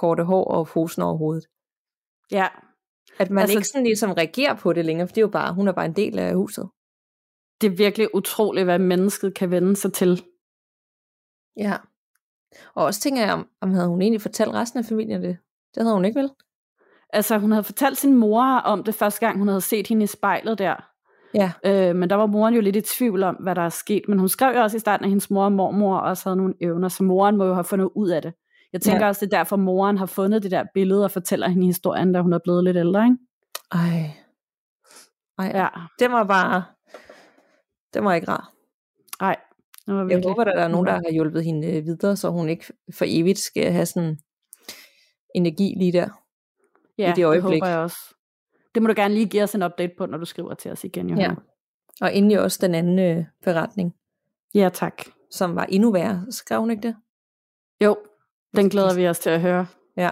korte 0.00 0.22
hår 0.24 0.44
og 0.44 0.66
posen 0.66 1.02
over 1.02 1.16
hovedet. 1.16 1.44
Ja. 2.30 2.46
At 3.18 3.30
man 3.30 3.42
altså, 3.42 3.58
ikke 3.58 3.68
sådan 3.68 3.86
ligesom 3.86 4.12
reagerer 4.12 4.54
på 4.54 4.72
det 4.72 4.84
længere, 4.84 5.08
for 5.08 5.14
det 5.14 5.20
er 5.20 5.28
jo 5.28 5.36
bare, 5.40 5.54
hun 5.54 5.68
er 5.68 5.72
bare 5.72 5.86
en 5.86 5.96
del 5.96 6.18
af 6.18 6.34
huset 6.34 6.68
det 7.60 7.66
er 7.66 7.76
virkelig 7.76 8.14
utroligt, 8.14 8.64
hvad 8.64 8.78
mennesket 8.78 9.34
kan 9.34 9.50
vende 9.50 9.76
sig 9.76 9.92
til. 9.92 10.24
Ja. 11.56 11.76
Og 12.74 12.84
også 12.84 13.00
tænker 13.00 13.22
jeg, 13.22 13.32
om, 13.32 13.48
om 13.60 13.70
havde 13.70 13.88
hun 13.88 14.02
egentlig 14.02 14.22
fortalt 14.22 14.54
resten 14.54 14.78
af 14.78 14.84
familien 14.84 15.22
det? 15.22 15.38
Det 15.74 15.82
havde 15.82 15.94
hun 15.94 16.04
ikke 16.04 16.20
vel? 16.20 16.30
Altså, 17.12 17.38
hun 17.38 17.52
havde 17.52 17.64
fortalt 17.64 17.98
sin 17.98 18.14
mor 18.14 18.44
om 18.44 18.84
det 18.84 18.94
første 18.94 19.20
gang, 19.26 19.38
hun 19.38 19.48
havde 19.48 19.60
set 19.60 19.86
hende 19.86 20.04
i 20.04 20.06
spejlet 20.06 20.58
der. 20.58 20.76
Ja. 21.34 21.52
Øh, 21.64 21.96
men 21.96 22.10
der 22.10 22.16
var 22.16 22.26
moren 22.26 22.54
jo 22.54 22.60
lidt 22.60 22.76
i 22.76 22.80
tvivl 22.80 23.22
om, 23.22 23.34
hvad 23.34 23.54
der 23.54 23.62
er 23.62 23.68
sket. 23.68 24.02
Men 24.08 24.18
hun 24.18 24.28
skrev 24.28 24.56
jo 24.56 24.62
også 24.62 24.76
i 24.76 24.80
starten, 24.80 25.04
at 25.04 25.10
hendes 25.10 25.30
mor 25.30 25.44
og 25.44 25.52
mormor 25.52 25.98
også 25.98 26.28
havde 26.28 26.36
nogle 26.36 26.54
evner, 26.60 26.88
så 26.88 27.02
moren 27.02 27.36
må 27.36 27.44
jo 27.44 27.54
have 27.54 27.64
fundet 27.64 27.90
ud 27.94 28.08
af 28.08 28.22
det. 28.22 28.32
Jeg 28.72 28.80
tænker 28.80 29.04
ja. 29.04 29.08
også, 29.08 29.26
det 29.26 29.32
er 29.32 29.38
derfor, 29.38 29.56
moren 29.56 29.98
har 29.98 30.06
fundet 30.06 30.42
det 30.42 30.50
der 30.50 30.64
billede 30.74 31.04
og 31.04 31.10
fortæller 31.10 31.48
hende 31.48 31.66
historien, 31.66 32.12
da 32.12 32.20
hun 32.20 32.32
er 32.32 32.38
blevet 32.44 32.64
lidt 32.64 32.76
ældre, 32.76 33.04
ikke? 33.04 33.16
Ej. 33.72 34.10
Ej, 35.38 35.52
ja. 35.54 35.68
det 35.98 36.10
var 36.10 36.24
bare 36.24 36.64
det 37.94 38.04
var 38.04 38.14
ikke 38.14 38.28
rar. 38.28 38.52
Nej. 39.20 39.36
Jeg 39.86 40.22
håber, 40.24 40.44
at 40.44 40.46
der 40.46 40.62
er 40.62 40.68
nogen, 40.68 40.86
der 40.86 40.92
har 40.92 41.12
hjulpet 41.12 41.44
hende 41.44 41.76
øh, 41.76 41.84
videre, 41.84 42.16
så 42.16 42.30
hun 42.30 42.48
ikke 42.48 42.64
for 42.94 43.04
evigt 43.08 43.38
skal 43.38 43.72
have 43.72 43.86
sådan 43.86 44.18
energi 45.34 45.74
lige 45.78 45.92
der. 45.92 46.08
Ja, 46.98 47.12
i 47.12 47.14
det, 47.16 47.24
øjeblik. 47.24 47.52
det 47.52 47.62
håber 47.62 47.66
jeg 47.66 47.78
også. 47.78 47.96
Det 48.74 48.82
må 48.82 48.88
du 48.88 48.94
gerne 48.96 49.14
lige 49.14 49.26
give 49.26 49.42
os 49.42 49.54
en 49.54 49.62
update 49.62 49.92
på, 49.98 50.06
når 50.06 50.18
du 50.18 50.24
skriver 50.24 50.54
til 50.54 50.70
os 50.70 50.84
igen, 50.84 51.08
Johanna. 51.08 51.36
Ja. 52.00 52.06
Og 52.06 52.14
endelig 52.14 52.40
også 52.40 52.58
den 52.62 52.74
anden 52.74 52.98
øh, 52.98 53.24
beretning. 53.44 53.94
Ja, 54.54 54.70
tak. 54.72 55.02
Som 55.30 55.56
var 55.56 55.64
endnu 55.64 55.92
værre. 55.92 56.26
Skrev 56.30 56.60
hun 56.60 56.70
ikke 56.70 56.82
det? 56.82 56.96
Jo, 57.84 57.96
den 58.56 58.68
glæder 58.70 58.94
vi 58.94 59.08
os 59.08 59.18
til 59.18 59.30
at 59.30 59.40
høre. 59.40 59.66
Ja. 59.96 60.10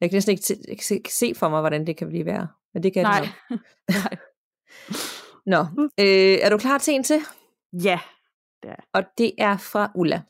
Jeg 0.00 0.10
kan 0.10 0.16
næsten 0.16 0.32
ikke, 0.32 0.70
ikke, 0.90 1.14
se, 1.14 1.32
for 1.36 1.48
mig, 1.48 1.60
hvordan 1.60 1.86
det 1.86 1.96
kan 1.96 2.08
blive 2.08 2.24
værre. 2.24 2.48
Men 2.74 2.82
det 2.82 2.92
kan 2.92 3.02
Nej. 3.02 3.28
det 3.50 3.60
Nej. 4.04 4.16
Nå, 5.46 5.58
øh, 6.00 6.38
er 6.42 6.50
du 6.50 6.58
klar 6.58 6.78
til 6.78 6.94
en 6.94 7.02
til? 7.02 7.20
Ja, 7.72 8.00
det 8.62 8.70
er. 8.70 8.84
Og 8.92 9.04
det 9.18 9.32
er 9.38 9.56
fra 9.56 9.90
Ulla. 9.94 10.22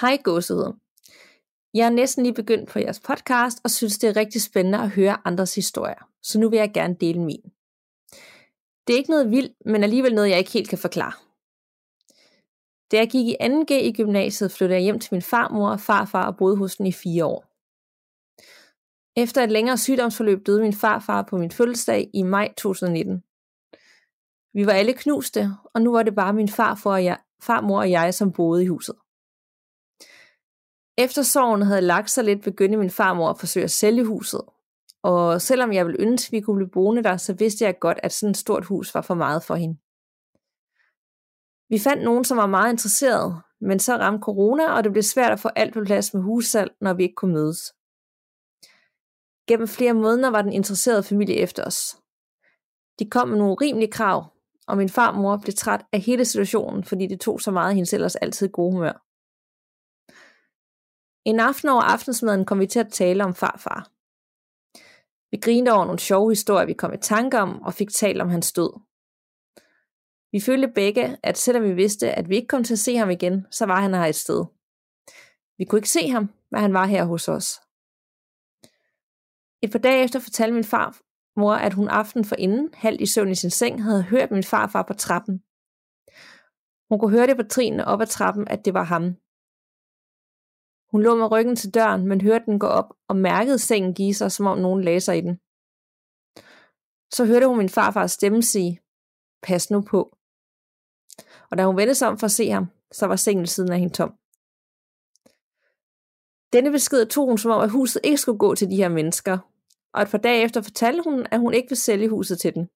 Hej 0.00 0.18
gåsehud. 0.24 0.72
Jeg 1.74 1.86
er 1.86 1.90
næsten 1.90 2.22
lige 2.22 2.34
begyndt 2.34 2.68
på 2.68 2.78
jeres 2.78 3.00
podcast, 3.00 3.60
og 3.64 3.70
synes 3.70 3.98
det 3.98 4.10
er 4.10 4.16
rigtig 4.16 4.42
spændende 4.42 4.78
at 4.78 4.90
høre 4.90 5.16
andres 5.24 5.54
historier, 5.54 6.08
så 6.22 6.40
nu 6.40 6.48
vil 6.48 6.58
jeg 6.58 6.72
gerne 6.74 6.96
dele 7.00 7.20
min. 7.20 7.42
Det 8.86 8.92
er 8.92 8.98
ikke 8.98 9.10
noget 9.10 9.30
vildt, 9.30 9.52
men 9.66 9.82
alligevel 9.84 10.14
noget, 10.14 10.30
jeg 10.30 10.38
ikke 10.38 10.50
helt 10.50 10.68
kan 10.68 10.78
forklare. 10.78 11.12
Da 12.90 12.96
jeg 12.96 13.10
gik 13.10 13.26
i 13.26 13.36
2G 13.40 13.72
i 13.72 13.92
gymnasiet, 13.92 14.52
flyttede 14.52 14.76
jeg 14.76 14.84
hjem 14.84 14.98
til 14.98 15.14
min 15.14 15.22
farmor 15.22 15.70
og 15.70 15.80
farfar 15.80 16.26
og 16.26 16.36
boede 16.36 16.56
hos 16.56 16.76
den 16.76 16.86
i 16.86 16.92
fire 16.92 17.24
år. 17.24 17.44
Efter 19.16 19.42
et 19.42 19.52
længere 19.52 19.78
sygdomsforløb 19.78 20.46
døde 20.46 20.60
min 20.62 20.72
farfar 20.72 21.22
på 21.22 21.36
min 21.36 21.50
fødselsdag 21.50 22.10
i 22.14 22.22
maj 22.22 22.54
2019. 22.56 23.22
Vi 24.54 24.66
var 24.66 24.72
alle 24.72 24.92
knuste, 24.92 25.48
og 25.74 25.82
nu 25.82 25.92
var 25.92 26.02
det 26.02 26.14
bare 26.14 26.32
min 26.32 26.48
farfar 26.48 26.90
og 26.90 27.04
jeg, 27.04 27.18
farmor 27.42 27.78
og 27.78 27.90
jeg, 27.90 28.14
som 28.14 28.32
boede 28.32 28.62
i 28.62 28.66
huset. 28.66 28.94
Efter 30.98 31.22
sorgen 31.22 31.62
havde 31.62 31.80
lagt 31.80 32.10
sig 32.10 32.24
lidt, 32.24 32.42
begyndte 32.42 32.78
min 32.78 32.90
farmor 32.90 33.30
at 33.30 33.38
forsøge 33.38 33.64
at 33.64 33.70
sælge 33.70 34.04
huset. 34.04 34.40
Og 35.02 35.42
selvom 35.42 35.72
jeg 35.72 35.86
ville 35.86 36.00
ønske, 36.00 36.28
at 36.28 36.32
vi 36.32 36.40
kunne 36.40 36.56
blive 36.56 36.70
boende 36.70 37.02
der, 37.02 37.16
så 37.16 37.32
vidste 37.32 37.64
jeg 37.64 37.78
godt, 37.78 37.98
at 38.02 38.12
sådan 38.12 38.30
et 38.30 38.36
stort 38.36 38.64
hus 38.64 38.94
var 38.94 39.02
for 39.02 39.14
meget 39.14 39.42
for 39.42 39.54
hende. 39.54 39.78
Vi 41.70 41.78
fandt 41.78 42.02
nogen, 42.04 42.24
som 42.24 42.36
var 42.36 42.46
meget 42.46 42.72
interesseret, 42.72 43.42
men 43.60 43.78
så 43.78 43.96
ramte 43.96 44.22
corona, 44.22 44.72
og 44.72 44.84
det 44.84 44.92
blev 44.92 45.02
svært 45.02 45.32
at 45.32 45.40
få 45.40 45.48
alt 45.48 45.74
på 45.74 45.80
plads 45.84 46.14
med 46.14 46.22
hussalg, 46.22 46.70
når 46.80 46.94
vi 46.94 47.02
ikke 47.02 47.14
kunne 47.14 47.34
mødes. 47.34 47.74
Gennem 49.48 49.68
flere 49.68 49.94
måneder 49.94 50.30
var 50.30 50.42
den 50.42 50.52
interesserede 50.52 51.02
familie 51.02 51.36
efter 51.36 51.64
os. 51.64 51.96
De 52.98 53.10
kom 53.10 53.28
med 53.28 53.38
nogle 53.38 53.56
rimelige 53.60 53.92
krav, 53.92 54.32
og 54.66 54.76
min 54.76 54.88
farmor 54.88 55.36
blev 55.36 55.54
træt 55.54 55.86
af 55.92 56.00
hele 56.00 56.24
situationen, 56.24 56.84
fordi 56.84 57.06
det 57.06 57.20
tog 57.20 57.40
så 57.40 57.50
meget 57.50 57.68
af 57.68 57.74
hendes 57.74 57.92
ellers 57.92 58.16
altid 58.16 58.48
gode 58.48 58.72
humør. 58.72 58.96
En 61.24 61.40
aften 61.40 61.68
over 61.68 61.82
aftensmaden 61.82 62.44
kom 62.44 62.60
vi 62.60 62.66
til 62.66 62.80
at 62.80 62.92
tale 62.92 63.24
om 63.24 63.34
farfar. 63.34 63.90
Vi 65.30 65.36
grinede 65.36 65.74
over 65.74 65.84
nogle 65.84 65.98
sjove 65.98 66.30
historier, 66.30 66.66
vi 66.66 66.72
kom 66.72 66.92
i 66.92 66.96
tanke 66.96 67.38
om, 67.38 67.62
og 67.62 67.74
fik 67.74 67.90
talt 67.90 68.20
om 68.20 68.28
hans 68.28 68.52
død. 68.52 68.89
Vi 70.32 70.40
følte 70.40 70.68
begge, 70.68 71.18
at 71.22 71.38
selvom 71.38 71.64
vi 71.64 71.74
vidste, 71.74 72.10
at 72.12 72.28
vi 72.28 72.36
ikke 72.36 72.48
kom 72.48 72.64
til 72.64 72.74
at 72.74 72.78
se 72.78 72.96
ham 72.96 73.10
igen, 73.10 73.46
så 73.50 73.66
var 73.66 73.80
han 73.80 73.94
her 73.94 74.04
et 74.04 74.14
sted. 74.14 74.44
Vi 75.58 75.64
kunne 75.64 75.78
ikke 75.78 75.88
se 75.88 76.08
ham, 76.08 76.30
men 76.50 76.60
han 76.60 76.74
var 76.74 76.86
her 76.86 77.04
hos 77.04 77.28
os. 77.28 77.60
Et 79.62 79.70
par 79.72 79.78
dage 79.78 80.04
efter 80.04 80.18
fortalte 80.18 80.54
min 80.54 80.64
far 80.64 81.00
mor, 81.36 81.54
at 81.54 81.74
hun 81.74 81.88
aften 81.88 82.24
for 82.24 82.36
inden, 82.36 82.70
halvt 82.74 83.00
i 83.00 83.06
søvn 83.06 83.30
i 83.30 83.34
sin 83.34 83.50
seng, 83.50 83.82
havde 83.82 84.02
hørt 84.02 84.30
min 84.30 84.44
farfar 84.44 84.82
på 84.82 84.94
trappen. 84.94 85.42
Hun 86.88 86.98
kunne 86.98 87.16
høre 87.16 87.26
det 87.26 87.36
på 87.36 87.42
trinene 87.42 87.84
op 87.84 88.00
ad 88.00 88.06
trappen, 88.06 88.48
at 88.48 88.64
det 88.64 88.74
var 88.74 88.82
ham. 88.82 89.04
Hun 90.90 91.02
lå 91.02 91.16
med 91.16 91.30
ryggen 91.30 91.56
til 91.56 91.74
døren, 91.74 92.06
men 92.06 92.20
hørte 92.20 92.44
den 92.46 92.58
gå 92.58 92.66
op 92.66 92.94
og 93.08 93.16
mærkede 93.16 93.58
sengen 93.58 93.94
give 93.94 94.14
sig, 94.14 94.32
som 94.32 94.46
om 94.46 94.58
nogen 94.58 94.84
lagde 94.84 95.00
sig 95.00 95.18
i 95.18 95.20
den. 95.20 95.36
Så 97.14 97.24
hørte 97.26 97.46
hun 97.46 97.58
min 97.58 97.68
farfars 97.68 98.12
stemme 98.12 98.42
sige, 98.42 98.80
pas 99.42 99.70
nu 99.70 99.80
på. 99.80 100.16
Og 101.50 101.58
da 101.58 101.66
hun 101.66 101.76
vendte 101.76 101.94
sig 101.94 102.08
om 102.08 102.18
for 102.18 102.24
at 102.24 102.30
se 102.30 102.50
ham, 102.50 102.66
så 102.92 103.06
var 103.06 103.16
sengen 103.16 103.46
siden 103.46 103.72
af 103.72 103.78
hende 103.78 103.94
tom. 103.94 104.14
Denne 106.52 106.70
besked 106.70 107.06
tog 107.06 107.26
hun 107.26 107.38
som 107.38 107.50
om, 107.50 107.60
at 107.60 107.70
huset 107.70 108.00
ikke 108.04 108.18
skulle 108.18 108.38
gå 108.38 108.54
til 108.54 108.70
de 108.70 108.76
her 108.76 108.88
mennesker, 108.88 109.38
og 109.92 110.02
et 110.02 110.10
par 110.10 110.18
dage 110.18 110.44
efter 110.44 110.62
fortalte 110.62 111.02
hun, 111.02 111.26
at 111.30 111.40
hun 111.40 111.54
ikke 111.54 111.68
ville 111.68 111.80
sælge 111.80 112.08
huset 112.08 112.40
til 112.40 112.54
den. 112.54 112.68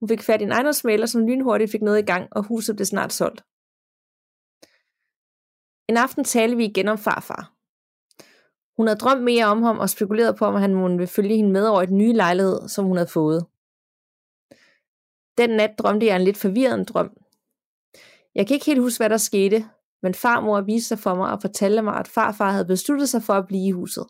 Hun 0.00 0.08
fik 0.08 0.22
fat 0.22 0.40
i 0.40 0.44
en 0.44 0.52
ejendomsmaler, 0.52 1.06
som 1.06 1.26
lynhurtigt 1.26 1.70
fik 1.70 1.82
noget 1.82 1.98
i 1.98 2.06
gang, 2.06 2.28
og 2.32 2.42
huset 2.42 2.76
blev 2.76 2.86
snart 2.86 3.12
solgt. 3.12 3.44
En 5.88 5.96
aften 5.96 6.24
talte 6.24 6.56
vi 6.56 6.64
igen 6.64 6.88
om 6.88 6.98
farfar. 6.98 7.54
Hun 8.76 8.86
havde 8.86 8.98
drømt 8.98 9.22
mere 9.22 9.44
om 9.44 9.62
ham 9.62 9.78
og 9.78 9.90
spekuleret 9.90 10.36
på, 10.36 10.44
om 10.44 10.54
han 10.54 10.98
ville 10.98 11.06
følge 11.06 11.36
hende 11.36 11.50
med 11.50 11.66
over 11.66 11.82
et 11.82 11.90
nye 11.90 12.12
lejlighed, 12.12 12.68
som 12.68 12.84
hun 12.84 12.96
havde 12.96 13.08
fået. 13.08 13.46
Den 15.38 15.50
nat 15.50 15.78
drømte 15.78 16.06
jeg 16.06 16.16
en 16.16 16.22
lidt 16.22 16.36
forvirrende 16.36 16.84
drøm. 16.84 17.16
Jeg 18.34 18.46
kan 18.46 18.54
ikke 18.54 18.66
helt 18.66 18.80
huske, 18.80 18.98
hvad 18.98 19.10
der 19.10 19.16
skete, 19.16 19.64
men 20.02 20.14
farmor 20.14 20.60
viste 20.60 20.88
sig 20.88 20.98
for 20.98 21.14
mig 21.14 21.32
og 21.32 21.40
fortalte 21.40 21.82
mig, 21.82 21.94
at 21.94 22.08
farfar 22.08 22.50
havde 22.50 22.64
besluttet 22.64 23.08
sig 23.08 23.22
for 23.22 23.32
at 23.32 23.46
blive 23.46 23.68
i 23.68 23.70
huset. 23.70 24.06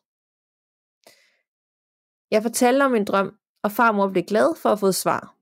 Jeg 2.30 2.42
fortalte 2.42 2.82
om 2.82 2.90
min 2.90 3.04
drøm, 3.04 3.38
og 3.62 3.72
farmor 3.72 4.08
blev 4.08 4.24
glad 4.24 4.56
for 4.56 4.68
at 4.68 4.80
få 4.80 4.86
et 4.86 4.94
svar. 4.94 5.36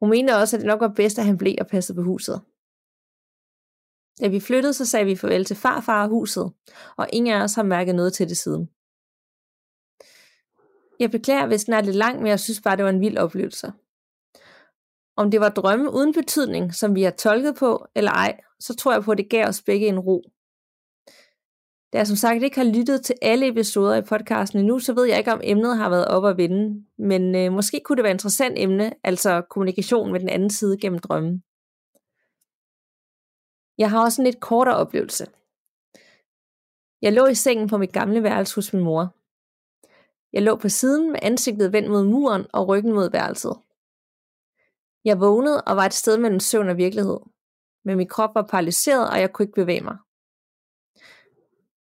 Hun 0.00 0.10
mente 0.10 0.36
også, 0.36 0.56
at 0.56 0.60
det 0.60 0.66
nok 0.66 0.80
var 0.80 0.92
bedst, 0.96 1.18
at 1.18 1.24
han 1.24 1.38
blev 1.38 1.54
og 1.60 1.66
passede 1.66 1.96
på 1.96 2.02
huset. 2.02 2.40
Da 4.20 4.28
vi 4.28 4.40
flyttede, 4.40 4.74
så 4.74 4.86
sagde 4.86 5.06
vi 5.06 5.16
farvel 5.16 5.44
til 5.44 5.56
farfar 5.56 6.02
og 6.02 6.08
huset, 6.08 6.52
og 6.96 7.08
ingen 7.12 7.34
af 7.34 7.42
os 7.42 7.54
har 7.54 7.62
mærket 7.62 7.94
noget 7.94 8.12
til 8.12 8.28
det 8.28 8.36
siden. 8.36 8.70
Jeg 11.00 11.10
beklager, 11.10 11.46
hvis 11.46 11.64
den 11.64 11.74
er 11.74 11.80
lidt 11.80 11.96
lang, 11.96 12.18
men 12.18 12.26
jeg 12.26 12.40
synes 12.40 12.60
bare, 12.60 12.76
det 12.76 12.84
var 12.84 12.90
en 12.90 13.00
vild 13.00 13.18
oplevelse. 13.18 13.72
Om 15.16 15.30
det 15.30 15.40
var 15.40 15.48
drømme 15.48 15.94
uden 15.94 16.12
betydning, 16.12 16.74
som 16.74 16.94
vi 16.94 17.02
har 17.02 17.10
tolket 17.10 17.56
på, 17.56 17.86
eller 17.94 18.10
ej, 18.10 18.40
så 18.60 18.74
tror 18.74 18.92
jeg 18.92 19.02
på, 19.02 19.10
at 19.12 19.18
det 19.18 19.30
gav 19.30 19.46
os 19.48 19.62
begge 19.62 19.86
en 19.86 19.98
ro. 19.98 20.22
Da 21.92 21.98
jeg 21.98 22.06
som 22.06 22.16
sagt 22.16 22.42
ikke 22.42 22.56
har 22.56 22.72
lyttet 22.78 23.04
til 23.04 23.14
alle 23.22 23.48
episoder 23.48 23.96
i 23.96 24.02
podcasten 24.02 24.58
endnu, 24.58 24.78
så 24.78 24.92
ved 24.92 25.04
jeg 25.04 25.18
ikke, 25.18 25.32
om 25.32 25.40
emnet 25.44 25.76
har 25.76 25.90
været 25.90 26.08
op 26.08 26.24
at 26.24 26.36
vinde. 26.36 26.84
Men 26.98 27.34
øh, 27.34 27.52
måske 27.52 27.80
kunne 27.84 27.96
det 27.96 28.02
være 28.02 28.10
et 28.10 28.14
interessant 28.14 28.54
emne, 28.58 28.92
altså 29.04 29.42
kommunikation 29.50 30.12
med 30.12 30.20
den 30.20 30.28
anden 30.28 30.50
side 30.50 30.78
gennem 30.78 30.98
drømmen. 30.98 31.42
Jeg 33.78 33.90
har 33.90 34.04
også 34.04 34.22
en 34.22 34.26
lidt 34.26 34.40
kortere 34.40 34.76
oplevelse. 34.76 35.26
Jeg 37.02 37.12
lå 37.12 37.26
i 37.26 37.34
sengen 37.34 37.68
på 37.68 37.78
mit 37.78 37.92
gamle 37.92 38.22
værelse 38.22 38.54
hos 38.54 38.72
min 38.72 38.84
mor. 38.84 39.14
Jeg 40.32 40.42
lå 40.42 40.56
på 40.56 40.68
siden 40.68 41.12
med 41.12 41.20
ansigtet 41.22 41.72
vendt 41.72 41.90
mod 41.90 42.04
muren 42.04 42.46
og 42.52 42.68
ryggen 42.68 42.92
mod 42.92 43.10
værelset. 43.10 43.56
Jeg 45.04 45.20
vågnede 45.20 45.62
og 45.62 45.76
var 45.76 45.86
et 45.86 45.94
sted 45.94 46.18
mellem 46.18 46.40
søvn 46.40 46.68
og 46.68 46.76
virkelighed. 46.76 47.18
Men 47.84 47.96
min 47.96 48.08
krop 48.08 48.34
var 48.34 48.42
paralyseret, 48.42 49.10
og 49.10 49.20
jeg 49.20 49.32
kunne 49.32 49.44
ikke 49.44 49.60
bevæge 49.62 49.80
mig. 49.80 49.96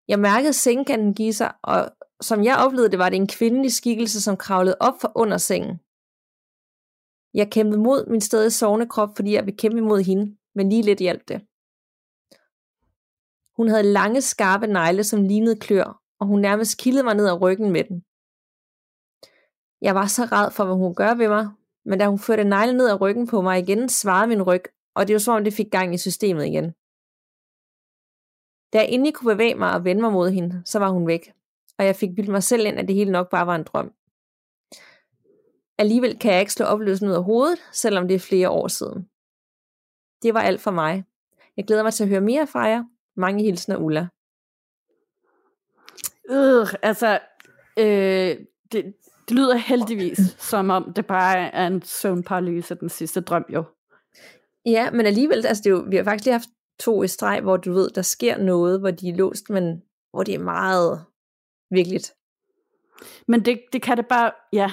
Jeg 0.07 0.19
mærkede 0.19 0.53
sengekanten 0.53 1.13
give 1.13 1.33
sig, 1.33 1.53
og 1.63 1.91
som 2.21 2.43
jeg 2.43 2.57
oplevede 2.65 2.91
det, 2.91 2.99
var 2.99 3.09
det 3.09 3.15
en 3.15 3.27
kvindelig 3.27 3.73
skikkelse, 3.73 4.21
som 4.21 4.37
kravlede 4.37 4.77
op 4.79 4.93
for 5.01 5.11
under 5.15 5.37
sengen. 5.37 5.79
Jeg 7.33 7.51
kæmpede 7.51 7.81
mod 7.81 8.09
min 8.09 8.21
stadig 8.21 8.53
sovende 8.53 8.89
krop, 8.89 9.09
fordi 9.15 9.33
jeg 9.33 9.45
ville 9.45 9.57
kæmpe 9.57 9.77
imod 9.77 10.01
hende, 10.01 10.37
men 10.55 10.69
lige 10.69 10.81
lidt 10.81 10.99
hjalp 10.99 11.27
det. 11.27 11.39
Hun 13.57 13.67
havde 13.67 13.83
lange, 13.83 14.21
skarpe 14.21 14.67
negle, 14.67 15.03
som 15.03 15.23
lignede 15.23 15.59
klør, 15.59 16.01
og 16.19 16.27
hun 16.27 16.41
nærmest 16.41 16.77
kildede 16.77 17.03
mig 17.03 17.15
ned 17.15 17.27
ad 17.27 17.41
ryggen 17.41 17.71
med 17.71 17.83
den. 17.83 17.97
Jeg 19.81 19.95
var 19.95 20.07
så 20.07 20.23
ræd 20.31 20.51
for, 20.51 20.65
hvad 20.65 20.75
hun 20.75 20.95
gør 20.95 21.13
ved 21.15 21.27
mig, 21.27 21.49
men 21.85 21.99
da 21.99 22.07
hun 22.07 22.19
førte 22.19 22.43
negle 22.43 22.77
ned 22.77 22.89
ad 22.89 23.01
ryggen 23.01 23.27
på 23.27 23.41
mig 23.41 23.59
igen, 23.59 23.89
svarede 23.89 24.27
min 24.27 24.41
ryg, 24.41 24.63
og 24.95 25.07
det 25.07 25.13
var 25.13 25.19
som 25.19 25.35
om 25.35 25.43
det 25.43 25.53
fik 25.53 25.71
gang 25.71 25.93
i 25.93 25.97
systemet 25.97 26.45
igen. 26.45 26.73
Da 28.73 28.77
jeg 28.77 28.89
endelig 28.89 29.13
kunne 29.13 29.33
bevæge 29.35 29.55
mig 29.55 29.73
og 29.73 29.83
vende 29.83 30.01
mig 30.01 30.11
mod 30.11 30.29
hende, 30.29 30.61
så 30.65 30.79
var 30.79 30.89
hun 30.89 31.07
væk, 31.07 31.33
og 31.77 31.85
jeg 31.85 31.95
fik 31.95 32.15
bildt 32.15 32.29
mig 32.29 32.43
selv 32.43 32.65
ind, 32.65 32.79
at 32.79 32.87
det 32.87 32.95
hele 32.95 33.11
nok 33.11 33.29
bare 33.29 33.47
var 33.47 33.55
en 33.55 33.63
drøm. 33.63 33.93
Alligevel 35.77 36.19
kan 36.19 36.31
jeg 36.31 36.39
ikke 36.39 36.53
slå 36.53 36.65
oplevelsen 36.65 37.07
ud 37.09 37.13
af 37.13 37.23
hovedet, 37.23 37.59
selvom 37.71 38.07
det 38.07 38.15
er 38.15 38.19
flere 38.19 38.49
år 38.49 38.67
siden. 38.67 39.09
Det 40.21 40.33
var 40.33 40.41
alt 40.41 40.61
for 40.61 40.71
mig. 40.71 41.03
Jeg 41.57 41.65
glæder 41.65 41.83
mig 41.83 41.93
til 41.93 42.03
at 42.03 42.09
høre 42.09 42.21
mere 42.21 42.47
fra 42.47 42.59
jer. 42.59 42.83
Mange 43.15 43.43
hilsner, 43.43 43.77
Ulla. 43.77 44.07
Øh, 46.29 46.67
altså, 46.81 47.19
øh, 47.79 48.45
det, 48.71 48.95
det 49.29 49.35
lyder 49.37 49.55
heldigvis, 49.55 50.19
som 50.39 50.69
om 50.69 50.93
det 50.93 51.05
bare 51.05 51.37
er 51.37 51.67
en 51.67 51.81
søvnparalyse 51.81 52.75
den 52.75 52.89
sidste 52.89 53.21
drøm 53.21 53.45
jo. 53.49 53.63
Ja, 54.65 54.91
men 54.91 55.05
alligevel, 55.05 55.45
altså 55.45 55.63
det 55.63 55.69
er 55.69 55.73
jo, 55.73 55.85
vi 55.89 55.95
har 55.95 56.03
faktisk 56.03 56.25
lige 56.25 56.33
haft 56.33 56.49
to 56.79 57.03
i 57.03 57.07
streg, 57.07 57.41
hvor 57.41 57.57
du 57.57 57.73
ved, 57.73 57.89
der 57.89 58.01
sker 58.01 58.37
noget, 58.37 58.79
hvor 58.79 58.91
de 58.91 59.09
er 59.09 59.15
låst, 59.15 59.49
men 59.49 59.81
hvor 60.13 60.23
det 60.23 60.35
er 60.35 60.39
meget 60.39 61.05
virkeligt. 61.71 62.13
Men 63.27 63.45
det, 63.45 63.61
det 63.73 63.81
kan 63.81 63.97
det 63.97 64.07
bare, 64.07 64.31
ja. 64.53 64.71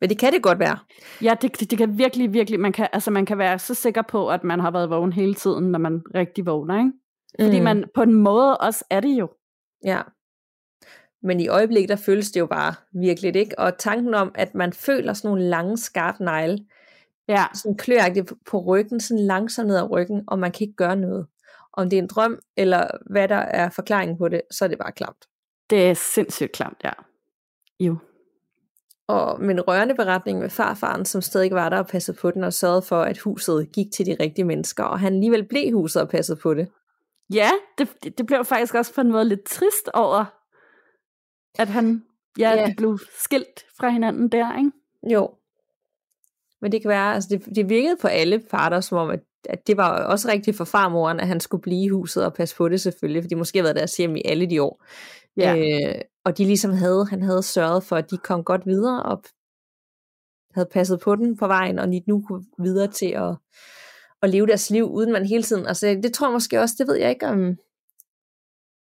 Men 0.00 0.10
det 0.10 0.18
kan 0.18 0.32
det 0.32 0.42
godt 0.42 0.58
være. 0.58 0.78
Ja, 1.22 1.34
det, 1.42 1.60
det, 1.60 1.70
det 1.70 1.78
kan 1.78 1.98
virkelig, 1.98 2.32
virkelig, 2.32 2.60
man 2.60 2.72
kan, 2.72 2.88
altså 2.92 3.10
man 3.10 3.26
kan 3.26 3.38
være 3.38 3.58
så 3.58 3.74
sikker 3.74 4.02
på, 4.02 4.28
at 4.28 4.44
man 4.44 4.60
har 4.60 4.70
været 4.70 4.90
vågen 4.90 5.12
hele 5.12 5.34
tiden, 5.34 5.70
når 5.70 5.78
man 5.78 6.02
rigtig 6.14 6.46
vågner, 6.46 6.78
ikke? 6.78 6.92
Fordi 7.40 7.58
mm. 7.58 7.64
man 7.64 7.84
på 7.94 8.02
en 8.02 8.14
måde 8.14 8.56
også 8.56 8.84
er 8.90 9.00
det 9.00 9.08
jo. 9.08 9.28
Ja. 9.84 10.00
Men 11.22 11.40
i 11.40 11.48
øjeblikket, 11.48 11.88
der 11.88 11.96
føles 11.96 12.30
det 12.30 12.40
jo 12.40 12.46
bare 12.46 12.74
virkelig, 12.92 13.36
ikke? 13.36 13.58
Og 13.58 13.78
tanken 13.78 14.14
om, 14.14 14.32
at 14.34 14.54
man 14.54 14.72
føler 14.72 15.12
sådan 15.12 15.28
nogle 15.28 15.44
lange, 15.44 15.78
skarpe 15.78 16.24
negle, 16.24 16.58
ja. 17.28 17.44
sådan 17.54 17.76
kløagtigt 17.76 18.32
på 18.46 18.58
ryggen, 18.60 19.00
sådan 19.00 19.24
langsomt 19.24 19.68
ned 19.68 19.76
ad 19.76 19.90
ryggen, 19.90 20.24
og 20.26 20.38
man 20.38 20.52
kan 20.52 20.60
ikke 20.60 20.76
gøre 20.76 20.96
noget. 20.96 21.26
Om 21.72 21.90
det 21.90 21.98
er 21.98 22.02
en 22.02 22.08
drøm, 22.08 22.38
eller 22.56 22.86
hvad 23.10 23.28
der 23.28 23.36
er 23.36 23.70
forklaringen 23.70 24.18
på 24.18 24.28
det, 24.28 24.42
så 24.50 24.64
er 24.64 24.68
det 24.68 24.78
bare 24.78 24.92
klamt. 24.92 25.28
Det 25.70 25.90
er 25.90 25.94
sindssygt 25.94 26.52
klamt, 26.52 26.78
ja. 26.84 26.92
Jo. 27.80 27.96
Og 29.08 29.42
min 29.42 29.60
rørende 29.60 29.94
beretning 29.94 30.38
med 30.38 30.50
farfaren, 30.50 31.04
som 31.04 31.22
stadig 31.22 31.50
var 31.50 31.68
der 31.68 31.78
og 31.78 31.86
passede 31.86 32.16
på 32.16 32.30
den, 32.30 32.44
og 32.44 32.52
sørgede 32.52 32.82
for, 32.82 33.02
at 33.02 33.18
huset 33.18 33.72
gik 33.72 33.86
til 33.92 34.06
de 34.06 34.16
rigtige 34.20 34.44
mennesker, 34.44 34.84
og 34.84 35.00
han 35.00 35.14
alligevel 35.14 35.44
blev 35.44 35.72
huset 35.72 36.02
og 36.02 36.08
passede 36.08 36.38
på 36.42 36.54
det. 36.54 36.68
Ja, 37.34 37.50
det, 37.78 38.18
det 38.18 38.26
blev 38.26 38.44
faktisk 38.44 38.74
også 38.74 38.94
på 38.94 39.00
en 39.00 39.12
måde 39.12 39.24
lidt 39.24 39.44
trist 39.44 39.88
over, 39.94 40.24
at 41.58 41.68
han, 41.68 42.04
ja, 42.38 42.50
ja. 42.50 42.66
de 42.66 42.74
blev 42.76 42.98
skilt 43.18 43.64
fra 43.78 43.88
hinanden 43.88 44.28
der, 44.28 44.58
ikke? 44.58 44.70
Jo. 45.12 45.34
Men 46.60 46.72
det 46.72 46.82
kan 46.82 46.88
være, 46.88 47.14
altså 47.14 47.28
det, 47.30 47.56
det 47.56 47.68
virkede 47.68 47.96
på 48.00 48.08
alle 48.08 48.38
parter, 48.50 48.80
som 48.80 48.98
om, 48.98 49.10
at, 49.10 49.20
at 49.48 49.66
det 49.66 49.76
var 49.76 50.04
også 50.04 50.28
rigtigt 50.28 50.56
for 50.56 50.64
farmoren, 50.64 51.20
at 51.20 51.26
han 51.26 51.40
skulle 51.40 51.62
blive 51.62 51.84
i 51.84 51.88
huset 51.88 52.24
og 52.24 52.34
passe 52.34 52.56
på 52.56 52.68
det 52.68 52.80
selvfølgelig, 52.80 53.22
fordi 53.22 53.34
måske 53.34 53.58
har 53.58 53.62
været 53.62 53.76
deres 53.76 53.96
hjem 53.96 54.16
i 54.16 54.22
alle 54.24 54.50
de 54.50 54.62
år. 54.62 54.84
Ja. 55.36 55.56
Øh, 55.56 56.00
og 56.24 56.38
de 56.38 56.44
ligesom 56.44 56.72
havde, 56.72 57.06
han 57.10 57.22
havde 57.22 57.42
sørget 57.42 57.84
for, 57.84 57.96
at 57.96 58.10
de 58.10 58.18
kom 58.18 58.44
godt 58.44 58.66
videre 58.66 59.02
og 59.02 59.22
havde 60.54 60.68
passet 60.72 61.00
på 61.00 61.16
den 61.16 61.36
på 61.36 61.46
vejen, 61.46 61.78
og 61.78 61.88
de 61.88 62.02
nu 62.06 62.24
kunne 62.28 62.44
videre 62.58 62.88
til 62.88 63.06
at, 63.06 63.36
at 64.22 64.30
leve 64.30 64.46
deres 64.46 64.70
liv, 64.70 64.84
uden 64.84 65.12
man 65.12 65.26
hele 65.26 65.42
tiden, 65.42 65.66
altså 65.66 66.00
det 66.02 66.12
tror 66.12 66.26
jeg 66.26 66.32
måske 66.32 66.60
også, 66.60 66.74
det 66.78 66.88
ved 66.88 66.96
jeg 66.96 67.10
ikke 67.10 67.26
om, 67.26 67.56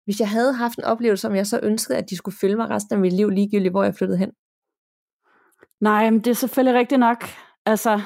hvis 0.09 0.21
jeg 0.21 0.31
havde 0.31 0.53
haft 0.53 0.79
en 0.79 0.85
oplevelse, 0.85 1.21
som 1.21 1.35
jeg 1.35 1.47
så 1.47 1.61
ønskede, 1.63 1.99
at 1.99 2.11
de 2.11 2.17
skulle 2.17 2.37
følge 2.41 2.57
mig 2.57 2.71
resten 2.71 2.95
af 2.95 3.01
mit 3.01 3.13
liv, 3.13 3.31
ligegyldigt 3.31 3.73
hvor 3.73 3.85
jeg 3.85 3.95
flyttede 3.95 4.19
hen. 4.19 4.33
Nej, 5.81 6.11
men 6.11 6.21
det 6.21 6.31
er 6.31 6.35
selvfølgelig 6.35 6.81
rigtigt 6.81 6.99
nok. 7.01 7.25
Altså, 7.67 8.01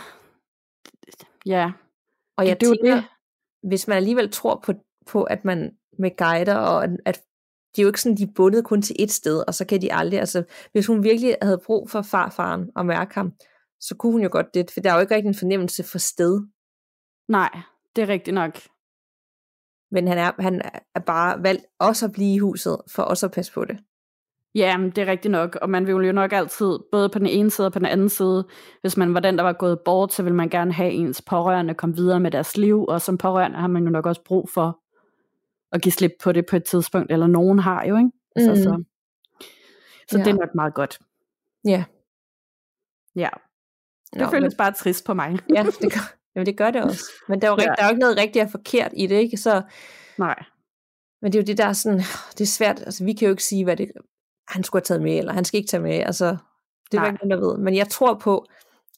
ja. 1.47 1.73
Og 2.37 2.47
jeg 2.47 2.61
det, 2.61 2.69
tænker, 2.69 2.95
det. 2.95 3.05
hvis 3.63 3.89
man 3.89 3.97
alligevel 3.97 4.31
tror 4.31 4.63
på, 4.65 4.73
på, 5.07 5.23
at 5.23 5.45
man 5.45 5.77
med 5.99 6.17
guider, 6.17 6.57
og 6.57 6.85
at 6.85 7.23
de 7.77 7.81
er 7.81 7.83
jo 7.83 7.89
ikke 7.89 8.01
sådan, 8.01 8.17
de 8.17 8.23
er 8.23 8.33
bundet 8.37 8.65
kun 8.65 8.83
til 8.83 8.97
et 8.99 9.11
sted, 9.11 9.45
og 9.47 9.55
så 9.55 9.65
kan 9.65 9.83
de 9.83 9.93
aldrig, 9.93 10.21
altså, 10.21 10.45
hvis 10.73 10.87
hun 10.87 11.03
virkelig 11.03 11.37
havde 11.43 11.61
brug 11.67 11.91
for 11.91 12.03
farfaren 12.03 12.71
og 12.75 12.87
mærke 12.87 13.15
ham, 13.15 13.33
så 13.81 13.97
kunne 13.99 14.13
hun 14.13 14.23
jo 14.23 14.29
godt 14.33 14.55
det, 14.55 14.71
for 14.71 14.81
der 14.81 14.91
er 14.91 14.95
jo 14.95 15.01
ikke 15.01 15.15
rigtig 15.15 15.29
en 15.29 15.35
fornemmelse 15.35 15.83
for 15.83 15.99
sted. 15.99 16.41
Nej, 17.29 17.61
det 17.97 18.03
er 18.03 18.09
rigtigt 18.09 18.35
nok. 18.35 18.59
Men 19.93 20.09
han 20.09 20.19
er, 20.19 20.33
han 20.39 20.63
er 20.95 21.01
bare 21.01 21.43
valgt 21.43 21.67
også 21.79 22.07
at 22.07 22.13
blive 22.13 22.35
i 22.35 22.39
huset, 22.39 22.77
for 22.89 23.03
også 23.03 23.27
at 23.27 23.33
passe 23.33 23.53
på 23.53 23.65
det. 23.65 23.79
Ja, 24.55 24.77
det 24.97 24.99
er 24.99 25.07
rigtigt 25.07 25.33
nok, 25.33 25.59
og 25.63 25.71
man 25.71 25.87
vil 25.87 26.07
jo 26.07 26.13
nok 26.13 26.33
altid, 26.33 26.79
både 26.93 27.09
på 27.09 27.19
den 27.19 27.27
ene 27.27 27.51
side 27.51 27.67
og 27.67 27.73
på 27.73 27.79
den 27.79 27.87
anden 27.87 28.09
side, 28.09 28.49
hvis 28.81 28.97
man 28.97 29.15
var 29.15 29.21
den, 29.21 29.37
der 29.37 29.43
var 29.43 29.53
gået 29.53 29.81
bort, 29.81 30.13
så 30.13 30.23
vil 30.23 30.35
man 30.35 30.49
gerne 30.49 30.73
have 30.73 30.91
ens 30.91 31.23
pårørende 31.23 31.75
komme 31.75 31.97
videre 31.97 32.21
med 32.21 32.31
deres 32.31 32.57
liv, 32.57 32.85
og 32.85 33.01
som 33.01 33.19
pårørende 33.19 33.59
har 33.59 33.67
man 33.67 33.85
jo 33.85 33.91
nok 33.91 34.07
også 34.07 34.25
brug 34.25 34.49
for 34.55 34.81
at 35.73 35.83
give 35.83 35.93
slip 35.93 36.13
på 36.23 36.33
det 36.33 36.47
på 36.47 36.57
et 36.57 36.65
tidspunkt, 36.65 37.13
eller 37.13 37.27
nogen 37.27 37.59
har 37.59 37.85
jo, 37.85 37.97
ikke? 37.97 38.11
Mm. 38.37 38.43
Så, 38.43 38.63
så, 38.63 38.83
så 40.09 40.19
ja. 40.19 40.25
det 40.25 40.31
er 40.31 40.37
nok 40.37 40.55
meget 40.55 40.75
godt. 40.75 40.99
Ja. 41.65 41.85
Ja. 43.17 43.29
Det 44.13 44.21
Nå, 44.21 44.31
føles 44.31 44.53
men... 44.53 44.57
bare 44.57 44.73
trist 44.73 45.07
på 45.07 45.15
mig. 45.15 45.39
ja, 45.55 45.63
det 45.63 45.93
gør, 45.93 46.15
jamen 46.35 46.47
det 46.47 46.57
gør 46.57 46.71
det 46.71 46.83
også. 46.83 47.05
Men 47.29 47.41
der 47.41 47.47
er 47.47 47.51
jo, 47.51 47.57
ja. 47.61 47.65
der 47.65 47.83
er 47.83 47.87
jo 47.87 47.91
ikke 47.91 48.01
noget 48.01 48.17
rigtigt 48.17 48.45
og 48.45 48.51
forkert 48.51 48.93
i 48.97 49.07
det, 49.07 49.17
ikke? 49.17 49.37
Så, 49.37 49.63
Nej. 50.19 50.45
Men 51.23 51.33
det 51.33 51.39
er 51.39 51.43
jo 51.43 51.47
det, 51.47 51.59
der 51.59 51.67
er 51.67 51.73
sådan, 51.73 51.99
det 52.39 52.41
er 52.41 52.47
svært, 52.47 52.81
altså 52.81 53.05
vi 53.05 53.13
kan 53.13 53.27
jo 53.27 53.33
ikke 53.33 53.45
sige, 53.45 53.65
hvad 53.65 53.77
det, 53.77 53.93
han 54.49 54.65
skulle 54.65 54.81
have 54.81 54.85
taget 54.85 55.03
med, 55.03 55.19
eller 55.19 55.33
han 55.33 55.45
skal 55.45 55.59
ikke 55.59 55.69
tage 55.69 55.83
med, 55.83 55.95
altså, 55.95 56.37
det 56.93 56.99
er 56.99 57.07
ikke 57.07 57.19
nogen, 57.23 57.31
der 57.31 57.49
ved. 57.49 57.59
Men 57.59 57.77
jeg 57.77 57.89
tror 57.89 58.15
på, 58.15 58.47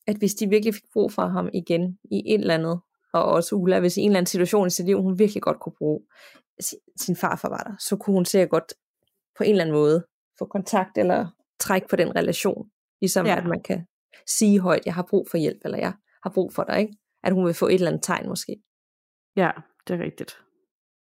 at 0.06 0.16
hvis 0.16 0.34
de 0.34 0.48
virkelig 0.48 0.74
fik 0.74 0.84
brug 0.92 1.12
for 1.12 1.26
ham 1.26 1.48
igen, 1.52 1.98
i 2.10 2.34
et 2.34 2.40
eller 2.40 2.54
andet, 2.54 2.80
og 3.12 3.24
også 3.24 3.54
Ulla, 3.54 3.80
hvis 3.80 3.96
i 3.96 4.00
en 4.00 4.10
eller 4.10 4.18
anden 4.18 4.26
situation 4.26 4.66
i 4.66 4.70
sit 4.70 4.86
liv, 4.86 5.02
hun 5.02 5.18
virkelig 5.18 5.42
godt 5.42 5.60
kunne 5.60 5.72
bruge 5.78 6.00
sin 7.00 7.16
farfar 7.16 7.48
var 7.48 7.58
der, 7.58 7.76
så 7.78 7.96
kunne 7.96 8.14
hun 8.14 8.24
sikkert 8.24 8.50
godt 8.50 8.72
på 9.36 9.44
en 9.44 9.50
eller 9.50 9.64
anden 9.64 9.76
måde 9.76 10.06
få 10.38 10.44
kontakt, 10.44 10.98
eller 10.98 11.26
trække 11.60 11.88
på 11.88 11.96
den 11.96 12.16
relation, 12.16 12.66
ligesom 13.00 13.26
ja. 13.26 13.36
at 13.36 13.46
man 13.46 13.62
kan 13.62 13.86
sige 14.26 14.60
højt, 14.60 14.86
jeg 14.86 14.94
har 14.94 15.06
brug 15.10 15.28
for 15.30 15.36
hjælp, 15.36 15.58
eller 15.64 15.78
jeg 15.78 15.92
har 16.22 16.30
brug 16.30 16.52
for 16.54 16.64
dig, 16.64 16.80
ikke? 16.80 16.96
At 17.24 17.32
hun 17.32 17.46
vil 17.46 17.54
få 17.54 17.66
et 17.66 17.74
eller 17.74 17.88
andet 17.88 18.02
tegn 18.02 18.28
måske. 18.28 18.56
Ja, 19.36 19.50
det 19.88 20.00
er 20.00 20.04
rigtigt. 20.04 20.38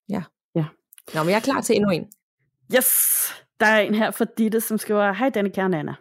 Ja. 0.10 0.24
Ja. 0.56 0.66
Nå, 1.14 1.24
men 1.24 1.30
jeg 1.30 1.36
er 1.36 1.42
klar 1.42 1.62
til 1.62 1.76
endnu 1.76 1.90
en. 1.90 2.12
Yes! 2.76 3.34
Der 3.60 3.66
er 3.66 3.80
en 3.80 3.96
her 3.96 4.12
for 4.12 4.26
Ditte, 4.26 4.62
som 4.62 4.78
skriver, 4.78 5.14
Hej 5.14 5.30
Danika 5.30 5.64
og 5.64 5.70
Nana. 5.70 5.96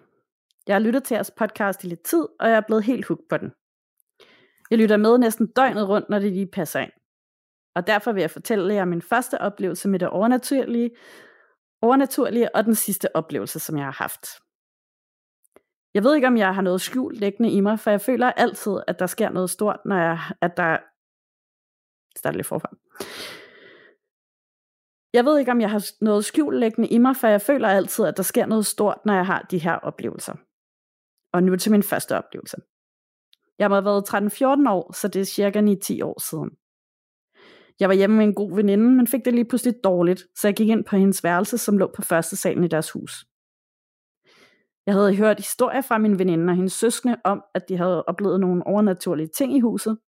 Jeg 0.67 0.75
har 0.75 0.81
lyttet 0.81 1.05
til 1.05 1.15
jeres 1.15 1.31
podcast 1.31 1.85
i 1.85 1.87
lidt 1.87 2.03
tid, 2.03 2.27
og 2.41 2.49
jeg 2.49 2.57
er 2.57 2.61
blevet 2.67 2.85
helt 2.85 3.07
hooked 3.07 3.25
på 3.29 3.37
den. 3.37 3.51
Jeg 4.71 4.79
lytter 4.79 4.97
med 4.97 5.19
næsten 5.19 5.47
døgnet 5.47 5.89
rundt, 5.89 6.11
når 6.11 6.19
det 6.19 6.33
lige 6.33 6.47
passer 6.47 6.81
ind. 6.81 6.93
Og 7.75 7.87
derfor 7.87 8.13
vil 8.13 8.21
jeg 8.21 8.31
fortælle 8.31 8.75
jer 8.75 8.85
min 8.85 9.03
første 9.03 9.41
oplevelse 9.41 9.89
med 9.89 9.99
det 9.99 10.09
overnaturlige, 10.09 10.91
overnaturlige 11.83 12.55
og 12.55 12.65
den 12.65 12.75
sidste 12.75 13.17
oplevelse, 13.17 13.59
som 13.59 13.77
jeg 13.77 13.85
har 13.85 13.93
haft. 13.93 14.27
Jeg 15.95 16.05
ved 16.05 16.15
ikke, 16.15 16.27
om 16.27 16.37
jeg 16.37 16.55
har 16.55 16.63
noget 16.63 16.81
skjult 16.81 17.19
liggende 17.19 17.51
i 17.51 17.61
mig, 17.61 17.81
for 17.81 17.91
jeg 17.91 18.01
føler 18.01 18.33
altid, 18.33 18.73
at 18.87 18.99
der 18.99 19.07
sker 19.07 19.31
noget 19.31 19.51
stort, 19.51 19.81
når 19.85 19.97
jeg, 19.97 20.19
at 20.41 20.57
der... 20.57 20.79
Start 22.17 22.37
lidt 22.37 22.47
forfra. 22.47 22.71
Jeg 25.13 25.25
ved 25.25 25.39
ikke, 25.39 25.51
om 25.51 25.61
jeg 25.61 25.71
har 25.71 26.05
noget 26.05 26.25
skjult 26.25 26.59
liggende 26.59 26.89
i 26.89 26.99
mig, 26.99 27.17
for 27.17 27.27
jeg 27.27 27.41
føler 27.41 27.69
altid, 27.69 28.05
at 28.05 28.17
der 28.17 28.23
sker 28.23 28.47
noget 28.47 28.67
stort, 28.67 28.99
når 29.05 29.15
jeg 29.15 29.27
har 29.27 29.47
de 29.51 29.59
her 29.59 29.73
oplevelser. 29.73 30.35
Og 31.33 31.43
nu 31.43 31.57
til 31.57 31.73
min 31.73 31.83
første 31.83 32.19
oplevelse. 32.19 32.57
Jeg 33.59 33.71
må 33.71 33.75
have 33.75 33.85
været 33.85 34.15
13-14 34.15 34.71
år, 34.71 34.93
så 34.93 35.09
det 35.09 35.21
er 35.21 35.25
cirka 35.25 35.61
9-10 35.61 36.05
år 36.05 36.21
siden. 36.21 36.51
Jeg 37.81 37.89
var 37.89 37.95
hjemme 37.95 38.17
med 38.17 38.25
en 38.25 38.35
god 38.35 38.55
veninde, 38.55 38.91
men 38.91 39.07
fik 39.07 39.25
det 39.25 39.35
lige 39.35 39.45
pludselig 39.45 39.75
dårligt, 39.85 40.23
så 40.37 40.49
jeg 40.49 40.57
gik 40.57 40.69
ind 40.69 40.85
på 40.85 40.97
hendes 40.97 41.25
værelse, 41.25 41.59
som 41.59 41.79
lå 41.79 41.93
på 41.97 42.03
første 42.03 42.37
salen 42.37 42.65
i 42.65 42.69
deres 42.69 42.91
hus. 42.91 43.25
Jeg 44.91 44.97
havde 44.99 45.17
hørt 45.17 45.37
historier 45.37 45.81
fra 45.81 45.99
min 45.99 46.19
veninde 46.19 46.51
og 46.51 46.57
hendes 46.57 46.73
søskende 46.73 47.17
om, 47.25 47.43
at 47.55 47.69
de 47.69 47.77
havde 47.77 48.05
oplevet 48.05 48.41
nogle 48.41 48.67
overnaturlige 48.67 49.29
ting 49.29 49.57
i 49.57 49.61
huset. 49.61 49.99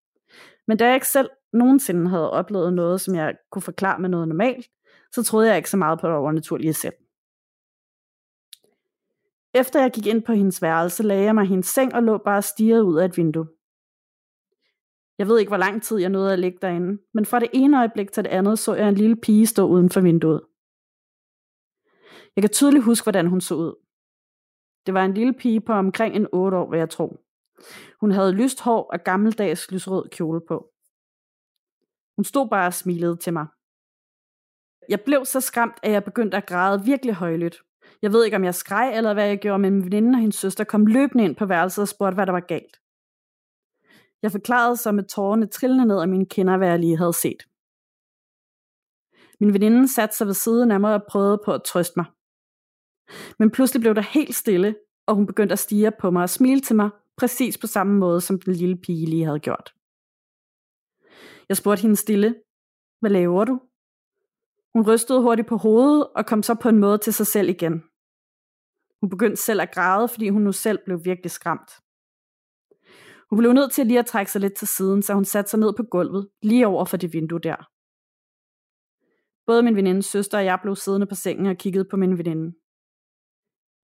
Men 0.66 0.78
da 0.78 0.87
jeg 0.87 0.95
ikke 0.95 1.09
selv 1.09 1.30
nogensinde 1.53 2.11
havde 2.11 2.30
oplevet 2.30 2.72
noget, 2.72 3.01
som 3.01 3.14
jeg 3.14 3.35
kunne 3.53 3.62
forklare 3.62 4.01
med 4.01 4.09
noget 4.09 4.28
normalt, 4.28 4.66
så 5.12 5.22
troede 5.22 5.49
jeg 5.49 5.57
ikke 5.57 5.70
så 5.70 5.76
meget 5.76 6.01
på 6.01 6.07
det 6.07 6.16
overnaturlige 6.16 6.74
selv. 6.74 6.95
Efter 9.55 9.80
jeg 9.80 9.91
gik 9.91 10.07
ind 10.07 10.22
på 10.22 10.33
hendes 10.33 10.62
værelse, 10.62 11.03
lagde 11.03 11.24
jeg 11.24 11.35
mig 11.35 11.45
i 11.45 11.49
hendes 11.49 11.66
seng 11.66 11.95
og 11.95 12.03
lå 12.03 12.18
bare 12.18 12.43
stirret 12.43 12.83
ud 12.83 12.99
af 12.99 13.05
et 13.05 13.16
vindue. 13.16 13.47
Jeg 15.18 15.28
ved 15.28 15.39
ikke, 15.39 15.51
hvor 15.51 15.57
lang 15.57 15.83
tid 15.83 15.99
jeg 15.99 16.11
nåede 16.11 16.33
at 16.33 16.39
ligge 16.39 16.59
derinde, 16.62 17.03
men 17.14 17.26
fra 17.26 17.41
det 17.41 17.49
ene 17.53 17.78
øjeblik 17.78 18.12
til 18.12 18.24
det 18.24 18.30
andet 18.30 18.59
så 18.59 18.74
jeg 18.74 18.89
en 18.89 18.95
lille 18.95 19.16
pige 19.16 19.47
stå 19.47 19.66
uden 19.66 19.91
for 19.91 20.01
vinduet. 20.01 20.41
Jeg 22.37 22.43
kan 22.43 22.51
tydeligt 22.51 22.85
huske, 22.85 23.05
hvordan 23.05 23.26
hun 23.26 23.41
så 23.41 23.55
ud. 23.55 23.82
Det 24.87 24.95
var 24.95 25.05
en 25.05 25.14
lille 25.14 25.33
pige 25.33 25.61
på 25.61 25.72
omkring 25.72 26.16
en 26.16 26.26
8 26.33 26.57
år, 26.57 26.70
vil 26.70 26.78
jeg 26.78 26.91
tro. 26.91 27.20
Hun 28.01 28.11
havde 28.11 28.33
lyst 28.33 28.61
hår 28.61 28.91
og 28.93 29.01
gammeldags 29.05 29.70
lysrød 29.70 30.09
kjole 30.09 30.41
på. 30.49 30.72
Hun 32.16 32.24
stod 32.24 32.49
bare 32.49 32.66
og 32.66 32.74
smilede 32.74 33.16
til 33.16 33.33
mig. 33.33 33.47
Jeg 34.89 35.01
blev 35.01 35.24
så 35.24 35.41
skræmt, 35.41 35.78
at 35.83 35.93
jeg 35.93 36.05
begyndte 36.05 36.37
at 36.37 36.47
græde 36.47 36.85
virkelig 36.85 37.14
højlydt. 37.14 37.62
Jeg 38.03 38.12
ved 38.12 38.24
ikke, 38.24 38.37
om 38.37 38.45
jeg 38.45 38.55
skreg 38.55 38.97
eller 38.97 39.14
hvad 39.14 39.26
jeg 39.26 39.39
gjorde, 39.39 39.59
men 39.59 39.72
min 39.72 39.85
veninde 39.85 40.16
og 40.16 40.20
hendes 40.20 40.37
søster 40.37 40.64
kom 40.64 40.87
løbende 40.87 41.24
ind 41.24 41.37
på 41.37 41.47
værelset 41.47 41.83
og 41.83 41.89
spurgte, 41.89 42.14
hvad 42.14 42.26
der 42.26 42.33
var 42.33 42.41
galt. 42.41 42.80
Jeg 44.22 44.33
forklarede 44.33 44.76
så 44.76 44.93
med 44.93 45.05
tårerne 45.05 45.47
trillende 45.47 45.87
ned 45.87 46.01
af 46.01 46.09
mine 46.09 46.26
kinder, 46.26 46.57
hvad 46.57 46.68
jeg 46.68 46.78
lige 46.78 46.99
havde 46.99 47.12
set. 47.12 47.49
Min 49.41 49.55
veninde 49.55 49.89
satte 49.95 50.16
sig 50.16 50.26
ved 50.26 50.35
siden 50.35 50.70
af 50.70 50.80
mig 50.80 50.95
og 50.95 51.05
prøvede 51.09 51.43
på 51.45 51.53
at 51.53 51.62
trøste 51.62 51.93
mig. 51.97 52.07
Men 53.38 53.50
pludselig 53.50 53.80
blev 53.80 53.94
der 53.94 54.00
helt 54.00 54.34
stille, 54.34 54.76
og 55.06 55.14
hun 55.14 55.26
begyndte 55.26 55.52
at 55.52 55.58
stige 55.58 55.92
på 56.00 56.10
mig 56.10 56.22
og 56.22 56.30
smile 56.30 56.60
til 56.60 56.76
mig, 56.76 56.90
præcis 57.16 57.58
på 57.58 57.66
samme 57.66 57.98
måde, 57.98 58.20
som 58.20 58.40
den 58.40 58.52
lille 58.54 58.76
pige 58.76 59.06
lige 59.06 59.24
havde 59.24 59.40
gjort. 59.40 59.74
Jeg 61.48 61.56
spurgte 61.56 61.82
hende 61.82 61.96
stille, 61.96 62.34
hvad 63.00 63.10
laver 63.10 63.44
du? 63.44 63.60
Hun 64.74 64.86
rystede 64.86 65.22
hurtigt 65.22 65.48
på 65.48 65.56
hovedet 65.56 66.08
og 66.16 66.26
kom 66.26 66.42
så 66.42 66.54
på 66.54 66.68
en 66.68 66.78
måde 66.78 66.98
til 66.98 67.12
sig 67.12 67.26
selv 67.26 67.48
igen. 67.48 67.82
Hun 69.00 69.10
begyndte 69.10 69.42
selv 69.42 69.60
at 69.60 69.74
græde, 69.74 70.08
fordi 70.08 70.28
hun 70.28 70.42
nu 70.42 70.52
selv 70.52 70.78
blev 70.84 71.04
virkelig 71.04 71.30
skræmt. 71.30 71.70
Hun 73.30 73.38
blev 73.38 73.52
nødt 73.52 73.72
til 73.72 73.86
lige 73.86 73.98
at 73.98 74.06
trække 74.06 74.32
sig 74.32 74.40
lidt 74.40 74.54
til 74.54 74.68
siden, 74.68 75.02
så 75.02 75.14
hun 75.14 75.24
satte 75.24 75.50
sig 75.50 75.60
ned 75.60 75.72
på 75.76 75.82
gulvet, 75.82 76.28
lige 76.42 76.66
over 76.66 76.84
for 76.84 76.96
det 76.96 77.12
vindue 77.12 77.40
der. 77.40 77.68
Både 79.46 79.62
min 79.62 79.76
venindes 79.76 80.06
søster 80.06 80.38
og 80.38 80.44
jeg 80.44 80.58
blev 80.62 80.76
siddende 80.76 81.06
på 81.06 81.14
sengen 81.14 81.46
og 81.46 81.56
kiggede 81.56 81.84
på 81.84 81.96
min 81.96 82.18
veninde. 82.18 82.54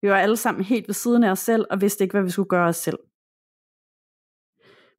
Vi 0.02 0.08
var 0.08 0.16
alle 0.16 0.36
sammen 0.36 0.64
helt 0.64 0.88
ved 0.88 0.94
siden 0.94 1.24
af 1.24 1.30
os 1.30 1.38
selv 1.38 1.66
og 1.70 1.80
vidste 1.80 2.04
ikke, 2.04 2.12
hvad 2.12 2.22
vi 2.22 2.30
skulle 2.30 2.48
gøre 2.48 2.68
os 2.68 2.76
selv. 2.76 2.98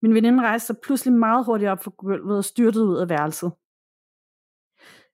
Min 0.02 0.14
veninde 0.14 0.44
rejste 0.44 0.68
sig 0.68 0.76
pludselig 0.84 1.14
meget 1.14 1.46
hurtigt 1.46 1.70
op 1.70 1.84
fra 1.84 1.92
gulvet 1.98 2.38
og 2.38 2.46
styrtede 2.46 2.86
ud 2.86 2.98
af 2.98 3.10
værelset. 3.10 3.52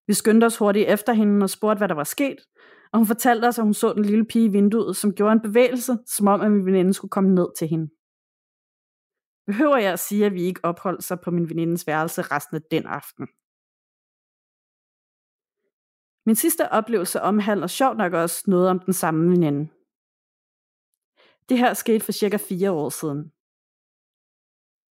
Vi 0.08 0.14
skyndte 0.14 0.46
os 0.46 0.58
hurtigt 0.58 0.90
efter 0.90 1.14
hende 1.14 1.44
og 1.44 1.50
spurgte, 1.50 1.78
hvad 1.78 1.88
der 1.88 1.96
var 1.96 2.04
sket, 2.04 2.38
og 2.92 3.00
hun 3.00 3.08
fortalte 3.08 3.46
os, 3.46 3.60
at 3.60 3.64
hun 3.64 3.74
så 3.74 3.94
den 3.94 4.06
lille 4.06 4.26
pige 4.26 4.46
i 4.46 4.52
vinduet, 4.52 4.96
som 4.96 5.14
gjorde 5.14 5.34
en 5.34 5.42
bevægelse, 5.42 5.98
som 6.06 6.28
om, 6.28 6.42
at 6.42 6.52
min 6.52 6.66
veninde 6.66 6.94
skulle 6.94 7.10
komme 7.10 7.36
ned 7.36 7.48
til 7.58 7.68
hende. 7.68 7.90
Behøver 9.46 9.78
jeg 9.78 9.94
at 9.94 10.00
sige, 10.00 10.26
at 10.26 10.34
vi 10.34 10.42
ikke 10.42 10.66
opholdt 10.66 11.04
sig 11.04 11.20
på 11.20 11.32
min 11.32 11.50
venindes 11.50 11.88
værelse 11.88 12.22
resten 12.22 12.56
af 12.56 12.62
den 12.72 12.86
aften? 12.86 13.28
Min 16.26 16.36
sidste 16.36 16.72
oplevelse 16.72 17.22
omhandler 17.22 17.68
sjovt 17.68 17.98
nok 17.98 18.14
også 18.14 18.44
noget 18.48 18.70
om 18.70 18.80
den 18.80 18.94
samme 18.94 19.32
veninde. 19.32 19.75
Det 21.50 21.58
her 21.58 21.74
skete 21.74 22.06
for 22.06 22.12
cirka 22.12 22.38
fire 22.38 22.72
år 22.72 22.90
siden. 22.90 23.32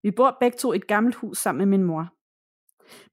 Vi 0.03 0.11
bor 0.11 0.37
begge 0.39 0.57
to 0.57 0.73
i 0.73 0.75
et 0.75 0.87
gammelt 0.87 1.15
hus 1.15 1.37
sammen 1.37 1.69
med 1.69 1.77
min 1.77 1.87
mor. 1.87 2.03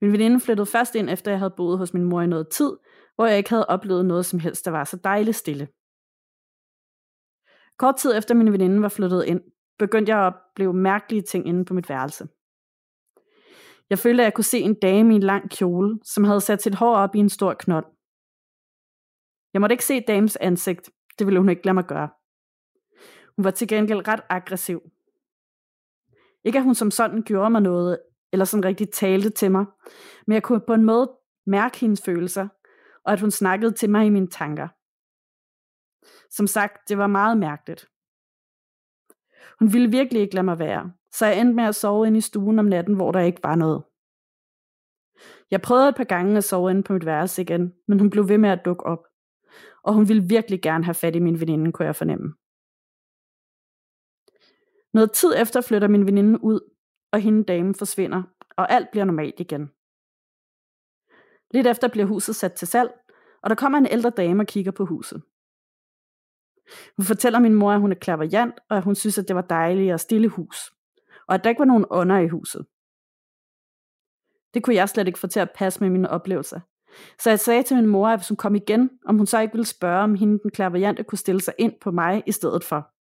Min 0.01 0.11
veninde 0.11 0.39
flyttede 0.39 0.65
først 0.65 0.95
ind, 0.95 1.09
efter 1.09 1.31
jeg 1.31 1.39
havde 1.39 1.53
boet 1.57 1.77
hos 1.77 1.93
min 1.93 2.03
mor 2.03 2.21
i 2.21 2.27
noget 2.27 2.49
tid, 2.49 2.77
hvor 3.15 3.25
jeg 3.25 3.37
ikke 3.37 3.49
havde 3.49 3.65
oplevet 3.65 4.05
noget 4.05 4.25
som 4.25 4.39
helst, 4.39 4.65
der 4.65 4.71
var 4.71 4.83
så 4.83 4.97
dejligt 5.03 5.37
stille. 5.37 5.67
Kort 7.77 7.95
tid 7.95 8.17
efter 8.17 8.33
min 8.35 8.53
veninde 8.53 8.81
var 8.81 8.89
flyttet 8.89 9.25
ind, 9.25 9.41
begyndte 9.79 10.09
jeg 10.11 10.19
at 10.19 10.33
opleve 10.33 10.73
mærkelige 10.73 11.21
ting 11.21 11.47
inde 11.47 11.65
på 11.65 11.73
mit 11.73 11.89
værelse. 11.89 12.27
Jeg 13.89 13.99
følte, 13.99 14.23
at 14.23 14.25
jeg 14.25 14.33
kunne 14.33 14.43
se 14.43 14.59
en 14.59 14.79
dame 14.79 15.13
i 15.13 15.15
en 15.15 15.23
lang 15.23 15.49
kjole, 15.49 15.99
som 16.03 16.23
havde 16.23 16.41
sat 16.41 16.61
sit 16.61 16.75
hår 16.75 16.95
op 16.95 17.15
i 17.15 17.19
en 17.19 17.29
stor 17.29 17.53
knold. 17.53 17.85
Jeg 19.53 19.61
måtte 19.61 19.73
ikke 19.73 19.85
se 19.85 20.01
dames 20.01 20.35
ansigt, 20.35 20.89
det 21.19 21.27
ville 21.27 21.39
hun 21.39 21.49
ikke 21.49 21.65
lade 21.65 21.73
mig 21.73 21.85
gøre. 21.85 22.09
Hun 23.37 23.43
var 23.43 23.51
til 23.51 23.67
gengæld 23.67 24.07
ret 24.07 24.21
aggressiv. 24.29 24.81
Ikke 26.43 26.57
at 26.57 26.63
hun 26.63 26.75
som 26.75 26.91
sådan 26.91 27.21
gjorde 27.21 27.49
mig 27.49 27.61
noget, 27.61 27.99
eller 28.31 28.45
sådan 28.45 28.65
rigtig 28.65 28.89
talte 28.89 29.29
til 29.29 29.51
mig, 29.51 29.65
men 30.27 30.33
jeg 30.33 30.43
kunne 30.43 30.61
på 30.67 30.73
en 30.73 30.85
måde 30.85 31.11
mærke 31.45 31.79
hendes 31.79 32.01
følelser, 32.01 32.47
og 33.03 33.13
at 33.13 33.19
hun 33.19 33.31
snakkede 33.31 33.71
til 33.71 33.89
mig 33.89 34.05
i 34.05 34.09
mine 34.09 34.27
tanker. 34.27 34.67
Som 36.29 36.47
sagt, 36.47 36.89
det 36.89 36.97
var 36.97 37.07
meget 37.07 37.37
mærkeligt. 37.37 37.87
Hun 39.59 39.73
ville 39.73 39.91
virkelig 39.91 40.21
ikke 40.21 40.35
lade 40.35 40.45
mig 40.45 40.59
være, 40.59 40.91
så 41.11 41.25
jeg 41.25 41.39
endte 41.39 41.55
med 41.55 41.63
at 41.63 41.75
sove 41.75 42.07
inde 42.07 42.17
i 42.17 42.21
stuen 42.21 42.59
om 42.59 42.65
natten, 42.65 42.95
hvor 42.95 43.11
der 43.11 43.19
ikke 43.19 43.43
var 43.43 43.55
noget. 43.55 43.83
Jeg 45.51 45.61
prøvede 45.61 45.89
et 45.89 45.95
par 45.95 46.03
gange 46.03 46.37
at 46.37 46.43
sove 46.43 46.71
inde 46.71 46.83
på 46.83 46.93
mit 46.93 47.05
værelse 47.05 47.41
igen, 47.41 47.73
men 47.87 47.99
hun 47.99 48.09
blev 48.09 48.29
ved 48.29 48.37
med 48.37 48.49
at 48.49 48.65
dukke 48.65 48.85
op. 48.85 49.05
Og 49.83 49.93
hun 49.93 50.09
ville 50.09 50.23
virkelig 50.23 50.61
gerne 50.61 50.83
have 50.83 50.93
fat 50.93 51.15
i 51.15 51.19
min 51.19 51.39
veninde, 51.39 51.71
kunne 51.71 51.85
jeg 51.85 51.95
fornemme. 51.95 52.33
Noget 54.97 55.11
tid 55.11 55.33
efter 55.37 55.61
flytter 55.61 55.87
min 55.87 56.05
veninde 56.05 56.43
ud, 56.43 56.59
og 57.11 57.19
hende 57.19 57.43
dame 57.43 57.75
forsvinder, 57.75 58.23
og 58.49 58.71
alt 58.71 58.91
bliver 58.91 59.05
normalt 59.05 59.39
igen. 59.39 59.71
Lidt 61.51 61.67
efter 61.67 61.87
bliver 61.87 62.05
huset 62.05 62.35
sat 62.35 62.53
til 62.53 62.67
salg, 62.67 62.91
og 63.43 63.49
der 63.49 63.55
kommer 63.55 63.77
en 63.77 63.87
ældre 63.91 64.09
dame 64.09 64.43
og 64.43 64.47
kigger 64.47 64.71
på 64.71 64.85
huset. 64.85 65.23
Hun 66.97 67.05
fortæller 67.05 67.39
min 67.39 67.53
mor, 67.53 67.71
at 67.71 67.79
hun 67.79 67.91
er 67.91 67.95
klaverjant, 67.95 68.59
og 68.69 68.77
at 68.77 68.83
hun 68.83 68.95
synes, 68.95 69.17
at 69.17 69.27
det 69.27 69.35
var 69.35 69.41
dejligt 69.41 69.93
og 69.93 69.99
stille 69.99 70.27
hus, 70.27 70.71
og 71.27 71.35
at 71.35 71.43
der 71.43 71.49
ikke 71.49 71.59
var 71.59 71.65
nogen 71.65 71.85
ånder 71.89 72.17
i 72.17 72.27
huset. 72.27 72.65
Det 74.53 74.63
kunne 74.63 74.75
jeg 74.75 74.89
slet 74.89 75.07
ikke 75.07 75.19
få 75.19 75.27
til 75.27 75.39
at 75.39 75.51
passe 75.55 75.79
med 75.79 75.89
mine 75.89 76.09
oplevelser. 76.09 76.59
Så 77.19 77.29
jeg 77.29 77.39
sagde 77.39 77.63
til 77.63 77.77
min 77.77 77.87
mor, 77.87 78.07
at 78.07 78.19
hvis 78.19 78.27
hun 78.27 78.37
kom 78.37 78.55
igen, 78.55 78.89
om 79.05 79.17
hun 79.17 79.27
så 79.27 79.39
ikke 79.39 79.53
ville 79.53 79.65
spørge, 79.65 80.03
om 80.03 80.15
hende 80.15 80.39
den 80.43 80.51
klaverjante 80.51 81.03
kunne 81.03 81.17
stille 81.17 81.41
sig 81.41 81.53
ind 81.57 81.73
på 81.81 81.91
mig 81.91 82.23
i 82.25 82.31
stedet 82.31 82.63
for. 82.63 82.96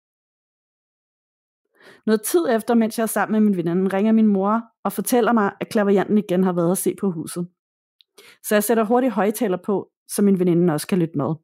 Noget 2.06 2.22
tid 2.22 2.46
efter, 2.50 2.74
mens 2.74 2.98
jeg 2.98 3.04
er 3.04 3.08
sammen 3.08 3.44
med 3.44 3.50
min 3.50 3.58
veninde, 3.58 3.98
ringer 3.98 4.12
min 4.12 4.28
mor 4.28 4.62
og 4.84 4.94
fortæller 4.94 5.34
mig, 5.34 5.54
at 5.62 5.70
klaverianten 5.70 6.18
igen 6.18 6.44
har 6.44 6.54
været 6.54 6.72
at 6.72 6.78
se 6.78 6.96
på 7.00 7.12
huset. 7.12 7.48
Så 8.44 8.56
jeg 8.56 8.64
sætter 8.64 8.84
hurtigt 8.84 9.14
højtaler 9.14 9.58
på, 9.58 9.92
så 10.08 10.22
min 10.22 10.40
veninde 10.40 10.74
også 10.74 10.88
kan 10.88 11.00
lytte 11.00 11.18
med. 11.18 11.36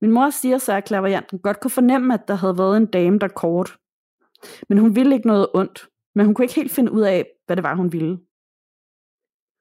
Min 0.00 0.10
mor 0.10 0.30
siger 0.30 0.58
så, 0.58 0.72
at 0.72 0.84
klaverianten 0.84 1.38
godt 1.38 1.60
kunne 1.60 1.70
fornemme, 1.70 2.14
at 2.14 2.28
der 2.28 2.34
havde 2.34 2.58
været 2.58 2.76
en 2.76 2.86
dame, 2.86 3.18
der 3.18 3.28
kort. 3.28 3.78
Men 4.68 4.78
hun 4.78 4.96
ville 4.96 5.14
ikke 5.14 5.26
noget 5.26 5.48
ondt, 5.54 5.88
men 6.14 6.26
hun 6.26 6.34
kunne 6.34 6.44
ikke 6.44 6.54
helt 6.54 6.72
finde 6.72 6.92
ud 6.92 7.02
af, 7.02 7.26
hvad 7.46 7.56
det 7.56 7.62
var, 7.62 7.74
hun 7.74 7.92
ville. 7.92 8.18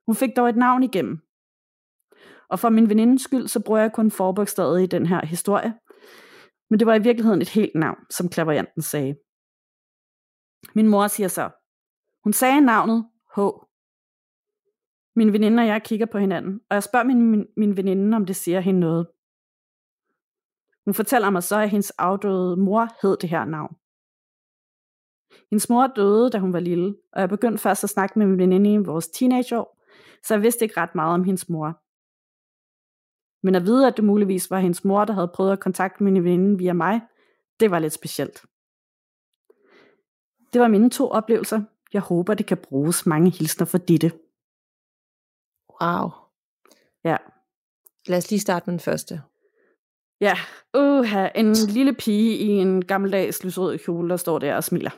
Hun 0.07 0.15
fik 0.15 0.29
dog 0.35 0.49
et 0.49 0.55
navn 0.55 0.83
igennem. 0.83 1.19
Og 2.49 2.59
for 2.59 2.69
min 2.69 2.89
venindes 2.89 3.21
skyld, 3.21 3.47
så 3.47 3.59
bruger 3.59 3.79
jeg 3.79 3.93
kun 3.93 4.11
forbogstavet 4.11 4.83
i 4.83 4.85
den 4.85 5.05
her 5.05 5.25
historie, 5.25 5.73
men 6.73 6.79
det 6.79 6.87
var 6.87 6.95
i 6.95 7.03
virkeligheden 7.03 7.41
et 7.41 7.49
helt 7.49 7.75
navn, 7.75 7.97
som 8.09 8.29
klaverjanten 8.29 8.81
sagde. 8.81 9.15
Min 10.75 10.87
mor 10.87 11.07
siger 11.07 11.27
så, 11.27 11.49
hun 12.23 12.33
sagde 12.33 12.61
navnet 12.61 13.09
H. 13.35 13.39
Min 15.15 15.33
veninde 15.33 15.61
og 15.61 15.67
jeg 15.67 15.83
kigger 15.83 16.05
på 16.05 16.17
hinanden, 16.17 16.61
og 16.69 16.73
jeg 16.73 16.83
spørger 16.83 17.05
min, 17.05 17.31
min, 17.31 17.47
min 17.57 17.77
veninde, 17.77 18.15
om 18.15 18.25
det 18.25 18.35
siger 18.35 18.59
hende 18.59 18.79
noget. 18.79 19.07
Hun 20.85 20.93
fortæller 20.93 21.29
mig 21.29 21.43
så, 21.43 21.59
at 21.59 21.69
hendes 21.69 21.91
afdøde 21.91 22.57
mor 22.57 22.87
hed 23.01 23.17
det 23.17 23.29
her 23.29 23.45
navn. 23.45 23.75
Hendes 25.49 25.69
mor 25.69 25.87
døde, 25.87 26.29
da 26.29 26.39
hun 26.39 26.53
var 26.53 26.59
lille, 26.59 26.95
og 27.11 27.21
jeg 27.21 27.29
begyndte 27.29 27.61
først 27.63 27.83
at 27.83 27.89
snakke 27.89 28.19
med 28.19 28.27
min 28.27 28.37
veninde 28.37 28.73
i 28.73 28.77
vores 28.77 29.07
teenageår, 29.07 29.81
så 30.23 30.33
jeg 30.33 30.43
vidste 30.43 30.65
ikke 30.65 30.79
ret 30.79 30.95
meget 30.95 31.13
om 31.13 31.23
hendes 31.23 31.49
mor. 31.49 31.82
Men 33.43 33.55
at 33.55 33.65
vide, 33.65 33.87
at 33.87 33.97
det 33.97 34.05
muligvis 34.05 34.51
var 34.51 34.59
hendes 34.59 34.83
mor, 34.83 35.05
der 35.05 35.13
havde 35.13 35.31
prøvet 35.33 35.51
at 35.51 35.59
kontakte 35.59 36.03
min 36.03 36.23
veninde 36.23 36.57
via 36.57 36.73
mig, 36.73 37.01
det 37.59 37.71
var 37.71 37.79
lidt 37.79 37.93
specielt. 37.93 38.45
Det 40.53 40.61
var 40.61 40.67
mine 40.67 40.89
to 40.89 41.09
oplevelser. 41.09 41.61
Jeg 41.93 42.01
håber, 42.01 42.33
det 42.33 42.45
kan 42.45 42.57
bruges 42.57 43.05
mange 43.05 43.31
hilsner 43.31 43.65
for 43.65 43.77
Ditte. 43.77 44.11
Wow. 45.81 46.09
Ja. 47.03 47.17
Lad 48.07 48.17
os 48.17 48.29
lige 48.29 48.39
starte 48.39 48.63
med 48.65 48.71
den 48.71 48.79
første. 48.79 49.21
Ja, 50.21 50.35
uh, 50.77 51.13
en 51.35 51.53
lille 51.53 51.93
pige 51.93 52.37
i 52.37 52.47
en 52.47 52.85
gammeldags 52.85 53.43
lysrød 53.43 53.77
kjole, 53.77 54.09
der 54.09 54.17
står 54.17 54.39
der 54.39 54.55
og 54.55 54.63
smiler. 54.63 54.91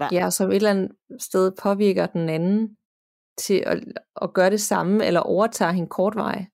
Ja. 0.00 0.08
ja, 0.12 0.30
som 0.30 0.50
et 0.50 0.56
eller 0.56 0.70
andet 0.70 0.92
sted 1.18 1.52
påvirker 1.62 2.06
den 2.06 2.28
anden 2.28 2.76
til 3.38 3.62
at, 3.66 3.84
at 4.22 4.32
gøre 4.32 4.50
det 4.50 4.60
samme, 4.60 5.06
eller 5.06 5.20
overtager 5.20 5.72
hende 5.72 5.88
kortvej. 5.88 6.46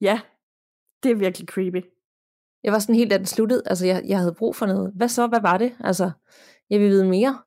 Ja, 0.00 0.20
det 1.04 1.10
er 1.10 1.14
virkelig 1.16 1.48
creepy. 1.48 1.82
Jeg 2.64 2.72
var 2.72 2.78
sådan 2.78 2.94
helt, 2.94 3.10
da 3.10 3.18
den 3.18 3.26
sluttede, 3.26 3.62
altså 3.66 3.86
jeg, 3.86 4.02
jeg 4.06 4.18
havde 4.18 4.34
brug 4.34 4.56
for 4.56 4.66
noget. 4.66 4.92
Hvad 4.94 5.08
så? 5.08 5.26
Hvad 5.26 5.40
var 5.40 5.58
det? 5.58 5.76
Altså, 5.80 6.10
jeg 6.70 6.80
vil 6.80 6.88
vide 6.88 7.08
mere. 7.08 7.38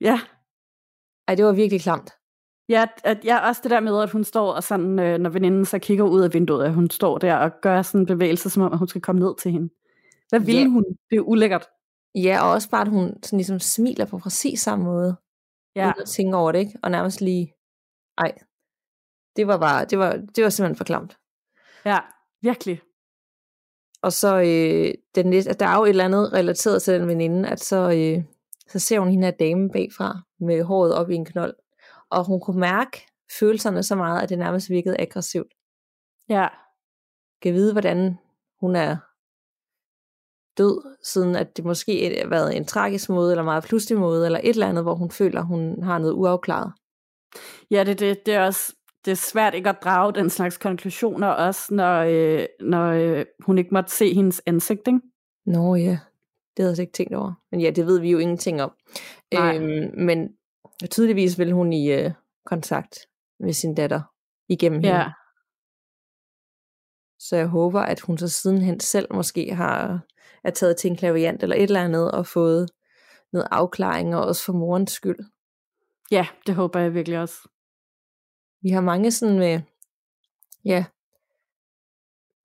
Ja. 0.00 0.20
Ej, 1.28 1.34
det 1.34 1.44
var 1.44 1.52
virkelig 1.52 1.80
klamt. 1.80 2.10
Ja, 2.68 2.86
at, 3.04 3.24
ja, 3.24 3.48
også 3.48 3.60
det 3.62 3.70
der 3.70 3.80
med, 3.80 4.02
at 4.02 4.10
hun 4.10 4.24
står, 4.24 4.52
og 4.52 4.62
sådan, 4.62 4.98
øh, 4.98 5.18
når 5.18 5.30
veninden 5.30 5.64
så 5.64 5.78
kigger 5.78 6.04
ud 6.04 6.20
af 6.20 6.34
vinduet, 6.34 6.64
at 6.64 6.74
hun 6.74 6.90
står 6.90 7.18
der 7.18 7.36
og 7.36 7.50
gør 7.62 7.82
sådan 7.82 8.00
en 8.00 8.06
bevægelse, 8.06 8.50
som 8.50 8.62
om 8.62 8.72
at 8.72 8.78
hun 8.78 8.88
skal 8.88 9.00
komme 9.00 9.20
ned 9.20 9.34
til 9.38 9.52
hende. 9.52 9.68
Hvad 10.28 10.40
vil 10.40 10.54
ja. 10.54 10.68
hun? 10.68 10.84
Det 11.10 11.16
er 11.16 11.20
ulækkert. 11.20 11.66
Ja, 12.14 12.38
og 12.42 12.50
også 12.50 12.70
bare, 12.70 12.82
at 12.82 12.88
hun 12.88 13.22
sådan 13.22 13.36
ligesom 13.36 13.58
smiler 13.58 14.06
på 14.06 14.18
præcis 14.18 14.60
samme 14.60 14.84
måde. 14.84 15.16
Ja. 15.76 15.86
Uden 15.86 16.02
at 16.02 16.08
tænke 16.08 16.36
over 16.36 16.52
det, 16.52 16.58
ikke? 16.58 16.78
Og 16.82 16.90
nærmest 16.90 17.20
lige, 17.20 17.54
ej, 18.18 18.32
det 19.36 19.46
var 19.46 19.58
bare, 19.58 19.84
det 19.84 19.98
var, 19.98 20.12
det 20.36 20.44
var 20.44 20.50
simpelthen 20.50 20.76
for 20.76 20.84
klamt. 20.84 21.18
Ja, 21.84 21.98
virkelig. 22.42 22.80
Og 24.02 24.12
så, 24.12 24.40
øh, 24.40 24.94
den 25.14 25.26
næste, 25.30 25.52
der 25.52 25.66
er 25.66 25.76
jo 25.76 25.84
et 25.84 25.88
eller 25.88 26.04
andet 26.04 26.32
relateret 26.32 26.82
til 26.82 26.94
den 26.94 27.08
veninde, 27.08 27.48
at 27.48 27.60
så, 27.60 27.76
øh, 27.76 28.24
så 28.68 28.78
ser 28.78 28.98
hun 28.98 29.10
hende 29.10 29.24
her 29.24 29.30
dame 29.30 29.70
bagfra, 29.70 30.20
med 30.40 30.62
håret 30.62 30.94
op 30.94 31.10
i 31.10 31.14
en 31.14 31.24
knold. 31.24 31.54
Og 32.10 32.24
hun 32.24 32.40
kunne 32.40 32.60
mærke 32.60 33.06
følelserne 33.38 33.82
så 33.82 33.96
meget, 33.96 34.22
at 34.22 34.28
det 34.28 34.38
nærmest 34.38 34.70
virkede 34.70 35.00
aggressivt. 35.00 35.54
Ja. 36.28 36.48
Kan 37.42 37.54
vide, 37.54 37.72
hvordan 37.72 38.18
hun 38.60 38.76
er 38.76 38.96
død, 40.58 40.96
siden 41.02 41.36
at 41.36 41.56
det 41.56 41.64
måske 41.64 42.18
har 42.22 42.28
været 42.28 42.56
en 42.56 42.64
tragisk 42.64 43.08
måde, 43.08 43.32
eller 43.32 43.44
meget 43.44 43.64
pludselig 43.64 43.98
måde, 43.98 44.26
eller 44.26 44.40
et 44.42 44.48
eller 44.48 44.68
andet, 44.68 44.84
hvor 44.84 44.94
hun 44.94 45.10
føler, 45.10 45.42
hun 45.42 45.82
har 45.82 45.98
noget 45.98 46.12
uafklaret. 46.12 46.72
Ja, 47.70 47.84
det, 47.84 48.00
det, 48.00 48.26
det 48.26 48.34
er 48.34 48.46
også 48.46 48.75
det 49.06 49.12
er 49.12 49.16
svært 49.16 49.54
ikke 49.54 49.68
at 49.68 49.78
drage 49.82 50.12
den 50.14 50.30
slags 50.30 50.58
konklusioner, 50.58 51.28
også 51.28 51.74
når, 51.74 51.98
øh, 52.08 52.46
når 52.60 52.90
øh, 52.90 53.24
hun 53.40 53.58
ikke 53.58 53.70
måtte 53.74 53.90
se 53.90 54.14
hendes 54.14 54.42
ansigt, 54.46 54.86
ikke? 54.86 55.00
Nå 55.46 55.74
ja, 55.74 55.98
det 56.56 56.62
havde 56.62 56.72
jeg 56.72 56.78
ikke 56.78 56.92
tænkt 56.92 57.14
over. 57.14 57.32
Men 57.50 57.60
ja, 57.60 57.70
det 57.70 57.86
ved 57.86 58.00
vi 58.00 58.10
jo 58.10 58.18
ingenting 58.18 58.62
om. 58.62 58.72
Nej. 59.34 59.56
Øhm, 59.56 59.90
men 60.04 60.28
tydeligvis 60.90 61.38
vil 61.38 61.52
hun 61.52 61.72
i 61.72 61.92
øh, 61.92 62.10
kontakt 62.46 62.98
med 63.40 63.52
sin 63.52 63.74
datter 63.74 64.02
igennem 64.48 64.80
Ja. 64.80 64.92
hende. 65.02 65.12
Så 67.18 67.36
jeg 67.36 67.46
håber, 67.46 67.80
at 67.80 68.00
hun 68.00 68.18
så 68.18 68.28
sidenhen 68.28 68.80
selv 68.80 69.06
måske 69.14 69.54
har 69.54 70.00
er 70.44 70.50
taget 70.50 70.76
til 70.76 70.90
en 70.90 70.96
klaviant 70.96 71.42
eller 71.42 71.56
et 71.56 71.62
eller 71.62 71.84
andet 71.84 72.10
og 72.10 72.26
fået 72.26 72.68
noget 73.32 73.48
afklaring, 73.50 74.16
og 74.16 74.24
også 74.24 74.44
for 74.44 74.52
morens 74.52 74.92
skyld. 74.92 75.18
Ja, 76.10 76.26
det 76.46 76.54
håber 76.54 76.80
jeg 76.80 76.94
virkelig 76.94 77.18
også. 77.18 77.48
Vi 78.62 78.70
har 78.70 78.80
mange 78.80 79.10
sådan 79.10 79.38
med, 79.38 79.60
ja, 80.64 80.84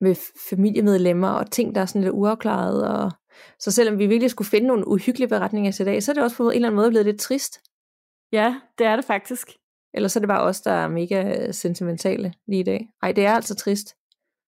med 0.01 0.15
familiemedlemmer 0.49 1.29
og 1.29 1.51
ting, 1.51 1.75
der 1.75 1.81
er 1.81 1.85
sådan 1.85 2.01
lidt 2.01 2.13
uafklaret. 2.13 2.87
Og, 2.87 3.11
så 3.59 3.71
selvom 3.71 3.99
vi 3.99 4.07
virkelig 4.07 4.31
skulle 4.31 4.47
finde 4.49 4.67
nogle 4.67 4.87
uhyggelige 4.87 5.27
beretninger 5.27 5.71
til 5.71 5.83
i 5.83 5.85
dag, 5.85 6.03
så 6.03 6.11
er 6.11 6.13
det 6.13 6.23
også 6.23 6.37
på 6.37 6.49
en 6.49 6.55
eller 6.55 6.67
anden 6.67 6.75
måde 6.75 6.89
blevet 6.89 7.05
lidt 7.05 7.19
trist. 7.19 7.61
Ja, 8.31 8.55
det 8.77 8.85
er 8.87 8.95
det 8.95 9.05
faktisk. 9.05 9.47
Eller 9.93 10.09
så 10.09 10.19
er 10.19 10.21
det 10.21 10.27
bare 10.27 10.41
os, 10.41 10.61
der 10.61 10.71
er 10.71 10.87
mega 10.87 11.51
sentimentale 11.51 12.33
lige 12.47 12.59
i 12.59 12.63
dag. 12.63 12.87
Ej, 13.03 13.11
det 13.11 13.25
er 13.25 13.33
altså 13.33 13.55
trist. 13.55 13.95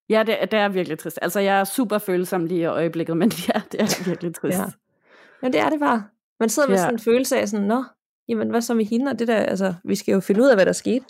Ja, 0.09 0.23
det, 0.27 0.37
det 0.41 0.59
er 0.59 0.69
virkelig 0.69 0.99
trist. 0.99 1.19
Altså, 1.21 1.39
jeg 1.39 1.59
er 1.59 1.63
super 1.63 1.97
følsom 1.97 2.45
lige 2.45 2.59
i 2.61 2.65
øjeblikket, 2.65 3.17
men 3.17 3.31
ja, 3.47 3.61
det 3.71 3.81
er 3.81 4.05
virkelig 4.05 4.35
trist. 4.35 4.57
Ja. 4.57 4.65
Men 5.41 5.53
det 5.53 5.61
er 5.61 5.69
det 5.69 5.79
bare. 5.79 6.03
Man 6.39 6.49
sidder 6.49 6.69
med 6.69 6.75
Ja. 6.77 6.81
sådan 6.81 6.95
en 6.95 6.99
følelse 6.99 7.37
af 7.39 7.49
sådan, 7.49 7.67
nå, 7.67 7.83
jamen 8.27 8.49
hvad 8.49 8.61
så 8.61 8.73
med 8.73 8.85
hende 8.85 9.11
og 9.11 9.19
det 9.19 9.27
der, 9.27 9.35
altså, 9.37 9.73
vi 9.85 9.95
skal 9.95 10.13
jo 10.13 10.19
finde 10.19 10.41
ud 10.41 10.47
af, 10.47 10.55
hvad 10.57 10.65
der 10.65 10.71
skete. 10.71 11.05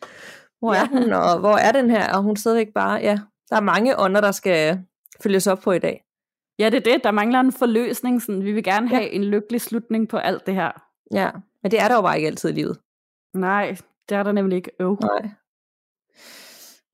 Hvor 0.64 0.74
Ja. 0.74 0.82
er 0.82 0.88
hun, 0.88 1.14
og 1.14 1.40
hvor 1.40 1.58
er 1.58 1.72
den 1.72 1.90
her, 1.90 2.14
og 2.18 2.24
hun 2.24 2.36
stadigvæk 2.36 2.74
bare, 2.74 3.00
ja, 3.02 3.20
der 3.50 3.56
er 3.56 3.62
mange 3.62 4.00
ånder, 4.00 4.22
der 4.22 4.32
skal 4.32 4.84
følges 5.24 5.48
op 5.48 5.60
på 5.60 5.72
i 5.72 5.80
dag. 5.80 6.04
Ja, 6.60 6.70
det 6.70 6.88
er 6.88 6.94
det. 6.94 7.04
Der 7.04 7.12
mangler 7.12 7.40
en 7.40 7.52
forløsning. 7.52 8.22
Sådan, 8.22 8.44
vi 8.44 8.52
vil 8.52 8.64
gerne 8.64 8.90
Ja. 8.90 8.96
have 8.96 9.10
en 9.10 9.24
lykkelig 9.24 9.62
slutning 9.62 10.10
på 10.10 10.18
alt 10.18 10.46
det 10.46 10.54
her. 10.56 10.72
Ja, 11.14 11.32
men 11.64 11.72
det 11.72 11.80
er 11.82 11.88
der 11.88 11.96
jo 11.96 12.02
bare 12.02 12.16
ikke 12.18 12.28
altid 12.28 12.50
i 12.50 12.54
livet. 12.54 12.80
Nej, 13.34 13.76
det 14.10 14.18
er 14.18 14.24
der 14.24 14.32
nemlig 14.32 14.56
ikke. 14.56 14.72
Øv. 14.80 14.98
Nej. 15.02 15.30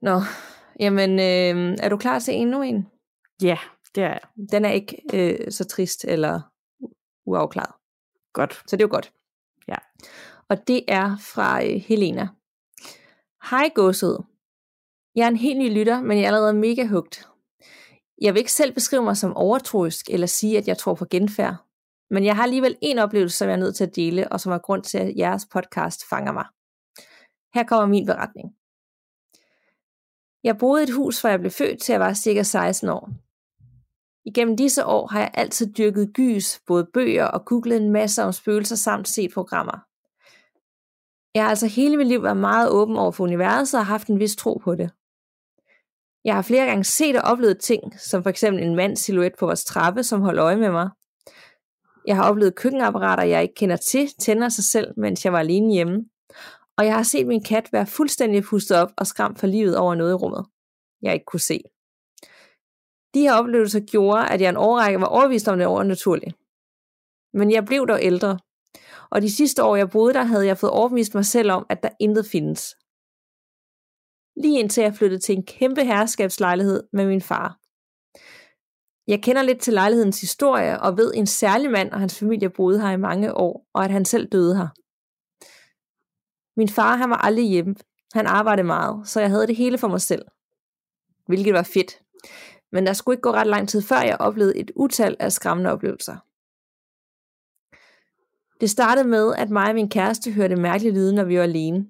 Nå, 0.01 0.21
jamen, 0.79 1.09
øh, 1.19 1.77
er 1.83 1.89
du 1.89 1.97
klar 1.97 2.19
til 2.19 2.33
endnu 2.35 2.61
en? 2.61 2.87
Ja, 3.41 3.57
det 3.95 4.03
er 4.03 4.17
Den 4.51 4.65
er 4.65 4.69
ikke 4.71 5.01
øh, 5.13 5.51
så 5.51 5.65
trist 5.65 6.05
eller 6.05 6.41
uafklaret. 7.25 7.73
godt. 8.33 8.53
Så 8.53 8.75
det 8.75 8.81
er 8.83 8.87
jo 8.87 8.93
godt. 8.93 9.13
Ja. 9.67 9.75
Og 10.49 10.67
det 10.67 10.83
er 10.87 11.17
fra 11.33 11.63
øh, 11.65 11.69
Helena. 11.87 12.27
Hej 13.43 13.69
godset. 13.75 14.25
Jeg 15.15 15.23
er 15.23 15.27
en 15.27 15.35
helt 15.35 15.59
ny 15.59 15.73
lytter, 15.73 16.01
men 16.01 16.17
jeg 16.17 16.23
er 16.23 16.27
allerede 16.27 16.53
mega 16.53 16.85
hugt. 16.85 17.27
Jeg 18.21 18.33
vil 18.33 18.39
ikke 18.39 18.51
selv 18.51 18.73
beskrive 18.73 19.03
mig 19.03 19.17
som 19.17 19.33
overtroisk 19.33 20.09
eller 20.09 20.27
sige, 20.27 20.57
at 20.57 20.67
jeg 20.67 20.77
tror 20.77 20.93
på 20.93 21.05
genfærd. 21.05 21.55
Men 22.09 22.25
jeg 22.25 22.35
har 22.35 22.43
alligevel 22.43 22.77
en 22.81 22.99
oplevelse, 22.99 23.37
som 23.37 23.47
jeg 23.47 23.53
er 23.53 23.59
nødt 23.59 23.75
til 23.75 23.83
at 23.83 23.95
dele, 23.95 24.31
og 24.31 24.39
som 24.39 24.51
er 24.51 24.57
grund 24.57 24.83
til, 24.83 24.97
at 24.97 25.15
jeres 25.17 25.47
podcast 25.53 26.09
fanger 26.09 26.31
mig. 26.31 26.45
Her 27.53 27.63
kommer 27.63 27.87
min 27.87 28.05
beretning. 28.05 28.55
Jeg 30.43 30.57
boede 30.57 30.81
i 30.81 30.83
et 30.83 30.93
hus, 30.93 31.21
hvor 31.21 31.29
jeg 31.29 31.39
blev 31.39 31.51
født 31.51 31.81
til 31.81 31.93
jeg 31.93 31.99
var 31.99 32.13
cirka 32.13 32.43
16 32.43 32.89
år. 32.89 33.09
Igennem 34.25 34.57
disse 34.57 34.85
år 34.85 35.07
har 35.07 35.19
jeg 35.19 35.31
altid 35.33 35.73
dyrket 35.73 36.13
gys, 36.13 36.59
både 36.67 36.87
bøger 36.93 37.25
og 37.25 37.45
googlet 37.45 37.81
en 37.81 37.91
masse 37.91 38.23
om 38.23 38.31
spøgelser 38.31 38.75
samt 38.75 39.07
set 39.07 39.33
programmer. 39.33 39.88
Jeg 41.35 41.43
har 41.43 41.49
altså 41.49 41.67
hele 41.67 41.97
mit 41.97 42.07
liv 42.07 42.23
været 42.23 42.37
meget 42.37 42.69
åben 42.69 42.97
over 42.97 43.11
for 43.11 43.23
universet 43.23 43.79
og 43.79 43.85
haft 43.85 44.07
en 44.07 44.19
vis 44.19 44.35
tro 44.35 44.53
på 44.63 44.75
det. 44.75 44.91
Jeg 46.25 46.35
har 46.35 46.41
flere 46.41 46.65
gange 46.65 46.83
set 46.83 47.15
og 47.15 47.21
oplevet 47.21 47.59
ting, 47.59 47.99
som 47.99 48.23
for 48.23 48.29
eksempel 48.29 48.63
en 48.63 48.75
mands 48.75 48.99
silhuet 48.99 49.33
på 49.39 49.45
vores 49.45 49.65
trappe, 49.65 50.03
som 50.03 50.21
holdt 50.21 50.39
øje 50.39 50.55
med 50.55 50.71
mig. 50.71 50.89
Jeg 52.07 52.15
har 52.15 52.29
oplevet 52.29 52.55
køkkenapparater, 52.55 53.23
jeg 53.23 53.41
ikke 53.41 53.55
kender 53.55 53.77
til, 53.77 54.09
tænder 54.19 54.49
sig 54.49 54.63
selv, 54.63 54.93
mens 54.97 55.25
jeg 55.25 55.33
var 55.33 55.39
alene 55.39 55.73
hjemme. 55.73 56.05
Og 56.77 56.85
jeg 56.85 56.95
har 56.95 57.03
set 57.03 57.27
min 57.27 57.43
kat 57.43 57.69
være 57.71 57.87
fuldstændig 57.87 58.43
pustet 58.43 58.77
op 58.77 58.91
og 58.97 59.07
skræmt 59.07 59.39
for 59.39 59.47
livet 59.47 59.77
over 59.77 59.95
noget 59.95 60.11
i 60.11 60.13
rummet, 60.13 60.45
jeg 61.01 61.13
ikke 61.13 61.25
kunne 61.25 61.39
se. 61.39 61.61
De 63.13 63.21
her 63.21 63.33
oplevelser 63.33 63.79
gjorde, 63.79 64.29
at 64.29 64.41
jeg 64.41 64.49
en 64.49 64.57
årrække 64.57 65.01
var 65.01 65.07
overvist 65.07 65.47
om 65.47 65.57
det 65.57 65.67
overnaturlige. 65.67 66.33
Men 67.33 67.51
jeg 67.51 67.65
blev 67.65 67.87
dog 67.87 67.99
ældre, 68.01 68.39
og 69.11 69.21
de 69.21 69.31
sidste 69.31 69.63
år 69.63 69.75
jeg 69.75 69.89
boede 69.89 70.13
der, 70.13 70.23
havde 70.23 70.45
jeg 70.45 70.57
fået 70.57 70.71
overbevist 70.71 71.15
mig 71.15 71.25
selv 71.25 71.51
om, 71.51 71.65
at 71.69 71.83
der 71.83 71.89
intet 71.99 72.25
findes. 72.25 72.75
Lige 74.43 74.59
indtil 74.59 74.81
jeg 74.81 74.93
flyttede 74.93 75.21
til 75.21 75.35
en 75.35 75.45
kæmpe 75.45 75.83
herskabslejlighed 75.83 76.83
med 76.93 77.07
min 77.07 77.21
far. 77.21 77.59
Jeg 79.07 79.23
kender 79.23 79.41
lidt 79.41 79.61
til 79.61 79.73
lejlighedens 79.73 80.21
historie 80.21 80.81
og 80.81 80.97
ved, 80.97 81.13
at 81.13 81.17
en 81.19 81.27
særlig 81.27 81.71
mand 81.71 81.91
og 81.91 81.99
hans 81.99 82.19
familie 82.19 82.49
boede 82.49 82.81
her 82.81 82.91
i 82.91 82.97
mange 82.97 83.33
år, 83.33 83.67
og 83.73 83.85
at 83.85 83.91
han 83.91 84.05
selv 84.05 84.27
døde 84.31 84.55
her. 84.57 84.67
Min 86.59 86.69
far 86.69 86.95
han 86.95 87.09
var 87.09 87.15
aldrig 87.17 87.45
hjemme. 87.45 87.75
Han 88.13 88.27
arbejdede 88.27 88.67
meget, 88.67 89.07
så 89.07 89.19
jeg 89.19 89.29
havde 89.29 89.47
det 89.47 89.55
hele 89.55 89.77
for 89.77 89.87
mig 89.87 90.01
selv. 90.01 90.25
Hvilket 91.27 91.53
var 91.53 91.63
fedt. 91.63 92.01
Men 92.71 92.85
der 92.85 92.93
skulle 92.93 93.13
ikke 93.13 93.21
gå 93.21 93.31
ret 93.31 93.47
lang 93.47 93.69
tid 93.69 93.81
før 93.81 94.01
jeg 94.01 94.17
oplevede 94.19 94.57
et 94.57 94.71
utal 94.75 95.15
af 95.19 95.31
skræmmende 95.31 95.71
oplevelser. 95.71 96.17
Det 98.61 98.69
startede 98.69 99.07
med, 99.07 99.35
at 99.35 99.49
mig 99.49 99.69
og 99.69 99.75
min 99.75 99.89
kæreste 99.89 100.31
hørte 100.31 100.55
mærkelige 100.55 100.93
lyde, 100.93 101.15
når 101.15 101.23
vi 101.23 101.37
var 101.37 101.43
alene. 101.43 101.87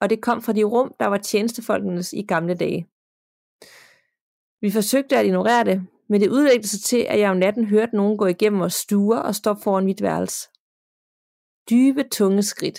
Og 0.00 0.10
det 0.10 0.22
kom 0.22 0.42
fra 0.42 0.52
de 0.52 0.64
rum, 0.64 0.94
der 1.00 1.06
var 1.06 1.18
tjenestefolkenes 1.18 2.12
i 2.12 2.22
gamle 2.22 2.54
dage. 2.54 2.86
Vi 4.60 4.70
forsøgte 4.70 5.16
at 5.16 5.26
ignorere 5.26 5.64
det, 5.64 5.86
men 6.08 6.20
det 6.20 6.30
udviklede 6.30 6.68
sig 6.68 6.80
til, 6.80 7.06
at 7.08 7.20
jeg 7.20 7.30
om 7.30 7.36
natten 7.36 7.64
hørte 7.64 7.96
nogen 7.96 8.18
gå 8.18 8.26
igennem 8.26 8.60
vores 8.60 8.74
stuer 8.74 9.18
og 9.18 9.34
stoppe 9.34 9.62
foran 9.62 9.84
mit 9.84 10.02
værelse. 10.02 10.48
Dybe, 11.70 12.08
tunge 12.08 12.42
skridt. 12.42 12.78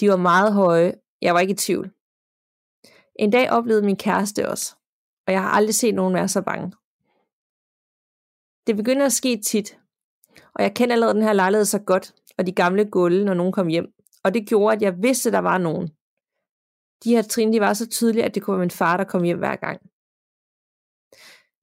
De 0.00 0.10
var 0.10 0.16
meget 0.16 0.52
høje. 0.52 0.94
Jeg 1.22 1.34
var 1.34 1.40
ikke 1.40 1.52
i 1.52 1.56
tvivl. 1.56 1.90
En 3.18 3.30
dag 3.30 3.50
oplevede 3.50 3.84
min 3.84 3.96
kæreste 3.96 4.48
også, 4.48 4.74
og 5.26 5.32
jeg 5.32 5.42
har 5.42 5.50
aldrig 5.50 5.74
set 5.74 5.94
nogen 5.94 6.14
være 6.14 6.28
så 6.28 6.42
bange. 6.42 6.72
Det 8.66 8.76
begynder 8.76 9.06
at 9.06 9.12
ske 9.12 9.40
tit, 9.42 9.78
og 10.54 10.62
jeg 10.62 10.74
kender 10.74 10.94
allerede 10.94 11.14
den 11.14 11.22
her 11.22 11.32
lejlighed 11.32 11.64
så 11.64 11.78
godt, 11.78 12.14
og 12.38 12.46
de 12.46 12.52
gamle 12.52 12.84
gulve, 12.84 13.24
når 13.24 13.34
nogen 13.34 13.52
kom 13.52 13.66
hjem. 13.66 13.92
Og 14.24 14.34
det 14.34 14.48
gjorde, 14.48 14.76
at 14.76 14.82
jeg 14.82 15.02
vidste, 15.02 15.28
at 15.28 15.32
der 15.32 15.38
var 15.38 15.58
nogen. 15.58 15.88
De 17.04 17.10
her 17.14 17.22
trin, 17.22 17.52
de 17.52 17.60
var 17.60 17.74
så 17.74 17.88
tydelige, 17.88 18.24
at 18.24 18.34
det 18.34 18.42
kunne 18.42 18.54
være 18.54 18.60
min 18.60 18.70
far, 18.70 18.96
der 18.96 19.04
kom 19.04 19.22
hjem 19.22 19.38
hver 19.38 19.56
gang. 19.56 19.80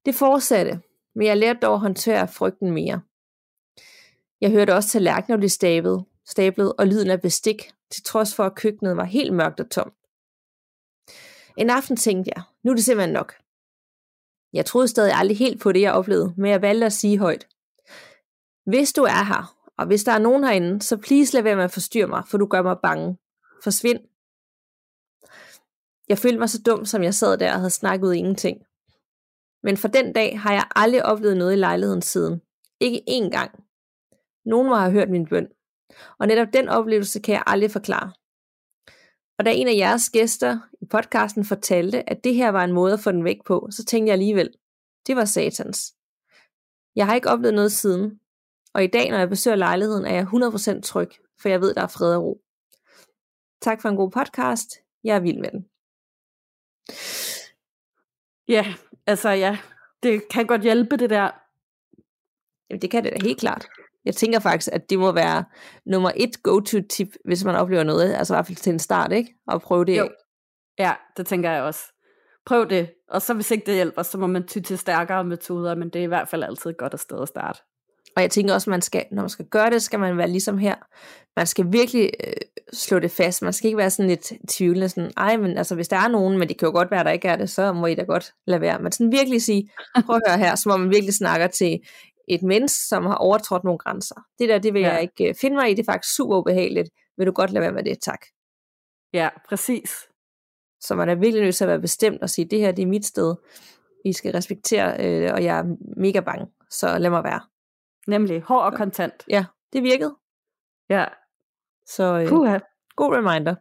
Det 0.06 0.16
fortsatte, 0.16 0.82
men 1.16 1.28
jeg 1.28 1.38
lærte 1.38 1.60
dog 1.60 1.74
at 1.74 1.80
håndtere 1.80 2.28
frygten 2.28 2.72
mere. 2.72 3.02
Jeg 4.42 4.52
hørte 4.52 4.76
også 4.76 4.90
tallerkener 4.90 5.38
blive 5.38 5.50
stablet, 5.50 6.06
stablet 6.26 6.74
og 6.74 6.88
lyden 6.88 7.10
af 7.10 7.22
bestik, 7.22 7.72
til 7.92 8.04
trods 8.04 8.36
for 8.36 8.44
at 8.44 8.56
køkkenet 8.56 8.98
var 8.98 9.04
helt 9.04 9.34
mørkt 9.34 9.60
og 9.60 9.70
tomt. 9.70 9.94
En 11.58 11.70
aften 11.70 11.96
tænkte 11.98 12.32
jeg, 12.36 12.44
nu 12.64 12.72
er 12.72 12.76
det 12.76 12.86
simpelthen 12.86 13.14
nok. 13.14 13.34
Jeg 14.54 14.66
troede 14.66 14.88
stadig 14.88 15.14
aldrig 15.14 15.38
helt 15.38 15.62
på 15.62 15.72
det, 15.72 15.82
jeg 15.82 15.94
oplevede, 15.94 16.34
men 16.38 16.52
jeg 16.52 16.62
valgte 16.62 16.86
at 16.86 16.94
sige 16.94 17.18
højt. 17.18 17.48
Hvis 18.66 18.94
du 18.94 19.04
er 19.04 19.24
her, 19.24 19.56
og 19.78 19.86
hvis 19.86 20.04
der 20.04 20.12
er 20.12 20.20
nogen 20.20 20.44
herinde, 20.44 20.82
så 20.82 20.98
please 20.98 21.34
lad 21.34 21.44
være 21.44 21.56
med 21.56 21.64
at 21.64 21.72
forstyrre 21.72 22.08
mig, 22.08 22.24
for 22.28 22.38
du 22.38 22.46
gør 22.46 22.62
mig 22.62 22.78
bange. 22.84 23.18
Forsvind. 23.64 24.00
Jeg 26.10 26.18
følte 26.18 26.40
mig 26.40 26.50
så 26.50 26.62
dum, 26.66 26.86
som 26.86 27.04
jeg 27.04 27.14
sad 27.14 27.38
der 27.38 27.54
og 27.54 27.60
havde 27.60 27.70
snakket 27.70 28.08
ud 28.08 28.14
ingenting. 28.14 28.58
Men 29.64 29.78
for 29.78 29.88
den 29.88 30.14
dag 30.14 30.40
har 30.40 30.54
jeg 30.54 30.68
aldrig 30.76 31.06
oplevet 31.06 31.38
noget 31.38 31.54
i 31.54 31.60
lejligheden 31.60 32.02
siden. 32.02 32.42
Ikke 32.80 33.04
én 33.10 33.30
gang. 33.30 33.64
Nogen 34.46 34.68
må 34.68 34.76
have 34.76 34.92
hørt 34.92 35.10
min 35.10 35.28
bøn. 35.28 35.48
Og 36.20 36.28
netop 36.28 36.48
den 36.54 36.70
oplevelse 36.70 37.20
kan 37.20 37.34
jeg 37.34 37.44
aldrig 37.48 37.72
forklare. 37.72 38.12
Og 39.38 39.46
da 39.46 39.52
en 39.54 39.68
af 39.68 39.76
jeres 39.76 40.10
gæster 40.10 40.60
i 40.82 40.86
podcasten 40.86 41.46
fortalte, 41.46 42.10
at 42.10 42.24
det 42.24 42.36
her 42.36 42.50
var 42.50 42.64
en 42.64 42.74
måde 42.74 42.94
at 42.94 43.00
få 43.00 43.12
den 43.12 43.24
væk 43.24 43.44
på, 43.46 43.68
så 43.72 43.86
tænkte 43.86 44.08
jeg 44.08 44.14
alligevel, 44.14 44.50
det 45.08 45.16
var 45.16 45.26
satans. 45.26 45.94
Jeg 46.96 47.06
har 47.06 47.16
ikke 47.16 47.30
oplevet 47.30 47.54
noget 47.54 47.72
siden, 47.72 48.20
og 48.74 48.84
i 48.84 48.88
dag, 48.88 49.10
når 49.10 49.18
jeg 49.18 49.30
besøger 49.30 49.56
lejligheden, 49.56 50.06
er 50.06 50.14
jeg 50.14 50.28
100% 50.78 50.82
tryg, 50.82 51.10
for 51.42 51.50
jeg 51.50 51.62
ved, 51.62 51.74
der 51.74 51.82
er 51.82 51.88
fred 51.88 52.16
og 52.16 52.24
ro. 52.24 52.42
Tak 53.62 53.82
for 53.82 53.90
en 53.90 53.96
god 53.96 54.12
podcast. 54.12 54.70
Jeg 55.04 55.16
er 55.16 55.20
vild 55.20 55.38
med 55.38 55.52
den. 55.52 55.66
Ja, 58.48 58.74
altså 59.08 59.30
ja, 59.30 59.58
det 60.04 60.28
kan 60.30 60.48
godt 60.48 60.62
hjælpe 60.62 60.98
det 60.98 61.10
der. 61.10 61.32
Jamen, 62.70 62.82
det 62.82 62.92
kan 62.92 63.04
det 63.04 63.14
da 63.14 63.18
helt 63.22 63.40
klart. 63.40 63.68
Jeg 64.06 64.16
tænker 64.16 64.40
faktisk, 64.40 64.70
at 64.74 64.90
det 64.90 65.00
må 65.00 65.12
være 65.12 65.46
nummer 65.86 66.12
et 66.16 66.44
go-to-tip, 66.44 67.08
hvis 67.26 67.44
man 67.44 67.56
oplever 67.56 67.84
noget, 67.84 68.14
altså 68.14 68.34
i 68.34 68.36
hvert 68.36 68.48
fald 68.48 68.58
til 68.58 68.74
en 68.74 68.80
start, 68.80 69.12
ikke? 69.12 69.36
Og 69.48 69.62
prøve 69.62 69.86
det 69.86 69.98
Jo. 69.98 70.10
Ja, 70.80 70.94
det 71.18 71.28
tænker 71.28 71.52
jeg 71.52 71.64
også. 71.64 71.82
Prøv 72.46 72.70
det, 72.70 72.94
og 73.08 73.22
så 73.22 73.34
hvis 73.34 73.52
ikke 73.52 73.66
det 73.66 73.76
hjælper, 73.76 74.04
så 74.04 74.18
må 74.18 74.28
man 74.28 74.48
ty 74.48 74.60
til 74.60 74.78
stærkere 74.78 75.24
metoder, 75.24 75.76
men 75.76 75.90
det 75.90 76.00
er 76.00 76.04
i 76.04 76.08
hvert 76.08 76.30
fald 76.30 76.44
altid 76.44 76.70
et 76.70 76.78
godt 76.78 77.00
sted 77.00 77.22
at 77.22 77.28
starte. 77.28 77.60
Og 78.16 78.22
jeg 78.22 78.32
tænker 78.32 78.54
også, 78.54 78.70
man 78.70 78.82
skal, 78.82 79.06
når 79.12 79.22
man 79.22 79.30
skal 79.30 79.46
gøre 79.46 79.70
det, 79.70 79.82
skal 79.82 80.00
man 80.00 80.18
være 80.18 80.30
ligesom 80.30 80.58
her. 80.58 80.76
Man 81.38 81.48
skal 81.48 81.72
virkelig 81.72 82.12
øh, 82.28 82.34
slå 82.74 83.00
det 83.00 83.12
fast. 83.12 83.42
Man 83.42 83.54
skal 83.54 83.68
ikke 83.68 83.78
være 83.78 83.90
sådan 83.90 84.10
lidt 84.10 84.32
tvivlende, 84.50 84.90
sådan, 84.90 85.12
ej, 85.18 85.38
men 85.38 85.58
altså, 85.58 85.76
hvis 85.76 85.88
der 85.88 85.98
er 85.98 86.08
nogen, 86.08 86.40
men 86.40 86.50
det 86.50 86.58
kan 86.58 86.66
jo 86.66 86.72
godt 86.72 86.92
være, 86.92 87.04
der 87.04 87.12
ikke 87.12 87.28
er 87.28 87.36
det, 87.36 87.50
så 87.50 87.74
må 87.74 87.86
I 87.86 87.96
da 87.96 88.04
godt 88.04 88.34
lade 88.48 88.62
være. 88.62 88.80
Men 88.80 88.92
sådan 88.92 89.12
virkelig 89.12 89.42
sige, 89.42 89.70
prøv 90.06 90.16
at 90.16 90.32
høre 90.32 90.38
her, 90.38 90.56
så 90.56 90.70
må 90.70 90.78
man 90.78 90.90
virkelig 90.90 91.14
snakker 91.14 91.48
til 91.48 91.80
et 92.28 92.44
menneske, 92.44 92.80
som 92.88 93.06
har 93.06 93.16
overtrådt 93.16 93.64
nogle 93.64 93.78
grænser. 93.78 94.16
Det 94.40 94.50
der, 94.50 94.58
det 94.60 94.74
vil 94.74 94.82
ja. 94.82 94.94
jeg 94.94 95.02
ikke 95.02 95.30
øh, 95.30 95.36
finde 95.42 95.56
mig 95.56 95.72
i, 95.72 95.74
det 95.74 95.80
er 95.80 95.92
faktisk 95.92 96.16
super 96.16 96.38
ubehageligt. 96.38 96.90
Vil 97.18 97.28
du 97.28 97.32
godt 97.32 97.52
lade 97.52 97.62
være 97.62 97.72
med 97.72 97.84
det, 97.84 97.98
tak. 98.02 98.26
Ja, 99.14 99.30
præcis. 99.50 99.92
Så 100.82 100.96
man 100.96 101.10
er 101.10 101.16
virkelig 101.16 101.44
nødt 101.44 101.56
til 101.56 101.64
at 101.64 101.68
være 101.68 101.82
bestemt 101.82 102.22
og 102.22 102.30
sige, 102.30 102.46
det 102.46 102.60
her, 102.60 102.72
det 102.72 102.82
er 102.82 102.88
mit 102.88 103.06
sted. 103.06 103.36
I 104.06 104.14
skal 104.14 104.32
respektere, 104.32 105.06
øh, 105.06 105.34
og 105.34 105.44
jeg 105.44 105.60
er 105.60 105.64
mega 105.98 106.20
bange, 106.20 106.46
så 106.70 106.98
lad 106.98 107.10
mig 107.10 107.24
være. 107.24 107.42
Nemlig 108.08 108.42
hård 108.42 108.64
og 108.64 108.74
kontant. 108.74 109.26
Ja, 109.30 109.46
det 109.74 109.84
virkede. 109.84 110.16
Ja. 110.90 111.06
Så 111.86 112.20
øh, 112.20 112.28
Puha. 112.28 112.60
god 112.96 113.16
reminder. 113.16 113.56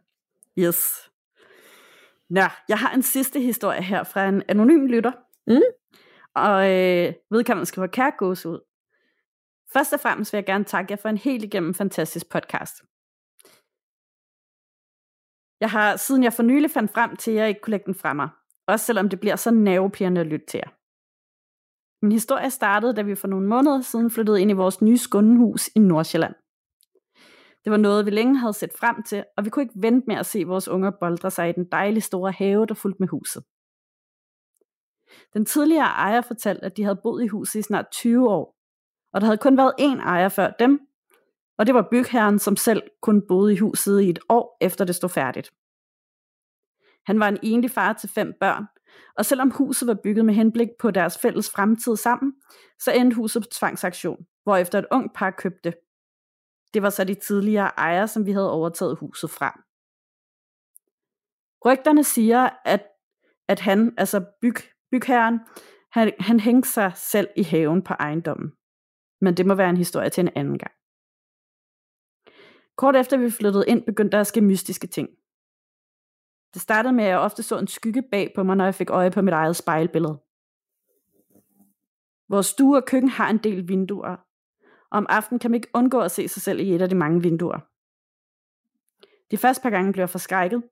Yes. 0.59 1.09
Nå, 2.29 2.41
jeg 2.69 2.79
har 2.79 2.93
en 2.93 3.01
sidste 3.01 3.39
historie 3.39 3.81
her 3.81 4.03
fra 4.03 4.25
en 4.27 4.43
anonym 4.47 4.85
lytter. 4.85 5.11
Mm. 5.47 5.61
Og 6.35 6.71
øh, 6.71 7.13
vedkommende 7.31 7.65
skriver 7.65 7.87
kærgås 7.87 8.45
ud. 8.45 8.59
Først 9.73 9.93
og 9.93 9.99
fremmest 9.99 10.33
vil 10.33 10.37
jeg 10.37 10.45
gerne 10.45 10.63
takke 10.63 10.91
jer 10.91 10.97
for 10.97 11.09
en 11.09 11.17
helt 11.17 11.43
igennem 11.43 11.73
fantastisk 11.73 12.29
podcast. 12.29 12.73
Jeg 15.59 15.71
har, 15.71 15.95
siden 15.95 16.23
jeg 16.23 16.33
for 16.33 16.43
nylig 16.43 16.71
fandt 16.71 16.91
frem 16.93 17.15
til, 17.15 17.33
jeg 17.33 17.49
ikke 17.49 17.61
kunne 17.61 17.71
lægge 17.71 17.85
den 17.85 17.95
fra 17.95 18.13
mig. 18.13 18.29
Også 18.67 18.85
selvom 18.85 19.09
det 19.09 19.19
bliver 19.19 19.35
så 19.35 19.51
nervepirrende 19.51 20.21
at 20.21 20.27
lytte 20.27 20.45
til 20.45 20.57
jer. 20.57 20.69
Min 22.03 22.11
historie 22.11 22.49
startede, 22.49 22.93
da 22.93 23.01
vi 23.01 23.15
for 23.15 23.27
nogle 23.27 23.47
måneder 23.47 23.81
siden 23.81 24.11
flyttede 24.11 24.41
ind 24.41 24.51
i 24.51 24.53
vores 24.53 24.81
nye 24.81 24.97
skundehus 24.97 25.69
i 25.75 25.79
Nordsjælland. 25.79 26.35
Det 27.63 27.71
var 27.71 27.77
noget, 27.77 28.05
vi 28.05 28.11
længe 28.11 28.37
havde 28.37 28.53
set 28.53 28.73
frem 28.73 29.03
til, 29.03 29.23
og 29.37 29.45
vi 29.45 29.49
kunne 29.49 29.63
ikke 29.63 29.81
vente 29.81 30.07
med 30.07 30.15
at 30.15 30.25
se 30.25 30.43
vores 30.43 30.67
unger 30.67 30.91
boldre 30.99 31.31
sig 31.31 31.49
i 31.49 31.51
den 31.51 31.65
dejlige 31.71 32.01
store 32.01 32.31
have, 32.31 32.65
der 32.65 32.73
fulgte 32.73 32.99
med 32.99 33.07
huset. 33.07 33.43
Den 35.33 35.45
tidligere 35.45 35.85
ejer 35.85 36.21
fortalte, 36.21 36.65
at 36.65 36.77
de 36.77 36.83
havde 36.83 36.99
boet 37.03 37.23
i 37.23 37.27
huset 37.27 37.59
i 37.59 37.61
snart 37.61 37.85
20 37.91 38.29
år, 38.29 38.55
og 39.13 39.21
der 39.21 39.25
havde 39.25 39.37
kun 39.37 39.57
været 39.57 39.73
én 39.79 39.99
ejer 39.99 40.29
før 40.29 40.49
dem, 40.59 40.79
og 41.57 41.67
det 41.67 41.75
var 41.75 41.87
bygherren, 41.91 42.39
som 42.39 42.55
selv 42.55 42.83
kun 43.01 43.27
boede 43.27 43.53
i 43.53 43.57
huset 43.57 44.01
i 44.01 44.09
et 44.09 44.19
år 44.29 44.57
efter 44.61 44.85
det 44.85 44.95
stod 44.95 45.09
færdigt. 45.09 45.51
Han 47.05 47.19
var 47.19 47.27
en 47.27 47.39
enlig 47.43 47.71
far 47.71 47.93
til 47.93 48.09
fem 48.09 48.33
børn, 48.39 48.65
og 49.17 49.25
selvom 49.25 49.51
huset 49.51 49.87
var 49.87 49.97
bygget 50.03 50.25
med 50.25 50.33
henblik 50.33 50.69
på 50.79 50.91
deres 50.91 51.17
fælles 51.17 51.49
fremtid 51.49 51.95
sammen, 51.95 52.33
så 52.79 52.91
endte 52.91 53.15
huset 53.15 53.43
på 53.43 53.47
tvangsaktion, 53.51 54.25
hvorefter 54.43 54.79
et 54.79 54.85
ung 54.91 55.13
par 55.13 55.31
købte. 55.31 55.73
Det 56.73 56.81
var 56.81 56.89
så 56.89 57.03
de 57.03 57.13
tidligere 57.13 57.71
ejere, 57.77 58.07
som 58.07 58.25
vi 58.25 58.31
havde 58.31 58.51
overtaget 58.51 58.97
huset 58.97 59.29
fra. 59.29 59.59
Rygterne 61.65 62.03
siger, 62.03 62.49
at, 62.65 62.87
at 63.47 63.59
han, 63.59 63.93
altså 63.97 64.25
byg, 64.41 64.55
bygherren, 64.91 65.39
han, 65.91 66.13
han 66.19 66.39
hængte 66.39 66.69
sig 66.69 66.91
selv 66.95 67.27
i 67.35 67.43
haven 67.43 67.81
på 67.81 67.93
ejendommen. 67.93 68.51
Men 69.21 69.37
det 69.37 69.45
må 69.45 69.55
være 69.55 69.69
en 69.69 69.77
historie 69.77 70.09
til 70.09 70.21
en 70.21 70.31
anden 70.35 70.57
gang. 70.57 70.71
Kort 72.77 72.95
efter 72.95 73.17
vi 73.17 73.29
flyttede 73.29 73.65
ind, 73.67 73.85
begyndte 73.85 74.11
der 74.11 74.21
at 74.21 74.27
ske 74.27 74.41
mystiske 74.41 74.87
ting. 74.87 75.09
Det 76.53 76.61
startede 76.61 76.93
med, 76.93 77.03
at 77.03 77.09
jeg 77.09 77.19
ofte 77.19 77.43
så 77.43 77.59
en 77.59 77.67
skygge 77.67 78.01
bag 78.11 78.31
på 78.35 78.43
mig, 78.43 78.55
når 78.55 78.65
jeg 78.65 78.75
fik 78.75 78.89
øje 78.89 79.11
på 79.11 79.21
mit 79.21 79.33
eget 79.33 79.55
spejlbillede. 79.55 80.19
Vores 82.29 82.45
stue 82.45 82.77
og 82.77 82.85
køkken 82.85 83.09
har 83.09 83.29
en 83.29 83.37
del 83.37 83.67
vinduer, 83.67 84.15
og 84.91 84.97
om 84.97 85.05
aftenen 85.09 85.39
kan 85.39 85.51
man 85.51 85.55
ikke 85.55 85.71
undgå 85.73 85.99
at 85.99 86.11
se 86.11 86.27
sig 86.27 86.41
selv 86.41 86.59
i 86.59 86.75
et 86.75 86.81
af 86.81 86.89
de 86.89 86.95
mange 86.95 87.21
vinduer. 87.21 87.59
De 89.31 89.37
første 89.37 89.61
par 89.61 89.69
gange 89.69 89.93
blev 89.93 90.01
jeg 90.01 90.09
forskrækket, 90.09 90.63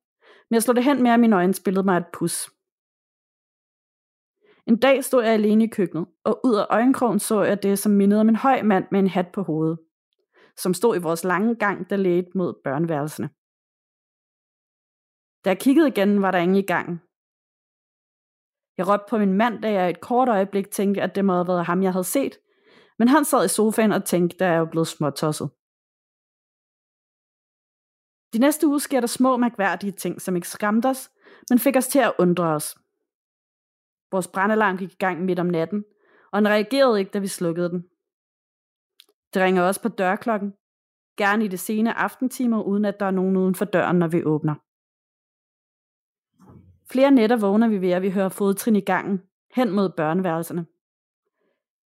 men 0.50 0.54
jeg 0.54 0.64
slog 0.64 0.76
det 0.76 0.84
hen 0.84 1.04
med, 1.04 1.12
at 1.12 1.20
mine 1.20 1.36
øjne 1.36 1.54
spillede 1.54 1.86
mig 1.86 1.98
et 1.98 2.06
pus. 2.14 2.50
En 4.68 4.80
dag 4.80 5.04
stod 5.04 5.24
jeg 5.24 5.34
alene 5.34 5.64
i 5.64 5.68
køkkenet, 5.68 6.08
og 6.24 6.42
ud 6.44 6.56
af 6.56 6.66
øjenkrogen 6.70 7.20
så 7.20 7.42
jeg 7.42 7.64
det, 7.64 7.80
som 7.80 7.92
mindede 7.92 8.22
om 8.22 8.30
en 8.30 8.36
høj 8.36 8.62
mand 8.62 8.86
med 8.92 9.00
en 9.00 9.08
hat 9.08 9.28
på 9.34 9.42
hovedet, 9.44 9.80
som 10.58 10.74
stod 10.74 10.96
i 10.96 11.00
vores 11.00 11.24
lange 11.24 11.56
gang, 11.56 11.90
der 11.90 11.96
ledte 11.96 12.32
mod 12.36 12.54
børneværelserne. 12.64 13.30
Da 15.46 15.50
jeg 15.50 15.60
kiggede 15.60 15.88
igen, 15.88 16.22
var 16.22 16.32
der 16.32 16.40
ingen 16.40 16.58
i 16.58 16.62
gangen. 16.62 17.02
Jeg 18.78 18.88
råbte 18.88 19.10
på 19.10 19.18
min 19.18 19.34
mand, 19.34 19.62
da 19.62 19.72
jeg 19.72 19.90
et 19.90 20.02
kort 20.02 20.30
øjeblik 20.30 20.72
tænkte, 20.72 21.02
at 21.02 21.16
det 21.16 21.26
må 21.26 21.34
have 21.34 21.48
været 21.48 21.66
ham, 21.66 21.84
jeg 21.84 21.92
havde 21.92 22.04
set, 22.04 22.38
men 23.00 23.08
han 23.08 23.26
sad 23.26 23.46
i 23.46 23.48
sofaen 23.48 23.92
og 23.92 24.06
tænkte, 24.06 24.46
at 24.46 24.52
jeg 24.52 24.60
var 24.60 24.72
blevet 24.72 24.88
småtosset. 24.88 25.50
De 28.34 28.40
næste 28.40 28.68
uger 28.68 28.78
sker 28.78 29.00
der 29.00 29.08
små 29.08 29.38
mærkværdige 29.38 29.92
ting, 29.92 30.22
som 30.22 30.36
ikke 30.36 30.50
skræmte 30.50 30.86
os, 30.86 31.12
men 31.50 31.60
fik 31.60 31.76
os 31.76 31.88
til 31.88 32.00
at 32.00 32.14
undre 32.20 32.44
os. 32.44 32.76
Vores 34.12 34.28
brandalarm 34.28 34.78
gik 34.78 34.92
i 34.92 34.96
gang 35.06 35.26
midt 35.26 35.40
om 35.40 35.46
natten, 35.46 35.86
og 36.32 36.42
den 36.42 36.48
reagerede 36.48 37.00
ikke, 37.00 37.12
da 37.12 37.20
vi 37.20 37.28
slukkede 37.28 37.70
den. 37.70 37.82
Det 39.34 39.42
ringer 39.42 39.64
også 39.64 39.82
på 39.82 39.88
dørklokken, 39.90 40.52
gerne 41.18 41.46
i 41.46 41.48
det 41.48 41.60
sene 41.60 41.94
aftentimer, 41.94 42.64
uden 42.64 42.86
at 42.86 43.00
der 43.00 43.06
er 43.06 43.12
nogen 43.12 43.38
uden 43.38 43.56
for 43.56 43.66
døren, 43.66 44.00
når 44.00 44.08
vi 44.08 44.24
åbner. 44.24 44.56
Flere 46.92 47.12
nætter 47.12 47.38
vågner 47.38 47.68
vi 47.68 47.82
ved, 47.82 47.90
at 47.90 48.02
vi 48.02 48.12
hører 48.12 48.30
fodtrin 48.30 48.76
i 48.76 48.82
gangen, 48.82 49.22
hen 49.56 49.72
mod 49.72 49.90
børneværelserne. 49.90 50.66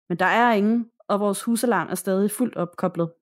Men 0.09 0.18
der 0.18 0.24
er 0.24 0.52
ingen, 0.52 0.90
og 1.09 1.20
vores 1.20 1.42
husalarm 1.42 1.88
er 1.90 1.94
stadig 1.94 2.30
fuldt 2.30 2.57
opkoblet. 2.57 3.12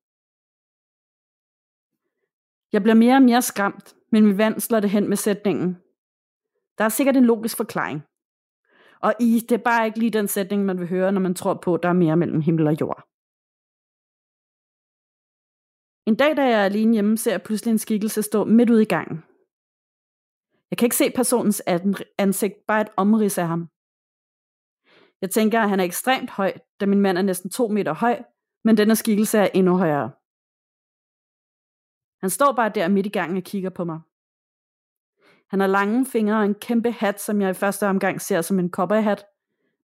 Jeg 2.73 2.83
bliver 2.83 2.95
mere 2.95 3.17
og 3.17 3.23
mere 3.23 3.43
skræmt, 3.43 3.95
men 4.13 4.27
min 4.27 4.39
vand 4.39 4.61
slår 4.61 4.81
det 4.81 4.91
hen 4.91 5.09
med 5.09 5.17
sætningen. 5.17 5.77
Der 6.79 6.85
er 6.85 6.89
sikkert 6.89 7.17
en 7.17 7.25
logisk 7.25 7.57
forklaring. 7.57 8.03
Og 9.01 9.15
i, 9.21 9.41
det 9.49 9.53
er 9.53 9.63
bare 9.63 9.87
ikke 9.87 9.99
lige 9.99 10.11
den 10.11 10.29
sætning, 10.29 10.65
man 10.65 10.81
vil 10.81 10.89
høre, 10.89 11.13
når 11.13 11.21
man 11.21 11.35
tror 11.35 11.55
på, 11.55 11.75
at 11.75 11.83
der 11.83 11.89
er 11.89 11.93
mere 11.93 12.17
mellem 12.17 12.41
himmel 12.41 12.67
og 12.67 12.81
jord. 12.81 13.09
En 16.07 16.17
dag, 16.17 16.37
da 16.37 16.43
jeg 16.43 16.61
er 16.61 16.65
alene 16.65 16.93
hjemme, 16.93 17.19
ser 17.19 17.31
jeg 17.31 17.43
pludselig 17.43 17.73
en 17.73 17.79
skikkelse 17.79 18.23
stå 18.23 18.45
midt 18.45 18.71
ude 18.71 18.83
i 18.83 18.87
gangen. 18.87 19.25
Jeg 20.73 20.79
kan 20.79 20.87
ikke 20.87 20.97
se 20.97 21.11
personens 21.11 21.63
ansigt, 22.19 22.55
bare 22.67 22.81
et 22.81 22.89
omrids 22.97 23.39
af 23.39 23.47
ham. 23.47 23.69
Jeg 25.21 25.31
tænker, 25.31 25.61
at 25.61 25.69
han 25.69 25.81
er 25.81 25.85
ekstremt 25.85 26.31
høj, 26.31 26.53
da 26.81 26.87
min 26.87 27.01
mand 27.01 27.19
er 27.19 27.23
næsten 27.23 27.51
to 27.51 27.69
meter 27.69 27.95
høj, 27.95 28.23
men 28.65 28.77
denne 28.77 28.97
skikkelse 28.97 29.39
er 29.39 29.49
endnu 29.55 29.77
højere. 29.77 30.11
Han 32.21 32.31
står 32.31 32.53
bare 32.53 32.73
der 32.75 32.89
midt 32.89 33.07
i 33.07 33.09
gangen 33.09 33.37
og 33.37 33.43
kigger 33.43 33.71
på 33.71 33.85
mig. 33.85 34.01
Han 35.51 35.61
har 35.61 35.67
lange 35.67 36.07
fingre 36.07 36.39
og 36.39 36.45
en 36.45 36.55
kæmpe 36.55 36.93
hat, 36.93 37.21
som 37.21 37.41
jeg 37.41 37.51
i 37.51 37.55
første 37.55 37.87
omgang 37.87 38.21
ser 38.21 38.41
som 38.41 38.59
en 38.59 38.71
cowboyhat, 38.71 39.27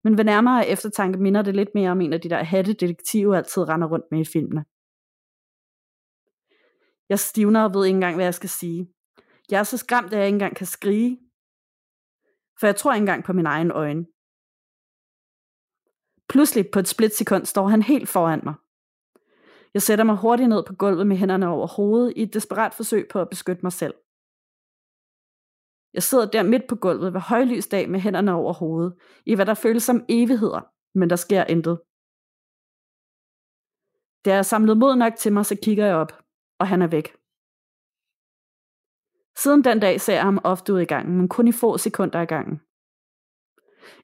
men 0.04 0.18
ved 0.18 0.24
nærmere 0.24 0.68
eftertanke 0.68 1.18
minder 1.18 1.42
det 1.42 1.56
lidt 1.56 1.74
mere 1.74 1.90
om 1.90 2.00
en 2.00 2.12
af 2.12 2.20
de 2.20 2.30
der 2.30 2.42
hatte 2.42 2.72
detektiver 2.72 3.36
altid 3.36 3.68
render 3.68 3.88
rundt 3.88 4.06
med 4.10 4.20
i 4.20 4.24
filmene. 4.24 4.64
Jeg 7.08 7.18
stivner 7.18 7.64
og 7.64 7.74
ved 7.74 7.86
ikke 7.86 7.94
engang, 7.94 8.14
hvad 8.14 8.24
jeg 8.24 8.34
skal 8.34 8.48
sige. 8.48 8.97
Jeg 9.50 9.58
er 9.58 9.64
så 9.64 9.76
skræmt, 9.76 10.12
at 10.12 10.18
jeg 10.18 10.26
ikke 10.26 10.34
engang 10.34 10.56
kan 10.56 10.66
skrige. 10.66 11.18
For 12.60 12.66
jeg 12.66 12.76
tror 12.76 12.92
ikke 12.92 13.02
engang 13.02 13.24
på 13.24 13.32
min 13.32 13.46
egen 13.46 13.70
øjne. 13.70 14.06
Pludselig 16.28 16.70
på 16.72 16.78
et 16.78 16.88
splitsekund 16.88 17.44
står 17.46 17.66
han 17.68 17.82
helt 17.82 18.08
foran 18.08 18.40
mig. 18.44 18.54
Jeg 19.74 19.82
sætter 19.82 20.04
mig 20.04 20.16
hurtigt 20.16 20.48
ned 20.48 20.64
på 20.66 20.74
gulvet 20.74 21.06
med 21.06 21.16
hænderne 21.16 21.48
over 21.48 21.66
hovedet 21.66 22.12
i 22.16 22.22
et 22.22 22.34
desperat 22.34 22.74
forsøg 22.74 23.08
på 23.12 23.20
at 23.20 23.28
beskytte 23.28 23.62
mig 23.62 23.72
selv. 23.72 23.94
Jeg 25.94 26.02
sidder 26.02 26.26
der 26.30 26.42
midt 26.42 26.62
på 26.68 26.76
gulvet 26.76 27.14
ved 27.14 27.20
højlys 27.20 27.66
dag 27.66 27.90
med 27.90 28.00
hænderne 28.00 28.32
over 28.32 28.52
hovedet, 28.52 28.94
i 29.26 29.34
hvad 29.34 29.46
der 29.46 29.54
føles 29.54 29.82
som 29.82 30.04
evigheder, 30.08 30.60
men 30.98 31.10
der 31.10 31.16
sker 31.16 31.44
intet. 31.44 31.80
Da 34.24 34.30
jeg 34.30 34.38
er 34.38 34.42
samlet 34.42 34.76
mod 34.78 34.96
nok 34.96 35.12
til 35.16 35.32
mig, 35.32 35.46
så 35.46 35.56
kigger 35.62 35.86
jeg 35.86 35.96
op, 35.96 36.12
og 36.60 36.68
han 36.68 36.82
er 36.82 36.86
væk. 36.86 37.16
Siden 39.42 39.64
den 39.64 39.80
dag 39.80 40.00
ser 40.00 40.14
jeg 40.14 40.22
ham 40.22 40.40
ofte 40.44 40.72
ud 40.74 40.80
i 40.80 40.84
gangen, 40.84 41.16
men 41.16 41.28
kun 41.28 41.48
i 41.48 41.52
få 41.52 41.78
sekunder 41.78 42.20
i 42.20 42.26
gangen. 42.26 42.60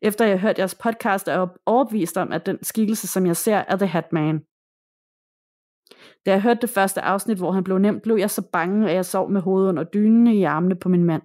Efter 0.03 0.24
jeg 0.24 0.35
har 0.41 0.47
hørt 0.47 0.59
jeres 0.59 0.74
podcast, 0.74 1.28
er 1.28 1.32
jeg 1.32 1.49
overbevist 1.66 2.16
om, 2.16 2.32
at 2.32 2.47
den 2.47 2.64
skikkelse, 2.64 3.09
som 3.09 3.26
jeg 3.26 3.37
ser, 3.37 3.57
er 3.57 3.76
The 3.76 3.87
Hat 3.87 4.12
Man. 4.12 4.45
Da 6.26 6.30
jeg 6.30 6.43
hørte 6.43 6.61
det 6.61 6.70
første 6.70 7.01
afsnit, 7.01 7.39
hvor 7.39 7.53
han 7.53 7.64
blev 7.64 7.78
nemt, 7.78 8.03
blev 8.03 8.16
jeg 8.16 8.30
så 8.30 8.51
bange, 8.53 8.89
at 8.89 8.95
jeg 8.95 9.05
sov 9.05 9.30
med 9.30 9.41
hovedet 9.41 9.68
under 9.68 9.85
dynene 9.85 10.37
i 10.37 10.43
armene 10.43 10.76
på 10.76 10.89
min 10.89 11.05
mand. 11.05 11.22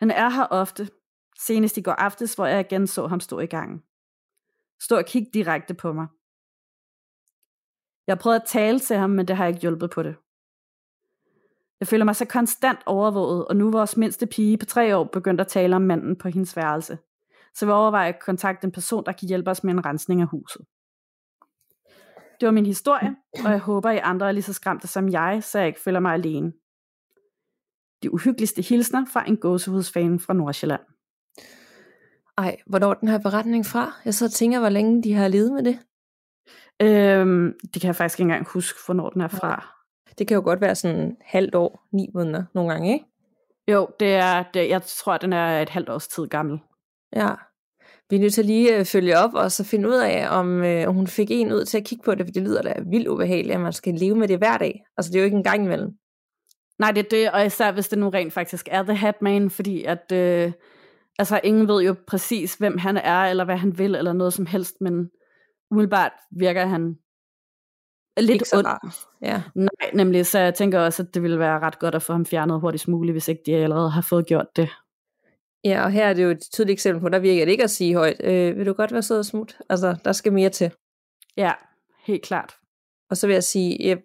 Han 0.00 0.10
er 0.10 0.28
her 0.30 0.46
ofte, 0.50 0.88
senest 1.38 1.76
i 1.76 1.82
går 1.82 1.92
aftes, 1.92 2.34
hvor 2.34 2.46
jeg 2.46 2.60
igen 2.60 2.86
så 2.86 3.06
ham 3.06 3.20
stå 3.20 3.38
i 3.38 3.46
gangen. 3.46 3.82
Stå 4.82 4.96
og 4.96 5.04
kigge 5.04 5.30
direkte 5.34 5.74
på 5.74 5.92
mig. 5.92 6.06
Jeg 8.06 8.18
prøvede 8.18 8.40
at 8.40 8.48
tale 8.48 8.78
til 8.78 8.96
ham, 8.96 9.10
men 9.10 9.28
det 9.28 9.36
har 9.36 9.46
ikke 9.46 9.60
hjulpet 9.60 9.90
på 9.90 10.02
det. 10.02 10.16
Jeg 11.80 11.88
føler 11.88 12.04
mig 12.04 12.16
så 12.16 12.24
konstant 12.24 12.78
overvåget, 12.86 13.46
og 13.46 13.56
nu 13.56 13.70
vores 13.70 13.96
mindste 13.96 14.26
pige 14.26 14.58
på 14.58 14.66
tre 14.66 14.96
år 14.96 15.04
begyndt 15.04 15.40
at 15.40 15.46
tale 15.46 15.76
om 15.76 15.82
manden 15.82 16.16
på 16.16 16.28
hendes 16.28 16.56
værelse. 16.56 16.98
Så 17.54 17.66
vi 17.66 17.72
overvejer 17.72 18.08
at 18.08 18.22
kontakte 18.22 18.64
en 18.64 18.72
person, 18.72 19.04
der 19.04 19.12
kan 19.12 19.28
hjælpe 19.28 19.50
os 19.50 19.64
med 19.64 19.72
en 19.72 19.86
rensning 19.86 20.20
af 20.20 20.26
huset. 20.28 20.62
Det 22.40 22.46
var 22.46 22.52
min 22.52 22.66
historie, 22.66 23.16
og 23.44 23.50
jeg 23.50 23.58
håber, 23.58 23.90
I 23.90 23.98
andre 23.98 24.28
er 24.28 24.32
lige 24.32 24.42
så 24.42 24.52
skræmte 24.52 24.88
som 24.88 25.08
jeg, 25.08 25.42
så 25.42 25.58
jeg 25.58 25.68
ikke 25.68 25.80
føler 25.80 26.00
mig 26.00 26.12
alene. 26.12 26.52
De 28.02 28.14
uhyggeligste 28.14 28.62
hilsner 28.62 29.06
fra 29.12 29.28
en 29.28 29.36
gåsehudsfan 29.36 30.20
fra 30.20 30.34
Nordsjælland. 30.34 30.80
Ej, 32.38 32.56
hvornår 32.66 32.94
den 32.94 33.08
her 33.08 33.18
beretning 33.18 33.66
fra? 33.66 33.92
Jeg 34.04 34.14
så 34.14 34.30
tænker, 34.30 34.58
hvor 34.58 34.68
længe 34.68 35.02
de 35.02 35.14
har 35.14 35.28
levet 35.28 35.52
med 35.52 35.62
det. 35.62 35.78
Øhm, 36.82 37.52
det 37.62 37.80
kan 37.82 37.86
jeg 37.86 37.96
faktisk 37.96 38.20
ikke 38.20 38.30
engang 38.30 38.48
huske, 38.48 38.78
hvornår 38.86 39.10
den 39.10 39.20
er 39.20 39.28
fra. 39.28 39.75
Det 40.18 40.28
kan 40.28 40.34
jo 40.34 40.42
godt 40.42 40.60
være 40.60 40.74
sådan 40.74 41.16
halvt 41.20 41.54
år, 41.54 41.86
ni 41.92 42.10
måneder 42.14 42.44
nogle 42.54 42.72
gange, 42.72 42.92
ikke? 42.92 43.04
Jo, 43.68 43.88
det 44.00 44.14
er, 44.14 44.44
det, 44.54 44.68
jeg 44.68 44.82
tror, 44.82 45.16
den 45.16 45.32
er 45.32 45.62
et 45.62 45.68
halvt 45.68 45.88
års 45.88 46.08
tid 46.08 46.26
gammel. 46.26 46.58
Ja. 47.16 47.30
Vi 48.10 48.16
er 48.16 48.20
nødt 48.20 48.34
til 48.34 48.44
lige 48.44 48.74
at 48.74 48.86
følge 48.86 49.18
op 49.18 49.34
og 49.34 49.52
så 49.52 49.64
finde 49.64 49.88
ud 49.88 49.94
af, 49.94 50.38
om 50.38 50.62
øh, 50.64 50.86
hun 50.88 51.06
fik 51.06 51.30
en 51.30 51.52
ud 51.52 51.64
til 51.64 51.78
at 51.78 51.84
kigge 51.84 52.04
på 52.04 52.14
det, 52.14 52.26
for 52.26 52.32
det 52.32 52.42
lyder 52.42 52.62
da 52.62 52.74
vildt 52.90 53.08
ubehageligt, 53.08 53.54
at 53.54 53.60
man 53.60 53.72
skal 53.72 53.94
leve 53.94 54.16
med 54.16 54.28
det 54.28 54.38
hver 54.38 54.58
dag. 54.58 54.84
Altså 54.96 55.12
det 55.12 55.18
er 55.18 55.20
jo 55.20 55.24
ikke 55.24 55.36
en 55.36 55.42
gang 55.42 55.64
imellem. 55.64 55.90
Nej, 56.78 56.92
det 56.92 57.04
er 57.04 57.08
det, 57.10 57.30
og 57.30 57.46
især 57.46 57.72
hvis 57.72 57.88
det 57.88 57.98
nu 57.98 58.08
rent 58.08 58.32
faktisk 58.32 58.68
er 58.70 58.82
The 58.82 58.94
Hatman, 58.94 59.50
fordi 59.50 59.84
at, 59.84 60.12
øh, 60.12 60.52
altså 61.18 61.40
ingen 61.44 61.68
ved 61.68 61.82
jo 61.82 61.94
præcis, 62.06 62.54
hvem 62.54 62.78
han 62.78 62.96
er, 62.96 63.20
eller 63.20 63.44
hvad 63.44 63.56
han 63.56 63.78
vil, 63.78 63.94
eller 63.94 64.12
noget 64.12 64.32
som 64.32 64.46
helst, 64.46 64.76
men 64.80 65.10
umiddelbart 65.70 66.12
virker 66.30 66.66
han 66.66 66.96
lidt 68.22 68.30
Ikke 68.34 68.44
så 68.48 68.56
ond. 68.58 68.66
rar. 68.66 68.96
Ja. 69.22 69.42
Nej, 69.54 69.90
nemlig, 69.94 70.26
så 70.26 70.38
jeg 70.38 70.54
tænker 70.54 70.80
også, 70.80 71.02
at 71.02 71.14
det 71.14 71.22
ville 71.22 71.38
være 71.38 71.60
ret 71.60 71.78
godt 71.78 71.94
at 71.94 72.02
få 72.02 72.12
ham 72.12 72.26
fjernet 72.26 72.60
hurtigst 72.60 72.88
muligt, 72.88 73.14
hvis 73.14 73.28
ikke 73.28 73.42
de 73.46 73.54
allerede 73.56 73.90
har 73.90 74.02
fået 74.02 74.26
gjort 74.26 74.56
det. 74.56 74.68
ja, 75.64 75.84
og 75.84 75.90
her 75.90 76.06
er 76.06 76.12
det 76.14 76.22
jo 76.24 76.28
et 76.30 76.40
tydeligt 76.52 76.72
eksempel 76.72 77.00
på, 77.00 77.08
der 77.08 77.18
virker 77.18 77.44
det 77.44 77.52
ikke 77.52 77.64
at 77.64 77.70
sige 77.70 77.94
højt, 77.94 78.20
øh, 78.24 78.58
vil 78.58 78.66
du 78.66 78.72
godt 78.72 78.92
være 78.92 79.02
sød 79.02 79.18
og 79.18 79.24
smut? 79.24 79.56
Altså, 79.68 79.96
der 80.04 80.12
skal 80.12 80.32
mere 80.32 80.50
til. 80.50 80.70
Ja, 81.36 81.52
helt 82.06 82.22
klart. 82.22 82.54
Og 83.10 83.16
så 83.16 83.26
vil 83.26 83.34
jeg 83.34 83.44
sige, 83.44 83.76
jeg, 83.88 83.98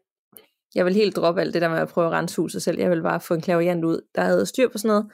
jeg 0.76 0.86
vil 0.86 0.94
helt 0.94 1.16
droppe 1.16 1.42
alt 1.42 1.54
det 1.54 1.62
der 1.62 1.70
med 1.70 1.78
at 1.80 1.88
prøve 1.88 2.08
at 2.08 2.14
rense 2.14 2.42
huset 2.42 2.64
selv. 2.64 2.80
Jeg 2.80 2.90
vil 2.90 3.02
bare 3.02 3.20
få 3.20 3.34
en 3.34 3.42
klaviant 3.42 3.86
ud, 3.86 4.02
der 4.16 4.22
havde 4.22 4.46
styr 4.46 4.70
på 4.70 4.78
sådan 4.78 4.88
noget, 4.90 5.12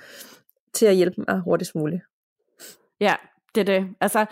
til 0.73 0.85
at 0.85 0.95
hjælpe 0.95 1.23
mig 1.27 1.39
hurtigst 1.39 1.75
muligt. 1.75 2.01
Ja, 2.99 3.15
det 3.55 3.61
er 3.61 3.65
det. 3.79 3.87
Altså, 4.01 4.25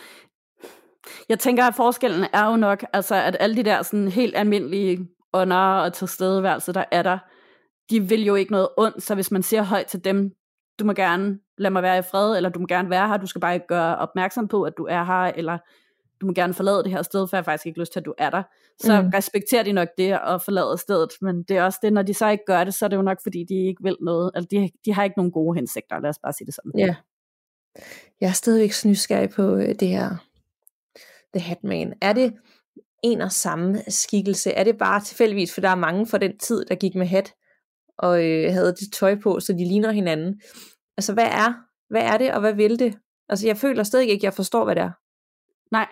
jeg 1.30 1.40
tænker, 1.40 1.64
at 1.64 1.76
forskellen 1.76 2.26
er 2.34 2.46
jo 2.50 2.56
nok, 2.56 2.86
altså, 2.94 3.16
at 3.16 3.38
alle 3.40 3.56
de 3.56 3.64
der 3.64 3.82
sådan 3.82 4.08
helt 4.08 4.36
almindelige 4.38 5.08
ånder 5.34 5.58
og 5.58 5.94
tilstedeværelse, 5.94 6.74
der 6.74 6.84
er 6.92 7.04
der, 7.04 7.18
de 7.90 8.00
vil 8.02 8.26
jo 8.26 8.36
ikke 8.36 8.52
noget 8.52 8.68
ondt, 8.78 9.04
så 9.04 9.16
hvis 9.16 9.32
man 9.32 9.44
siger 9.44 9.64
højt 9.64 9.86
til 9.88 10.04
dem, 10.04 10.32
du 10.80 10.86
må 10.86 10.94
gerne 10.94 11.40
lade 11.58 11.72
mig 11.74 11.84
være 11.84 11.98
i 12.00 12.02
fred, 12.02 12.38
eller 12.38 12.50
du 12.50 12.60
må 12.60 12.66
gerne 12.68 12.90
være 12.90 13.08
her, 13.08 13.18
du 13.18 13.28
skal 13.28 13.42
bare 13.42 13.54
ikke 13.54 13.68
gøre 13.68 13.98
opmærksom 13.98 14.48
på, 14.48 14.64
at 14.64 14.74
du 14.78 14.86
er 14.90 15.04
her, 15.04 15.32
eller 15.36 15.58
du 16.22 16.26
må 16.26 16.34
gerne 16.34 16.54
forlade 16.54 16.84
det 16.84 16.92
her 16.92 17.02
sted, 17.02 17.28
for 17.28 17.38
jeg 17.38 17.40
har 17.42 17.44
faktisk 17.44 17.66
ikke 17.66 17.80
lyst 17.80 17.92
til, 17.92 18.00
at 18.00 18.06
du 18.06 18.14
er 18.18 18.30
der. 18.30 18.44
Så 18.80 19.02
Mm. 19.02 19.10
respekterer 19.14 19.64
de 19.64 19.72
nok 19.72 19.88
det 19.98 20.20
og 20.20 20.42
forlader 20.42 20.76
stedet, 20.76 21.10
men 21.22 21.44
det 21.44 21.58
er 21.58 21.64
også 21.64 21.80
det, 21.82 21.94
når 21.94 22.02
de 22.02 22.14
så 22.14 22.30
ikke 22.30 22.44
gør 22.48 22.64
det, 22.64 22.74
så 22.74 22.86
er 22.86 22.90
det 22.90 22.98
jo 22.98 23.02
nok, 23.02 23.18
fordi 23.24 23.44
de 23.50 23.68
ikke 23.68 23.84
vil 23.84 23.96
noget, 24.02 24.32
altså 24.36 24.48
de, 24.52 24.70
de 24.86 24.94
har 24.94 25.04
ikke 25.04 25.18
nogen 25.18 25.32
gode 25.32 25.56
hensigter, 25.56 26.00
lad 26.00 26.10
os 26.10 26.20
bare 26.24 26.34
sige 26.34 26.46
det 26.46 26.54
sådan. 26.56 26.72
Ja. 26.78 26.96
Jeg 28.22 28.28
er 28.28 28.32
stadigvæk 28.34 28.72
så 28.72 28.88
nysgerrig 28.88 29.30
på 29.30 29.56
øh, 29.56 29.76
det 29.80 29.88
her 29.88 30.10
The 31.36 31.44
Hatman. 31.44 31.94
Er 32.02 32.14
det 32.14 32.34
en 33.04 33.22
og 33.22 33.32
samme 33.32 33.82
skikkelse? 33.88 34.52
Er 34.52 34.64
det 34.64 34.78
bare 34.78 35.02
tilfældigvis, 35.02 35.54
for 35.54 35.62
der 35.62 35.70
er 35.70 35.76
mange 35.76 36.08
fra 36.08 36.18
den 36.18 36.38
tid, 36.38 36.66
der 36.66 36.76
gik 36.76 36.96
med 36.96 37.06
hat 37.06 37.34
og 37.98 38.26
øh, 38.26 38.54
havde 38.54 38.76
det 38.76 38.94
tøj 38.94 39.16
på, 39.24 39.40
så 39.40 39.54
de 39.54 39.66
ligner 39.66 39.92
hinanden. 39.92 40.42
Altså, 40.98 41.14
hvad 41.14 41.28
er, 41.28 41.54
hvad 41.90 42.02
er 42.02 42.18
det, 42.18 42.34
og 42.34 42.40
hvad 42.40 42.54
vil 42.54 42.80
det? 42.80 42.98
Altså, 43.30 43.48
jeg 43.48 43.58
føler 43.58 43.84
stadig 43.84 44.10
ikke, 44.10 44.22
at 44.22 44.24
jeg 44.24 44.34
forstår, 44.34 44.66
hvad 44.66 44.76
det 44.76 44.84
er. 44.84 44.92
Nej, 45.72 45.88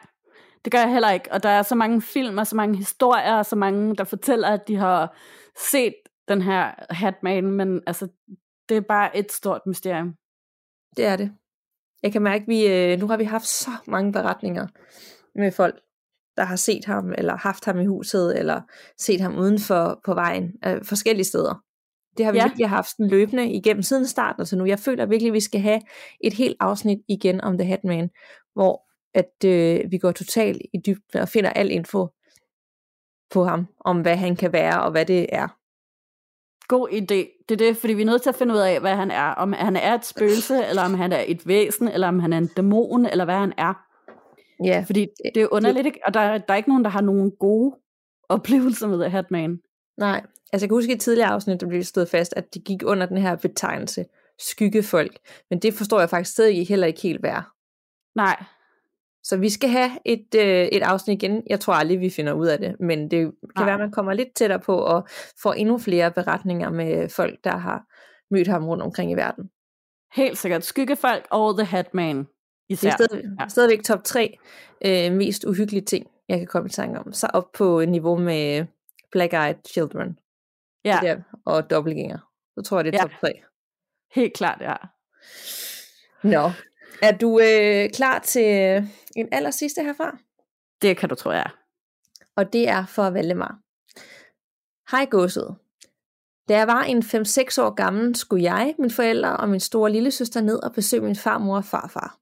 det 0.66 0.72
gør 0.72 0.80
jeg 0.80 0.92
heller 0.92 1.12
ikke. 1.12 1.32
Og 1.32 1.44
der 1.44 1.50
er 1.50 1.62
så 1.62 1.76
mange 1.76 2.02
film 2.02 2.38
og 2.38 2.48
så 2.48 2.56
mange 2.56 2.78
historier, 2.78 3.36
og 3.36 3.46
så 3.46 3.56
mange, 3.56 3.96
der 3.96 4.04
fortæller, 4.04 4.48
at 4.48 4.68
de 4.68 4.76
har 4.76 5.18
set 5.72 5.96
den 6.28 6.42
her 6.42 6.72
Hatman, 6.90 7.52
men 7.52 7.82
altså, 7.88 8.08
det 8.70 8.78
er 8.78 8.82
bare 8.82 9.18
et 9.18 9.32
stort 9.32 9.62
mysterium. 9.66 10.16
Det 10.98 11.06
er 11.06 11.16
det. 11.16 11.32
Jeg 12.04 12.12
kan 12.12 12.22
mærke, 12.22 12.42
at 12.42 12.48
vi, 12.48 12.68
øh, 12.68 13.00
nu 13.00 13.08
har 13.08 13.18
vi 13.18 13.24
haft 13.24 13.48
så 13.48 13.72
mange 13.88 14.12
beretninger 14.12 14.68
med 15.36 15.52
folk, 15.52 15.76
der 16.38 16.44
har 16.44 16.56
set 16.56 16.86
ham, 16.86 17.14
eller 17.18 17.38
haft 17.38 17.66
ham 17.66 17.80
i 17.80 17.86
huset, 17.86 18.40
eller 18.40 18.62
set 18.98 19.22
ham 19.22 19.38
uden 19.38 19.60
for 19.60 20.00
på 20.06 20.14
vejen, 20.14 20.52
øh, 20.66 20.86
forskellige 20.86 21.26
steder. 21.26 21.64
Det 22.18 22.26
har 22.26 22.32
vi 22.32 22.38
ja. 22.38 22.44
Virkelig 22.44 22.70
haft 22.70 22.98
en 22.98 23.08
løbende 23.08 23.52
igennem 23.52 23.84
siden 23.84 24.08
starten 24.08 24.42
og 24.42 24.58
nu. 24.58 24.66
Jeg 24.66 24.80
føler 24.80 25.06
virkelig, 25.06 25.30
at 25.30 25.34
vi 25.34 25.40
skal 25.40 25.62
have 25.62 25.82
et 26.24 26.34
helt 26.34 26.58
afsnit 26.60 27.00
igen 27.08 27.42
om 27.42 27.58
The 27.58 27.68
Hatman, 27.68 28.10
hvor 28.54 28.84
at 29.14 29.46
øh, 29.46 29.92
vi 29.92 29.98
går 29.98 30.12
totalt 30.12 30.62
i 30.74 30.78
dybden 30.86 31.20
og 31.22 31.30
finder 31.30 31.50
al 31.50 31.72
info 31.72 32.08
på 33.32 33.44
ham, 33.44 33.68
om 33.80 34.02
hvad 34.02 34.18
han 34.18 34.36
kan 34.36 34.54
være 34.54 34.84
og 34.84 34.92
hvad 34.92 35.06
det 35.06 35.28
er. 35.32 35.48
God 36.68 36.90
idé. 36.90 37.46
Det 37.50 37.62
er 37.62 37.68
det, 37.68 37.78
fordi 37.78 37.94
vi 37.94 38.02
er 38.02 38.06
nødt 38.06 38.22
til 38.22 38.30
at 38.30 38.36
finde 38.36 38.54
ud 38.54 38.60
af, 38.60 38.80
hvad 38.80 38.96
han 38.96 39.12
er. 39.12 39.28
Om 39.28 39.54
han 39.54 39.76
er 39.76 39.94
et 39.94 40.06
spøgelse, 40.06 40.66
eller 40.66 40.82
om 40.82 40.94
han 40.94 41.12
er 41.12 41.24
et 41.28 41.48
væsen, 41.48 41.88
eller 41.88 42.08
om 42.08 42.20
han 42.20 42.34
er 42.34 42.38
en 42.38 42.48
dæmon, 42.48 43.06
eller 43.06 43.26
hvad 43.26 43.36
han 43.36 43.54
er. 43.58 43.83
Ja, 44.64 44.84
Fordi 44.88 45.08
det 45.36 45.42
er 45.44 45.48
underligt, 45.52 45.86
ikke? 45.86 46.00
Og 46.06 46.14
der, 46.14 46.38
der 46.38 46.54
er 46.54 46.56
ikke 46.56 46.70
nogen, 46.70 46.84
der 46.84 46.90
har 46.90 47.02
nogen 47.02 47.32
gode 47.40 47.76
oplevelser 48.30 48.88
med 48.88 48.98
The 49.00 49.10
Hatman. 49.10 49.60
Nej, 49.98 50.22
altså 50.54 50.66
jeg 50.66 50.70
kan 50.70 50.76
huske 50.76 50.92
i 50.92 50.96
et 50.96 51.02
tidligere 51.02 51.30
afsnit, 51.30 51.62
der 51.62 51.68
blev 51.68 51.84
stået 51.84 52.10
fast, 52.10 52.34
at 52.38 52.54
de 52.54 52.60
gik 52.60 52.84
under 52.86 53.06
den 53.06 53.18
her 53.18 53.36
betegnelse, 53.36 54.06
skyggefolk. 54.40 55.18
Men 55.50 55.60
det 55.60 55.74
forstår 55.74 56.00
jeg 56.00 56.10
faktisk 56.10 56.34
stadig 56.34 56.68
heller 56.68 56.88
ikke 56.88 57.02
helt, 57.02 57.26
er. 57.26 57.54
Nej, 58.16 58.44
Så 59.24 59.38
vi 59.38 59.50
skal 59.50 59.70
have 59.70 59.92
et, 60.06 60.28
øh, 60.36 60.68
et 60.72 60.84
afsnit 60.84 61.24
igen. 61.24 61.44
Jeg 61.50 61.60
tror 61.60 61.74
aldrig, 61.74 62.00
vi 62.00 62.10
finder 62.10 62.34
ud 62.34 62.48
af 62.48 62.58
det, 62.58 62.76
men 62.80 63.12
det 63.12 63.20
kan 63.20 63.34
Nej. 63.56 63.66
være, 63.66 63.74
at 63.74 63.80
man 63.80 63.92
kommer 63.92 64.14
lidt 64.14 64.36
tættere 64.36 64.60
på 64.60 64.78
og 64.78 65.08
får 65.42 65.54
endnu 65.54 65.78
flere 65.78 66.12
beretninger 66.12 66.70
med 66.70 67.10
folk, 67.10 67.40
der 67.44 67.58
har 67.58 67.84
mødt 68.32 68.48
ham 68.48 68.68
rundt 68.68 68.84
omkring 68.84 69.12
i 69.12 69.16
verden. 69.16 69.50
helt 70.16 70.38
sikkert. 70.38 70.64
Skyggefolk 70.64 71.28
og 71.30 71.58
The 71.58 71.66
Hatman. 71.66 72.28
Det 72.70 72.74
Især. 72.74 72.90
er 72.90 72.96
stadig, 72.96 73.24
ja. 73.40 73.48
stadigvæk 73.48 73.84
top 73.84 74.04
3 74.04 74.38
øh, 74.86 75.12
mest 75.12 75.44
uhyggelige 75.46 75.86
ting, 75.86 76.08
jeg 76.30 76.38
kan 76.38 76.48
komme 76.48 76.68
i 76.68 76.72
tanke 76.72 77.00
om. 77.00 77.14
Så 77.14 77.28
op 77.34 77.52
på 77.52 77.86
niveau 77.86 78.18
med 78.18 78.66
Black 79.12 79.34
Eyed 79.34 79.56
Children 79.70 80.20
Ja, 80.86 81.00
der, 81.02 81.22
og 81.46 81.70
Dobbelgænger. 81.70 82.18
Så 82.58 82.64
tror 82.66 82.78
jeg, 82.78 82.86
det 82.86 82.96
er 82.96 82.98
Ja. 82.98 83.02
top 83.04 83.12
3. 83.22 83.42
helt 84.16 84.34
klart, 84.34 84.62
ja. 84.62 84.76
Nå, 86.24 86.52
Er 87.02 87.18
du 87.18 87.40
øh, 87.40 87.90
klar 87.90 88.20
til 88.20 88.78
en 89.16 89.30
aller 89.32 89.52
sidste 89.52 89.84
herfra? 89.84 90.18
Det 90.82 90.98
kan 90.98 91.10
du 91.10 91.16
tro, 91.16 91.32
jeg 91.32 91.40
er. 91.40 91.58
Og 92.36 92.54
det 92.54 92.70
er 92.70 92.86
for 92.86 93.10
Valdemar. 93.10 93.60
Hej 94.92 95.06
godset. 95.12 95.56
Da 96.50 96.58
jeg 96.58 96.68
var 96.68 96.82
en 96.82 96.98
5-6 97.04 97.62
år 97.62 97.74
gammel, 97.74 98.16
skulle 98.16 98.44
jeg, 98.54 98.76
min 98.80 98.92
forældre 98.92 99.38
og 99.38 99.50
min 99.50 99.60
store 99.60 99.92
lille 99.92 100.12
søster 100.12 100.42
ned 100.42 100.64
og 100.64 100.74
besøge 100.74 101.02
min 101.04 101.16
farmor 101.16 101.58
og 101.58 101.66
farfar. 101.66 102.20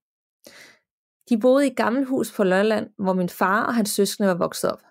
De 1.31 1.39
boede 1.39 1.67
i 1.67 1.71
et 1.71 1.77
gammelt 1.77 2.07
hus 2.07 2.35
på 2.35 2.43
Lolland, 2.43 2.89
hvor 2.97 3.13
min 3.13 3.29
far 3.29 3.65
og 3.65 3.75
hans 3.75 3.89
søskende 3.89 4.29
var 4.29 4.35
vokset 4.35 4.71
op. 4.71 4.81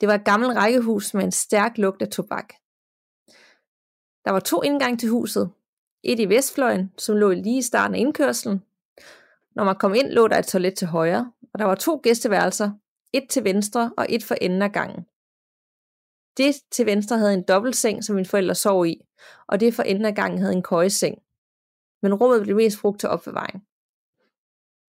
Det 0.00 0.08
var 0.08 0.14
et 0.14 0.24
gammelt 0.24 0.56
rækkehus 0.56 1.14
med 1.14 1.24
en 1.24 1.32
stærk 1.32 1.78
lugt 1.78 2.02
af 2.02 2.08
tobak. 2.08 2.48
Der 4.24 4.30
var 4.30 4.40
to 4.40 4.62
indgange 4.62 4.96
til 4.96 5.08
huset. 5.08 5.50
Et 6.02 6.20
i 6.20 6.28
vestfløjen, 6.28 6.92
som 6.98 7.16
lå 7.16 7.30
lige 7.30 7.58
i 7.58 7.62
starten 7.62 7.94
af 7.94 7.98
indkørslen. 7.98 8.62
Når 9.54 9.64
man 9.64 9.76
kom 9.76 9.94
ind, 9.94 10.08
lå 10.08 10.28
der 10.28 10.38
et 10.38 10.46
toilet 10.46 10.76
til 10.76 10.88
højre, 10.88 11.32
og 11.52 11.58
der 11.58 11.64
var 11.64 11.74
to 11.74 12.00
gæsteværelser, 12.02 12.72
et 13.12 13.26
til 13.30 13.44
venstre 13.44 13.92
og 13.96 14.06
et 14.08 14.24
for 14.24 14.34
enden 14.34 14.62
af 14.62 14.72
gangen. 14.72 15.04
Det 16.36 16.54
til 16.70 16.86
venstre 16.86 17.18
havde 17.18 17.34
en 17.34 17.44
dobbeltseng, 17.48 18.04
som 18.04 18.14
mine 18.14 18.26
forældre 18.26 18.54
sov 18.54 18.86
i, 18.86 19.00
og 19.46 19.60
det 19.60 19.74
for 19.74 19.82
enden 19.82 20.04
af 20.04 20.14
gangen 20.14 20.38
havde 20.40 20.54
en 20.54 20.62
køjeseng. 20.62 21.22
Men 22.02 22.14
rummet 22.14 22.42
blev 22.42 22.56
mest 22.56 22.80
brugt 22.80 23.00
til 23.00 23.08
opbevaring. 23.08 23.66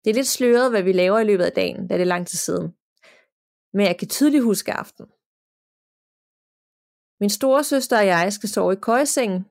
Det 0.04 0.10
er 0.10 0.14
lidt 0.14 0.28
sløret, 0.28 0.72
hvad 0.72 0.84
vi 0.84 0.92
laver 0.92 1.20
i 1.20 1.24
løbet 1.24 1.44
af 1.44 1.52
dagen, 1.52 1.88
da 1.88 1.94
det 1.94 2.02
er 2.02 2.14
lang 2.16 2.28
tid 2.28 2.38
siden. 2.38 2.68
Men 3.74 3.86
jeg 3.86 3.98
kan 4.00 4.08
tydeligt 4.08 4.44
huske 4.44 4.74
aften. 4.74 5.06
Min 7.22 7.30
store 7.30 7.64
søster 7.64 7.98
og 8.00 8.08
jeg 8.08 8.34
skal 8.34 8.50
sove 8.50 8.74
i 8.74 8.84
køjesengen. 8.88 9.46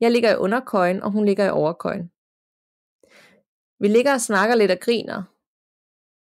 Jeg 0.00 0.10
ligger 0.10 0.32
i 0.32 0.36
underkøjen, 0.36 1.02
og 1.02 1.10
hun 1.10 1.24
ligger 1.24 1.44
i 1.46 1.50
overkøjen. 1.50 2.06
Vi 3.82 3.88
ligger 3.88 4.12
og 4.14 4.20
snakker 4.20 4.54
lidt 4.54 4.70
og 4.70 4.80
griner. 4.80 5.22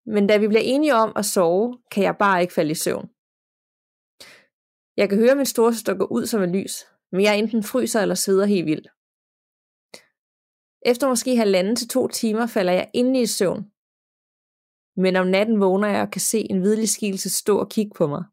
Men 0.06 0.26
da 0.26 0.36
vi 0.36 0.48
bliver 0.48 0.62
enige 0.64 0.94
om 0.94 1.12
at 1.16 1.24
sove, 1.24 1.78
kan 1.90 2.04
jeg 2.04 2.16
bare 2.16 2.42
ikke 2.42 2.54
falde 2.54 2.70
i 2.70 2.74
søvn. 2.74 3.10
Jeg 4.96 5.08
kan 5.08 5.18
høre 5.18 5.34
min 5.34 5.46
storesøster 5.46 5.94
gå 5.94 6.04
ud 6.04 6.26
som 6.26 6.42
en 6.42 6.52
lys, 6.52 6.74
men 7.12 7.22
jeg 7.22 7.38
enten 7.38 7.62
fryser 7.62 8.00
eller 8.00 8.14
sveder 8.14 8.46
helt 8.46 8.66
vildt. 8.66 8.88
Efter 10.84 11.08
måske 11.08 11.36
halvanden 11.36 11.76
til 11.76 11.88
to 11.88 12.08
timer 12.08 12.46
falder 12.46 12.72
jeg 12.72 12.90
ind 12.94 13.16
i 13.16 13.26
søvn. 13.26 13.70
Men 14.96 15.16
om 15.16 15.26
natten 15.26 15.60
vågner 15.60 15.88
jeg 15.88 16.02
og 16.02 16.10
kan 16.10 16.20
se 16.20 16.38
en 16.50 16.60
hvidlig 16.60 16.88
skikkelse 16.88 17.30
stå 17.30 17.58
og 17.58 17.70
kigge 17.70 17.92
på 17.94 18.06
mig. 18.06 18.24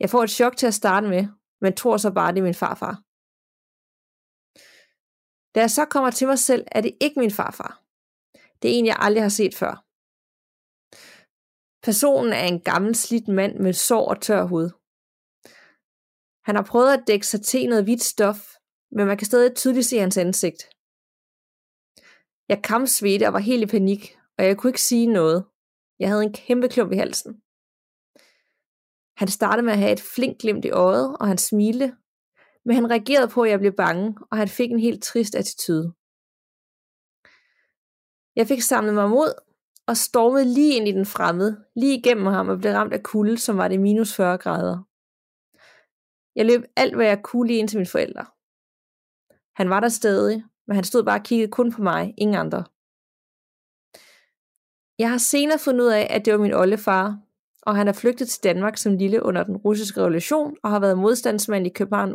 Jeg 0.00 0.10
får 0.10 0.22
et 0.22 0.30
chok 0.30 0.56
til 0.56 0.66
at 0.66 0.74
starte 0.74 1.08
med, 1.08 1.26
men 1.60 1.76
tror 1.76 1.96
så 1.96 2.10
bare, 2.10 2.32
det 2.32 2.38
er 2.38 2.48
min 2.50 2.54
farfar. 2.54 2.94
Da 5.54 5.60
jeg 5.60 5.70
så 5.70 5.84
kommer 5.84 6.10
til 6.10 6.26
mig 6.26 6.38
selv, 6.38 6.64
er 6.72 6.80
det 6.80 6.96
ikke 7.00 7.20
min 7.20 7.30
farfar. 7.30 7.82
Det 8.62 8.70
er 8.70 8.78
en, 8.78 8.86
jeg 8.86 8.96
aldrig 8.98 9.22
har 9.22 9.28
set 9.40 9.54
før. 9.54 9.74
Personen 11.82 12.32
er 12.32 12.46
en 12.46 12.60
gammel 12.60 12.94
slidt 12.94 13.28
mand 13.28 13.58
med 13.58 13.72
sår 13.72 14.08
og 14.08 14.20
tør 14.22 14.42
hud. 14.42 14.68
Han 16.46 16.56
har 16.56 16.62
prøvet 16.70 16.92
at 16.92 17.04
dække 17.06 17.26
sig 17.26 17.42
til 17.42 17.68
noget 17.68 17.84
hvidt 17.84 18.02
stof, 18.02 18.40
men 18.90 19.06
man 19.06 19.18
kan 19.18 19.26
stadig 19.26 19.56
tydeligt 19.56 19.86
se 19.86 19.98
hans 19.98 20.16
ansigt. 20.16 20.73
Jeg 22.48 22.62
kampsvedte 22.62 23.26
og 23.26 23.32
var 23.32 23.38
helt 23.38 23.62
i 23.62 23.66
panik, 23.66 24.18
og 24.38 24.44
jeg 24.44 24.56
kunne 24.56 24.70
ikke 24.70 24.82
sige 24.82 25.06
noget. 25.06 25.44
Jeg 25.98 26.08
havde 26.08 26.22
en 26.22 26.32
kæmpe 26.32 26.68
klump 26.68 26.92
i 26.92 26.96
halsen. 26.96 27.32
Han 29.16 29.28
startede 29.28 29.64
med 29.64 29.72
at 29.72 29.78
have 29.78 29.92
et 29.92 30.00
flink 30.14 30.40
glimt 30.40 30.64
i 30.64 30.70
øjet, 30.70 31.16
og 31.20 31.26
han 31.26 31.38
smilte, 31.38 31.96
men 32.64 32.74
han 32.74 32.90
reagerede 32.90 33.28
på, 33.28 33.42
at 33.42 33.50
jeg 33.50 33.58
blev 33.58 33.72
bange, 33.72 34.18
og 34.30 34.38
han 34.38 34.48
fik 34.48 34.70
en 34.70 34.78
helt 34.78 35.02
trist 35.02 35.34
attitude. 35.34 35.92
Jeg 38.36 38.46
fik 38.48 38.62
samlet 38.62 38.94
mig 38.94 39.10
mod, 39.10 39.32
og 39.86 39.96
stormede 39.96 40.54
lige 40.54 40.76
ind 40.76 40.88
i 40.88 40.92
den 40.92 41.06
fremmede, 41.06 41.64
lige 41.76 41.98
igennem 41.98 42.26
ham 42.26 42.48
og 42.48 42.58
blev 42.58 42.72
ramt 42.72 42.92
af 42.92 43.02
kulde, 43.02 43.38
som 43.38 43.56
var 43.56 43.68
det 43.68 43.80
minus 43.80 44.16
40 44.16 44.38
grader. 44.38 44.78
Jeg 46.36 46.46
løb 46.46 46.62
alt, 46.76 46.94
hvad 46.94 47.06
jeg 47.06 47.22
kunne 47.22 47.46
lige 47.46 47.58
ind 47.58 47.68
til 47.68 47.78
mine 47.78 47.94
forældre. 47.94 48.26
Han 49.56 49.70
var 49.70 49.80
der 49.80 49.88
stadig, 49.88 50.44
men 50.66 50.74
han 50.74 50.84
stod 50.84 51.02
bare 51.04 51.20
og 51.20 51.24
kiggede 51.24 51.50
kun 51.50 51.72
på 51.72 51.82
mig, 51.82 52.14
ingen 52.18 52.36
andre. 52.36 52.64
Jeg 54.98 55.10
har 55.10 55.18
senere 55.18 55.58
fundet 55.58 55.84
ud 55.84 55.90
af, 55.90 56.06
at 56.10 56.24
det 56.24 56.32
var 56.32 56.38
min 56.38 56.54
oldefar, 56.54 57.18
og 57.62 57.76
han 57.76 57.88
er 57.88 57.92
flygtet 57.92 58.28
til 58.28 58.44
Danmark 58.44 58.76
som 58.76 58.96
lille 58.96 59.22
under 59.22 59.44
den 59.44 59.56
russiske 59.56 60.00
revolution 60.00 60.56
og 60.62 60.70
har 60.70 60.80
været 60.80 60.98
modstandsmand 60.98 61.66
i 61.66 61.70
København 61.70 62.14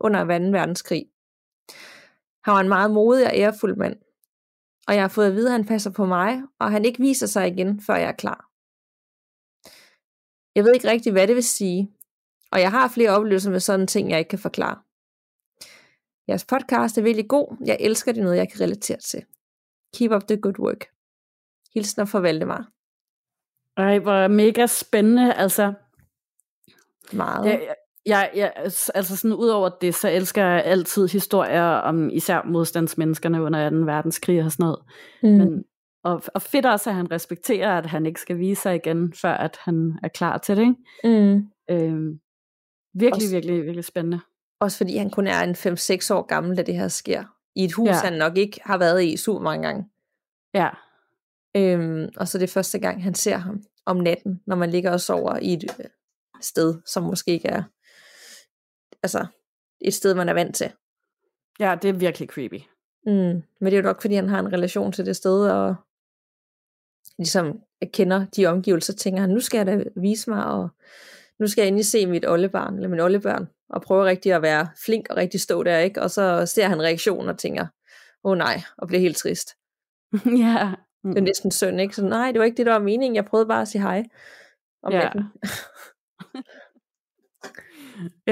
under 0.00 0.24
2. 0.24 0.28
verdenskrig. 0.28 1.06
Han 2.44 2.54
var 2.54 2.60
en 2.60 2.68
meget 2.68 2.90
modig 2.90 3.26
og 3.26 3.32
ærefuld 3.34 3.76
mand, 3.76 3.96
og 4.88 4.94
jeg 4.94 5.02
har 5.02 5.08
fået 5.08 5.26
at 5.26 5.34
vide, 5.34 5.46
at 5.46 5.52
han 5.52 5.66
passer 5.66 5.90
på 5.90 6.06
mig, 6.06 6.42
og 6.58 6.70
han 6.70 6.84
ikke 6.84 7.00
viser 7.00 7.26
sig 7.26 7.48
igen, 7.48 7.80
før 7.80 7.94
jeg 7.94 8.08
er 8.08 8.12
klar. 8.12 8.48
Jeg 10.54 10.64
ved 10.64 10.74
ikke 10.74 10.88
rigtig, 10.88 11.12
hvad 11.12 11.26
det 11.26 11.36
vil 11.36 11.44
sige, 11.44 11.92
og 12.52 12.60
jeg 12.60 12.70
har 12.70 12.88
flere 12.88 13.10
oplevelser 13.10 13.50
med 13.50 13.60
sådan 13.60 13.86
ting, 13.86 14.10
jeg 14.10 14.18
ikke 14.18 14.28
kan 14.28 14.38
forklare. 14.38 14.82
Jeres 16.28 16.44
podcast 16.44 16.98
er 16.98 17.02
virkelig 17.02 17.28
god. 17.28 17.56
Jeg 17.66 17.76
elsker 17.80 18.12
det 18.12 18.22
noget, 18.22 18.36
jeg 18.36 18.50
kan 18.52 18.60
relatere 18.60 18.98
til. 18.98 19.22
Keep 19.96 20.12
up 20.12 20.22
the 20.28 20.36
good 20.36 20.58
work. 20.58 20.84
Hilsner 21.74 22.04
fra 22.04 22.20
Valdemar. 22.20 22.70
Ej, 23.76 23.98
hvor 23.98 24.28
mega 24.28 24.66
spændende, 24.66 25.34
altså. 25.34 25.72
Meget. 27.12 27.46
Jeg, 27.46 27.74
jeg, 28.06 28.30
jeg, 28.34 28.52
altså 28.94 29.16
sådan 29.16 29.36
ud 29.36 29.48
over 29.48 29.68
det, 29.68 29.94
så 29.94 30.08
elsker 30.08 30.44
jeg 30.44 30.64
altid 30.64 31.08
historier 31.08 31.62
om 31.62 32.10
især 32.10 32.42
modstandsmenneskerne 32.42 33.42
under 33.42 33.70
2. 33.70 33.76
verdenskrig 33.76 34.44
og 34.44 34.52
sådan 34.52 34.64
noget. 34.64 34.78
Mm. 35.22 35.28
Men, 35.28 35.64
og, 36.04 36.22
og 36.34 36.42
fedt 36.42 36.66
også, 36.66 36.90
at 36.90 36.96
han 36.96 37.10
respekterer, 37.10 37.78
at 37.78 37.86
han 37.86 38.06
ikke 38.06 38.20
skal 38.20 38.38
vise 38.38 38.62
sig 38.62 38.74
igen, 38.74 39.12
før 39.12 39.32
at 39.32 39.58
han 39.60 39.98
er 40.02 40.08
klar 40.08 40.38
til 40.38 40.56
det. 40.56 40.62
Ikke? 40.62 41.22
Mm. 41.32 41.48
Øhm, 41.70 42.20
virkelig, 42.94 43.12
også, 43.14 43.34
virkelig, 43.34 43.62
virkelig 43.62 43.84
spændende. 43.84 44.20
Også 44.60 44.76
fordi 44.76 44.96
han 44.96 45.10
kun 45.10 45.26
er 45.26 45.40
en 45.40 45.54
5-6 45.54 46.14
år 46.14 46.26
gammel, 46.26 46.56
da 46.56 46.62
det 46.62 46.74
her 46.74 46.88
sker. 46.88 47.24
I 47.54 47.64
et 47.64 47.72
hus, 47.72 47.88
ja. 47.88 47.94
han 47.94 48.12
nok 48.12 48.36
ikke 48.36 48.60
har 48.64 48.78
været 48.78 49.04
i 49.04 49.16
super 49.16 49.40
mange 49.40 49.66
gange. 49.66 49.88
Ja. 50.54 50.68
Øhm, 51.56 52.08
og 52.16 52.28
så 52.28 52.38
det 52.38 52.44
er 52.44 52.52
første 52.52 52.78
gang, 52.78 53.02
han 53.02 53.14
ser 53.14 53.36
ham 53.36 53.62
om 53.86 53.96
natten, 53.96 54.40
når 54.46 54.56
man 54.56 54.70
ligger 54.70 54.90
og 54.90 55.00
sover 55.00 55.36
i 55.36 55.52
et 55.52 55.64
øh, 55.78 55.84
sted, 56.40 56.80
som 56.86 57.02
måske 57.02 57.30
ikke 57.30 57.48
er 57.48 57.62
altså, 59.02 59.26
et 59.80 59.94
sted, 59.94 60.14
man 60.14 60.28
er 60.28 60.34
vant 60.34 60.56
til. 60.56 60.72
Ja, 61.60 61.76
det 61.82 61.88
er 61.88 61.92
virkelig 61.92 62.28
creepy. 62.28 62.60
Mm, 63.06 63.42
men 63.60 63.64
det 63.64 63.72
er 63.72 63.76
jo 63.76 63.82
nok, 63.82 64.00
fordi 64.00 64.14
han 64.14 64.28
har 64.28 64.38
en 64.38 64.52
relation 64.52 64.92
til 64.92 65.06
det 65.06 65.16
sted, 65.16 65.50
og 65.50 65.74
ligesom 67.18 67.60
kender 67.92 68.26
de 68.36 68.46
omgivelser, 68.46 68.92
tænker 68.92 69.20
han, 69.20 69.30
nu 69.30 69.40
skal 69.40 69.58
jeg 69.58 69.66
da 69.66 69.84
vise 69.96 70.30
mig, 70.30 70.44
og 70.44 70.68
nu 71.40 71.46
skal 71.46 71.62
jeg 71.62 71.68
endelig 71.68 71.86
se 71.86 72.06
mit 72.06 72.28
oldebarn, 72.28 72.74
eller 72.74 72.88
min 72.88 73.00
oldebørn, 73.00 73.48
og 73.70 73.82
prøve 73.82 74.04
rigtig 74.04 74.32
at 74.32 74.42
være 74.42 74.68
flink 74.84 75.06
og 75.10 75.16
rigtig 75.16 75.40
stå 75.40 75.62
der, 75.62 75.78
ikke? 75.78 76.02
Og 76.02 76.10
så 76.10 76.46
ser 76.46 76.68
han 76.68 76.82
reaktionen 76.82 77.28
og 77.28 77.38
tænker, 77.38 77.66
åh 78.24 78.30
oh, 78.30 78.38
nej, 78.38 78.62
og 78.78 78.88
bliver 78.88 79.00
helt 79.00 79.16
trist. 79.16 79.48
ja. 80.46 80.74
Mm. 81.04 81.10
Det 81.10 81.18
er 81.18 81.24
næsten 81.24 81.50
synd, 81.50 81.80
ikke? 81.80 81.96
Så 81.96 82.04
nej, 82.04 82.32
det 82.32 82.38
var 82.38 82.44
ikke 82.44 82.56
det, 82.56 82.66
der 82.66 82.72
var 82.72 82.78
meningen. 82.78 83.16
Jeg 83.16 83.24
prøvede 83.24 83.48
bare 83.48 83.62
at 83.62 83.68
sige 83.68 83.82
hej 83.82 84.04
om 84.82 84.92
ja. 84.92 84.98
natten. 84.98 85.24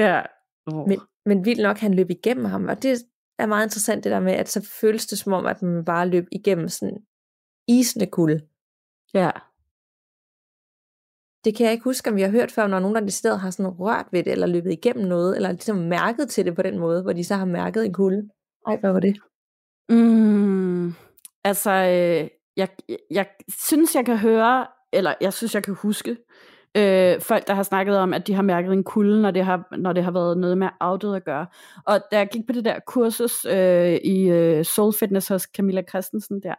ja. 0.05 0.21
Oh. 0.65 0.87
Men, 0.87 0.99
men 1.25 1.45
vildt 1.45 1.61
nok, 1.61 1.77
han 1.77 1.93
løb 1.93 2.09
igennem 2.09 2.45
ham, 2.45 2.67
og 2.67 2.83
det 2.83 2.99
er 3.39 3.45
meget 3.45 3.65
interessant 3.65 4.03
det 4.03 4.11
der 4.11 4.19
med, 4.19 4.33
at 4.33 4.49
så 4.49 4.69
føles 4.81 5.05
det 5.05 5.17
som 5.17 5.33
om, 5.33 5.45
at 5.45 5.61
man 5.61 5.85
bare 5.85 6.07
løb 6.07 6.25
igennem 6.31 6.67
sådan 6.67 6.97
isende 7.67 8.07
kulde. 8.07 8.47
Ja. 9.13 9.31
Det 11.47 11.55
kan 11.55 11.65
jeg 11.65 11.73
ikke 11.73 11.83
huske, 11.83 12.09
om 12.09 12.15
vi 12.15 12.21
har 12.21 12.29
hørt 12.29 12.51
før, 12.51 12.67
når 12.67 12.79
nogen 12.79 12.95
der 12.95 13.05
i 13.05 13.09
stedet 13.09 13.39
har 13.39 13.49
sådan 13.49 13.71
rørt 13.71 14.05
ved 14.11 14.23
det, 14.23 14.31
eller 14.31 14.47
løbet 14.47 14.71
igennem 14.71 15.07
noget, 15.07 15.35
eller 15.35 15.51
ligesom 15.51 15.75
mærket 15.75 16.29
til 16.29 16.45
det 16.45 16.55
på 16.55 16.61
den 16.61 16.79
måde, 16.79 17.01
hvor 17.01 17.13
de 17.13 17.23
så 17.23 17.35
har 17.35 17.45
mærket 17.45 17.85
en 17.85 17.93
kulde. 17.93 18.29
Ej, 18.67 18.77
hvad 18.79 18.91
var 18.91 18.99
det? 18.99 19.17
Mm, 19.89 20.93
altså, 21.43 21.71
øh, 21.71 22.29
jeg, 22.57 22.69
jeg 23.11 23.27
synes, 23.59 23.95
jeg 23.95 24.05
kan 24.05 24.17
høre, 24.17 24.67
eller 24.93 25.13
jeg 25.21 25.33
synes, 25.33 25.55
jeg 25.55 25.63
kan 25.63 25.73
huske, 25.73 26.17
øh, 26.77 27.21
folk, 27.21 27.47
der 27.47 27.53
har 27.53 27.63
snakket 27.63 27.97
om, 27.97 28.13
at 28.13 28.27
de 28.27 28.33
har 28.33 28.41
mærket 28.41 28.73
en 28.73 28.83
kulde, 28.83 29.21
når 29.21 29.31
det 29.31 29.45
har, 29.45 29.77
når 29.77 29.93
det 29.93 30.03
har 30.03 30.11
været 30.11 30.37
noget 30.37 30.57
med 30.57 30.69
afdød 30.79 31.15
at 31.15 31.25
gøre. 31.25 31.45
Og 31.85 31.99
da 32.11 32.17
jeg 32.17 32.27
gik 32.31 32.47
på 32.47 32.53
det 32.53 32.65
der 32.65 32.79
kursus 32.87 33.45
øh, 33.45 33.93
i 33.93 34.29
øh, 34.29 34.65
Soul 34.65 34.93
Fitness 34.93 35.27
hos 35.27 35.43
Camilla 35.43 35.81
Christensen 35.89 36.43
der, 36.43 36.55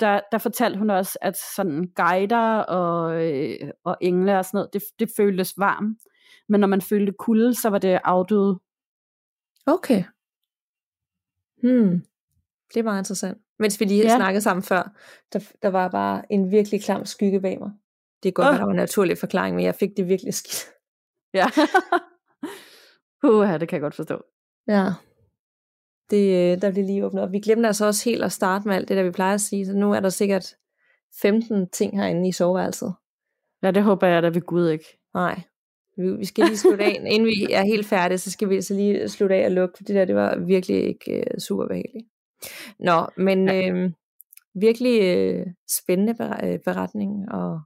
der, 0.00 0.20
der 0.32 0.38
fortalte 0.38 0.78
hun 0.78 0.90
også, 0.90 1.18
at 1.20 1.36
sådan 1.56 1.92
guider 1.96 2.58
og, 2.58 3.24
øh, 3.24 3.70
og 3.84 3.96
engle 4.00 4.38
og 4.38 4.44
sådan 4.44 4.58
noget, 4.58 4.72
det, 4.72 4.82
det 4.98 5.10
føltes 5.16 5.54
varmt. 5.58 5.98
Men 6.48 6.60
når 6.60 6.68
man 6.68 6.80
følte 6.80 7.12
kulde, 7.12 7.54
så 7.54 7.68
var 7.68 7.78
det 7.78 8.00
afdød. 8.04 8.56
Okay. 9.66 10.04
Hmm. 11.62 12.04
Det 12.74 12.80
er 12.80 12.82
meget 12.82 13.00
interessant. 13.00 13.38
Mens 13.58 13.80
vi 13.80 13.84
lige 13.84 14.02
ja. 14.02 14.16
snakkede 14.16 14.40
sammen 14.40 14.62
før, 14.62 14.92
der, 15.32 15.52
der 15.62 15.68
var 15.68 15.88
bare 15.88 16.32
en 16.32 16.50
virkelig 16.50 16.82
klam 16.82 17.04
skygge 17.04 17.40
bag 17.40 17.58
mig. 17.58 17.70
Det 18.22 18.28
er 18.28 18.32
godt, 18.32 18.48
oh. 18.48 18.54
at 18.54 18.58
der 18.58 18.64
var 18.64 18.72
en 18.72 18.76
naturlig 18.76 19.18
forklaring, 19.18 19.56
men 19.56 19.64
jeg 19.64 19.74
fik 19.74 19.90
det 19.96 20.08
virkelig 20.08 20.34
skidt. 20.34 20.66
Ja. 21.34 21.46
Uha, 23.30 23.58
det 23.58 23.68
kan 23.68 23.76
jeg 23.76 23.82
godt 23.82 23.94
forstå. 23.94 24.22
Ja. 24.68 24.86
Det, 26.10 26.52
øh, 26.52 26.62
der 26.62 26.70
bliver 26.70 26.86
lige 26.86 27.06
åbnet 27.06 27.22
op. 27.22 27.32
Vi 27.32 27.40
glemte 27.40 27.66
altså 27.66 27.86
også 27.86 28.10
helt 28.10 28.24
at 28.24 28.32
starte 28.32 28.68
med 28.68 28.76
alt 28.76 28.88
det, 28.88 28.96
der 28.96 29.02
vi 29.02 29.10
plejer 29.10 29.34
at 29.34 29.40
sige, 29.40 29.66
så 29.66 29.72
nu 29.72 29.92
er 29.92 30.00
der 30.00 30.08
sikkert 30.08 30.54
15 31.22 31.68
ting 31.68 31.96
herinde 31.96 32.28
i 32.28 32.32
soveværelset. 32.32 32.94
Ja, 33.62 33.70
det 33.70 33.82
håber 33.82 34.06
jeg 34.06 34.22
da 34.22 34.28
ved 34.28 34.40
Gud 34.40 34.68
ikke. 34.68 34.84
Nej, 35.14 35.40
vi, 35.96 36.16
vi 36.16 36.24
skal 36.24 36.44
lige 36.44 36.56
slutte 36.56 36.84
af. 36.84 37.02
Inden 37.06 37.26
vi 37.26 37.46
er 37.52 37.62
helt 37.62 37.86
færdige, 37.86 38.18
så 38.18 38.30
skal 38.30 38.48
vi 38.48 38.54
altså 38.54 38.74
lige 38.74 39.08
slutte 39.08 39.34
af 39.34 39.44
og 39.44 39.52
lukke, 39.52 39.74
for 39.76 39.84
det 39.84 39.96
der, 39.96 40.04
det 40.04 40.14
var 40.14 40.38
virkelig 40.38 40.84
ikke 40.88 41.24
uh, 41.34 41.38
super 41.38 41.66
behageligt. 41.66 42.06
Nå, 42.78 43.06
men 43.16 43.48
ja. 43.48 43.70
øh, 43.70 43.90
virkelig 44.54 45.02
øh, 45.02 45.46
spændende 45.70 46.14
beretning, 46.64 47.32
og 47.32 47.60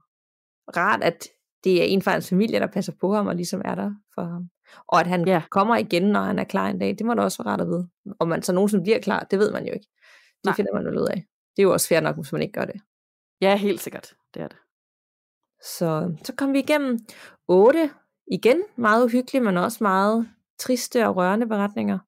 rart, 0.77 1.03
at 1.03 1.27
det 1.63 1.81
er 1.81 1.85
en 1.85 2.01
fra 2.01 2.11
hans 2.11 2.29
familie, 2.29 2.59
der 2.59 2.67
passer 2.67 2.93
på 3.01 3.13
ham 3.13 3.27
og 3.27 3.35
ligesom 3.35 3.61
er 3.65 3.75
der 3.75 3.91
for 4.15 4.23
ham. 4.23 4.49
Og 4.87 4.99
at 4.99 5.07
han 5.07 5.27
ja. 5.27 5.41
kommer 5.51 5.77
igen, 5.77 6.03
når 6.03 6.21
han 6.21 6.39
er 6.39 6.43
klar 6.43 6.67
en 6.67 6.79
dag, 6.79 6.95
det 6.97 7.05
må 7.05 7.13
da 7.13 7.21
også 7.21 7.43
være 7.43 7.51
rart 7.51 7.61
at 7.61 7.67
vide. 7.67 7.89
Om 8.19 8.27
man 8.27 8.43
så 8.43 8.53
nogensinde 8.53 8.83
bliver 8.83 8.99
klar, 8.99 9.27
det 9.31 9.39
ved 9.39 9.51
man 9.51 9.65
jo 9.65 9.73
ikke. 9.73 9.87
Det 10.25 10.45
Nej. 10.45 10.55
finder 10.55 10.73
man 10.73 10.85
vel 10.85 10.97
ud 10.97 11.07
af. 11.07 11.25
Det 11.55 11.61
er 11.61 11.63
jo 11.63 11.73
også 11.73 11.87
fair 11.87 11.99
nok, 11.99 12.15
hvis 12.15 12.31
man 12.31 12.41
ikke 12.41 12.53
gør 12.53 12.65
det. 12.65 12.81
Ja, 13.41 13.55
helt 13.55 13.81
sikkert. 13.81 14.13
Det 14.33 14.41
er 14.41 14.47
det. 14.47 14.57
Så, 15.61 16.15
så 16.23 16.33
kom 16.37 16.53
vi 16.53 16.59
igennem 16.59 16.99
otte 17.47 17.89
igen 18.31 18.63
meget 18.75 19.05
uhyggelige, 19.05 19.43
men 19.43 19.57
også 19.57 19.77
meget 19.81 20.29
triste 20.59 21.07
og 21.07 21.15
rørende 21.15 21.47
beretninger. 21.47 21.99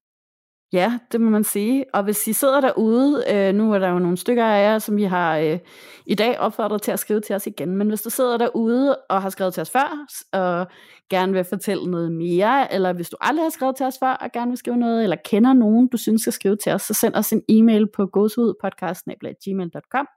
Ja, 0.74 1.00
det 1.12 1.22
må 1.22 1.30
man 1.30 1.44
sige. 1.44 1.86
Og 1.94 2.04
hvis 2.04 2.28
I 2.28 2.34
sidder 2.34 2.62
derude, 2.62 3.24
øh, 3.34 3.56
nu 3.56 3.74
er 3.74 3.80
der 3.80 3.90
jo 3.90 4.00
nogle 4.00 4.18
stykker 4.18 4.46
af 4.46 4.64
jer, 4.64 4.80
som 4.80 4.98
vi 4.98 5.04
har 5.04 5.38
øh, 5.38 5.60
i 6.06 6.16
dag 6.16 6.40
opfordret 6.40 6.82
til 6.82 6.92
at 6.92 7.00
skrive 7.00 7.22
til 7.22 7.36
os 7.36 7.48
igen, 7.48 7.78
men 7.78 7.88
hvis 7.88 8.02
du 8.02 8.10
sidder 8.10 8.38
derude 8.38 8.98
og 9.10 9.22
har 9.22 9.30
skrevet 9.30 9.54
til 9.54 9.62
os 9.62 9.70
før, 9.70 10.06
og 10.34 10.68
gerne 11.10 11.34
vil 11.34 11.44
fortælle 11.44 11.92
noget 11.92 12.12
mere, 12.12 12.74
eller 12.74 12.94
hvis 12.94 13.10
du 13.10 13.18
aldrig 13.22 13.46
har 13.46 13.50
skrevet 13.50 13.76
til 13.76 13.86
os 13.86 13.98
før, 14.00 14.14
og 14.14 14.32
gerne 14.34 14.52
vil 14.52 14.58
skrive 14.58 14.78
noget, 14.78 15.04
eller 15.04 15.18
kender 15.26 15.54
nogen, 15.54 15.88
du 15.88 15.98
synes 15.98 16.22
skal 16.22 16.34
skrive 16.34 16.56
til 16.56 16.72
os, 16.72 16.82
så 16.82 16.94
send 16.94 17.16
os 17.16 17.34
en 17.34 17.42
e-mail 17.50 17.88
på 17.96 18.06
gåsehudpodcast.gmail.com, 18.06 20.08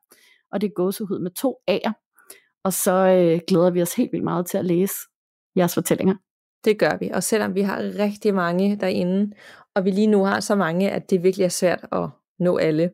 og 0.53 0.61
det 0.61 0.66
er 0.66 0.74
gåsehud 0.74 1.18
med 1.18 1.30
to 1.30 1.57
A'er. 1.70 1.92
Og 2.64 2.72
så 2.72 2.92
øh, 2.92 3.40
glæder 3.48 3.70
vi 3.70 3.82
os 3.82 3.94
helt 3.94 4.12
vildt 4.12 4.24
meget 4.24 4.46
til 4.46 4.59
at 4.59 4.64
læse 4.64 4.94
jeres 5.57 5.74
fortællinger. 5.74 6.14
Det 6.64 6.78
gør 6.78 6.96
vi, 7.01 7.11
og 7.14 7.22
selvom 7.22 7.55
vi 7.55 7.61
har 7.61 7.78
rigtig 7.98 8.34
mange 8.34 8.76
derinde, 8.76 9.32
og 9.80 9.84
vi 9.84 9.90
lige 9.90 10.06
nu 10.06 10.24
har 10.24 10.40
så 10.40 10.54
mange, 10.54 10.90
at 10.90 11.10
det 11.10 11.22
virkelig 11.22 11.44
er 11.44 11.48
svært 11.48 11.84
at 11.92 12.08
nå 12.38 12.56
alle, 12.56 12.90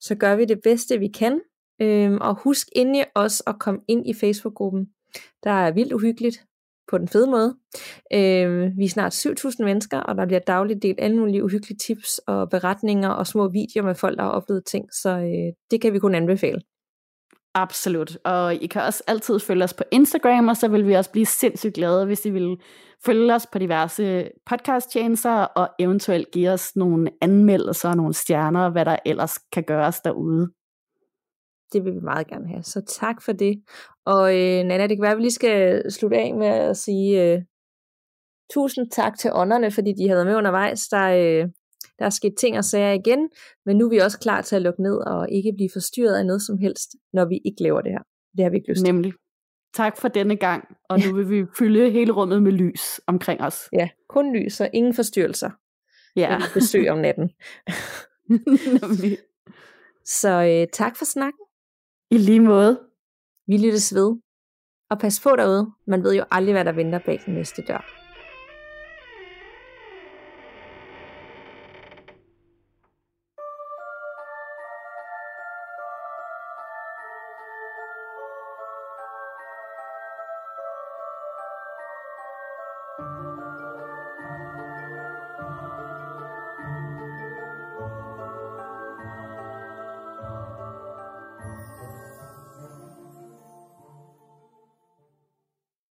så 0.00 0.14
gør 0.14 0.36
vi 0.36 0.44
det 0.44 0.60
bedste, 0.64 0.98
vi 0.98 1.08
kan. 1.08 1.40
Øhm, 1.82 2.18
og 2.20 2.34
husk 2.34 2.68
endelig 2.72 3.04
også 3.14 3.42
at 3.46 3.58
komme 3.58 3.80
ind 3.88 4.08
i 4.08 4.14
Facebook-gruppen. 4.14 4.86
Der 5.44 5.50
er 5.50 5.70
vildt 5.70 5.92
uhyggeligt 5.92 6.44
på 6.88 6.98
den 6.98 7.08
fede 7.08 7.30
måde. 7.30 7.56
Øhm, 8.14 8.78
vi 8.78 8.84
er 8.84 8.88
snart 8.88 9.26
7.000 9.26 9.64
mennesker, 9.64 9.98
og 9.98 10.16
der 10.16 10.26
bliver 10.26 10.40
dagligt 10.40 10.82
delt 10.82 11.00
alle 11.00 11.18
mulige 11.18 11.44
uhyggelige 11.44 11.78
tips 11.78 12.18
og 12.18 12.50
beretninger 12.50 13.10
og 13.10 13.26
små 13.26 13.48
videoer 13.48 13.86
med 13.86 13.94
folk, 13.94 14.18
der 14.18 14.24
har 14.24 14.30
oplevet 14.30 14.64
ting, 14.66 14.84
så 14.92 15.10
øh, 15.10 15.52
det 15.70 15.80
kan 15.80 15.92
vi 15.92 15.98
kun 15.98 16.14
anbefale. 16.14 16.60
Absolut. 17.54 18.18
Og 18.24 18.54
I 18.54 18.66
kan 18.66 18.82
også 18.82 19.02
altid 19.06 19.40
følge 19.40 19.64
os 19.64 19.74
på 19.74 19.84
Instagram, 19.90 20.48
og 20.48 20.56
så 20.56 20.68
vil 20.68 20.86
vi 20.86 20.94
også 20.94 21.10
blive 21.10 21.26
sindssygt 21.26 21.74
glade, 21.74 22.06
hvis 22.06 22.26
I 22.26 22.30
vil 22.30 22.56
følge 23.04 23.34
os 23.34 23.46
på 23.52 23.58
diverse 23.58 24.30
podcast-tjenester, 24.46 25.30
og 25.30 25.68
eventuelt 25.78 26.30
give 26.30 26.50
os 26.50 26.76
nogle 26.76 27.10
anmeldelser 27.20 27.88
og 27.88 27.96
nogle 27.96 28.14
stjerner, 28.14 28.60
og 28.60 28.72
hvad 28.72 28.84
der 28.84 28.96
ellers 29.06 29.38
kan 29.38 29.62
gøres 29.62 30.00
derude. 30.00 30.48
Det 31.72 31.84
vil 31.84 31.94
vi 31.94 32.00
meget 32.00 32.26
gerne 32.26 32.48
have. 32.48 32.62
Så 32.62 32.80
tak 33.00 33.22
for 33.22 33.32
det. 33.32 33.62
Og 34.04 34.36
øh, 34.36 34.64
Nana, 34.64 34.86
det 34.86 34.96
kan 34.96 35.02
være, 35.02 35.10
at 35.10 35.16
vi 35.16 35.22
lige 35.22 35.30
skal 35.30 35.82
slutte 35.92 36.16
af 36.16 36.34
med 36.34 36.46
at 36.46 36.76
sige 36.76 37.22
øh, 37.24 37.42
tusind 38.52 38.90
tak 38.90 39.18
til 39.18 39.30
ånderne, 39.34 39.70
fordi 39.70 39.92
de 39.92 40.08
havde 40.08 40.24
med 40.24 40.36
undervejs. 40.36 40.88
Der, 40.88 41.06
øh, 41.06 41.48
der 41.98 42.04
er 42.04 42.10
sket 42.10 42.34
ting 42.38 42.58
og 42.58 42.64
sager 42.64 42.92
igen, 42.92 43.28
men 43.66 43.76
nu 43.76 43.84
er 43.84 43.90
vi 43.90 43.98
også 43.98 44.18
klar 44.18 44.40
til 44.42 44.56
at 44.56 44.62
lukke 44.62 44.82
ned 44.82 44.96
og 44.96 45.30
ikke 45.30 45.52
blive 45.56 45.70
forstyrret 45.72 46.16
af 46.18 46.26
noget 46.26 46.42
som 46.42 46.58
helst, 46.58 46.90
når 47.12 47.24
vi 47.24 47.40
ikke 47.44 47.62
laver 47.62 47.80
det 47.80 47.92
her. 47.92 48.02
Det 48.36 48.42
har 48.44 48.50
vi 48.50 48.56
ikke 48.56 48.70
lyst 48.70 48.84
til. 48.84 48.94
Nemlig. 48.94 49.12
Tak 49.76 49.96
for 49.96 50.08
denne 50.08 50.36
gang, 50.36 50.64
og 50.88 50.98
nu 50.98 51.14
vil 51.14 51.30
vi 51.30 51.46
fylde 51.58 51.90
hele 51.90 52.12
rummet 52.12 52.42
med 52.42 52.52
lys 52.52 53.00
omkring 53.06 53.40
os. 53.40 53.68
Ja, 53.72 53.88
kun 54.08 54.36
lys 54.36 54.60
og 54.60 54.70
ingen 54.72 54.94
forstyrrelser. 54.94 55.50
Ja. 56.16 56.38
besøg 56.54 56.90
om 56.90 56.98
natten. 56.98 57.30
Så 60.20 60.28
øh, 60.28 60.66
tak 60.72 60.96
for 60.96 61.04
snakken. 61.04 61.44
I 62.10 62.18
lige 62.18 62.40
måde. 62.40 62.80
Vi 63.46 63.56
lyttes 63.56 63.94
ved. 63.94 64.16
Og 64.90 64.98
pas 64.98 65.20
på 65.20 65.36
derude. 65.36 65.70
Man 65.86 66.02
ved 66.02 66.14
jo 66.14 66.24
aldrig, 66.30 66.54
hvad 66.54 66.64
der 66.64 66.72
venter 66.72 66.98
bag 66.98 67.22
den 67.26 67.34
næste 67.34 67.62
dør. 67.62 68.05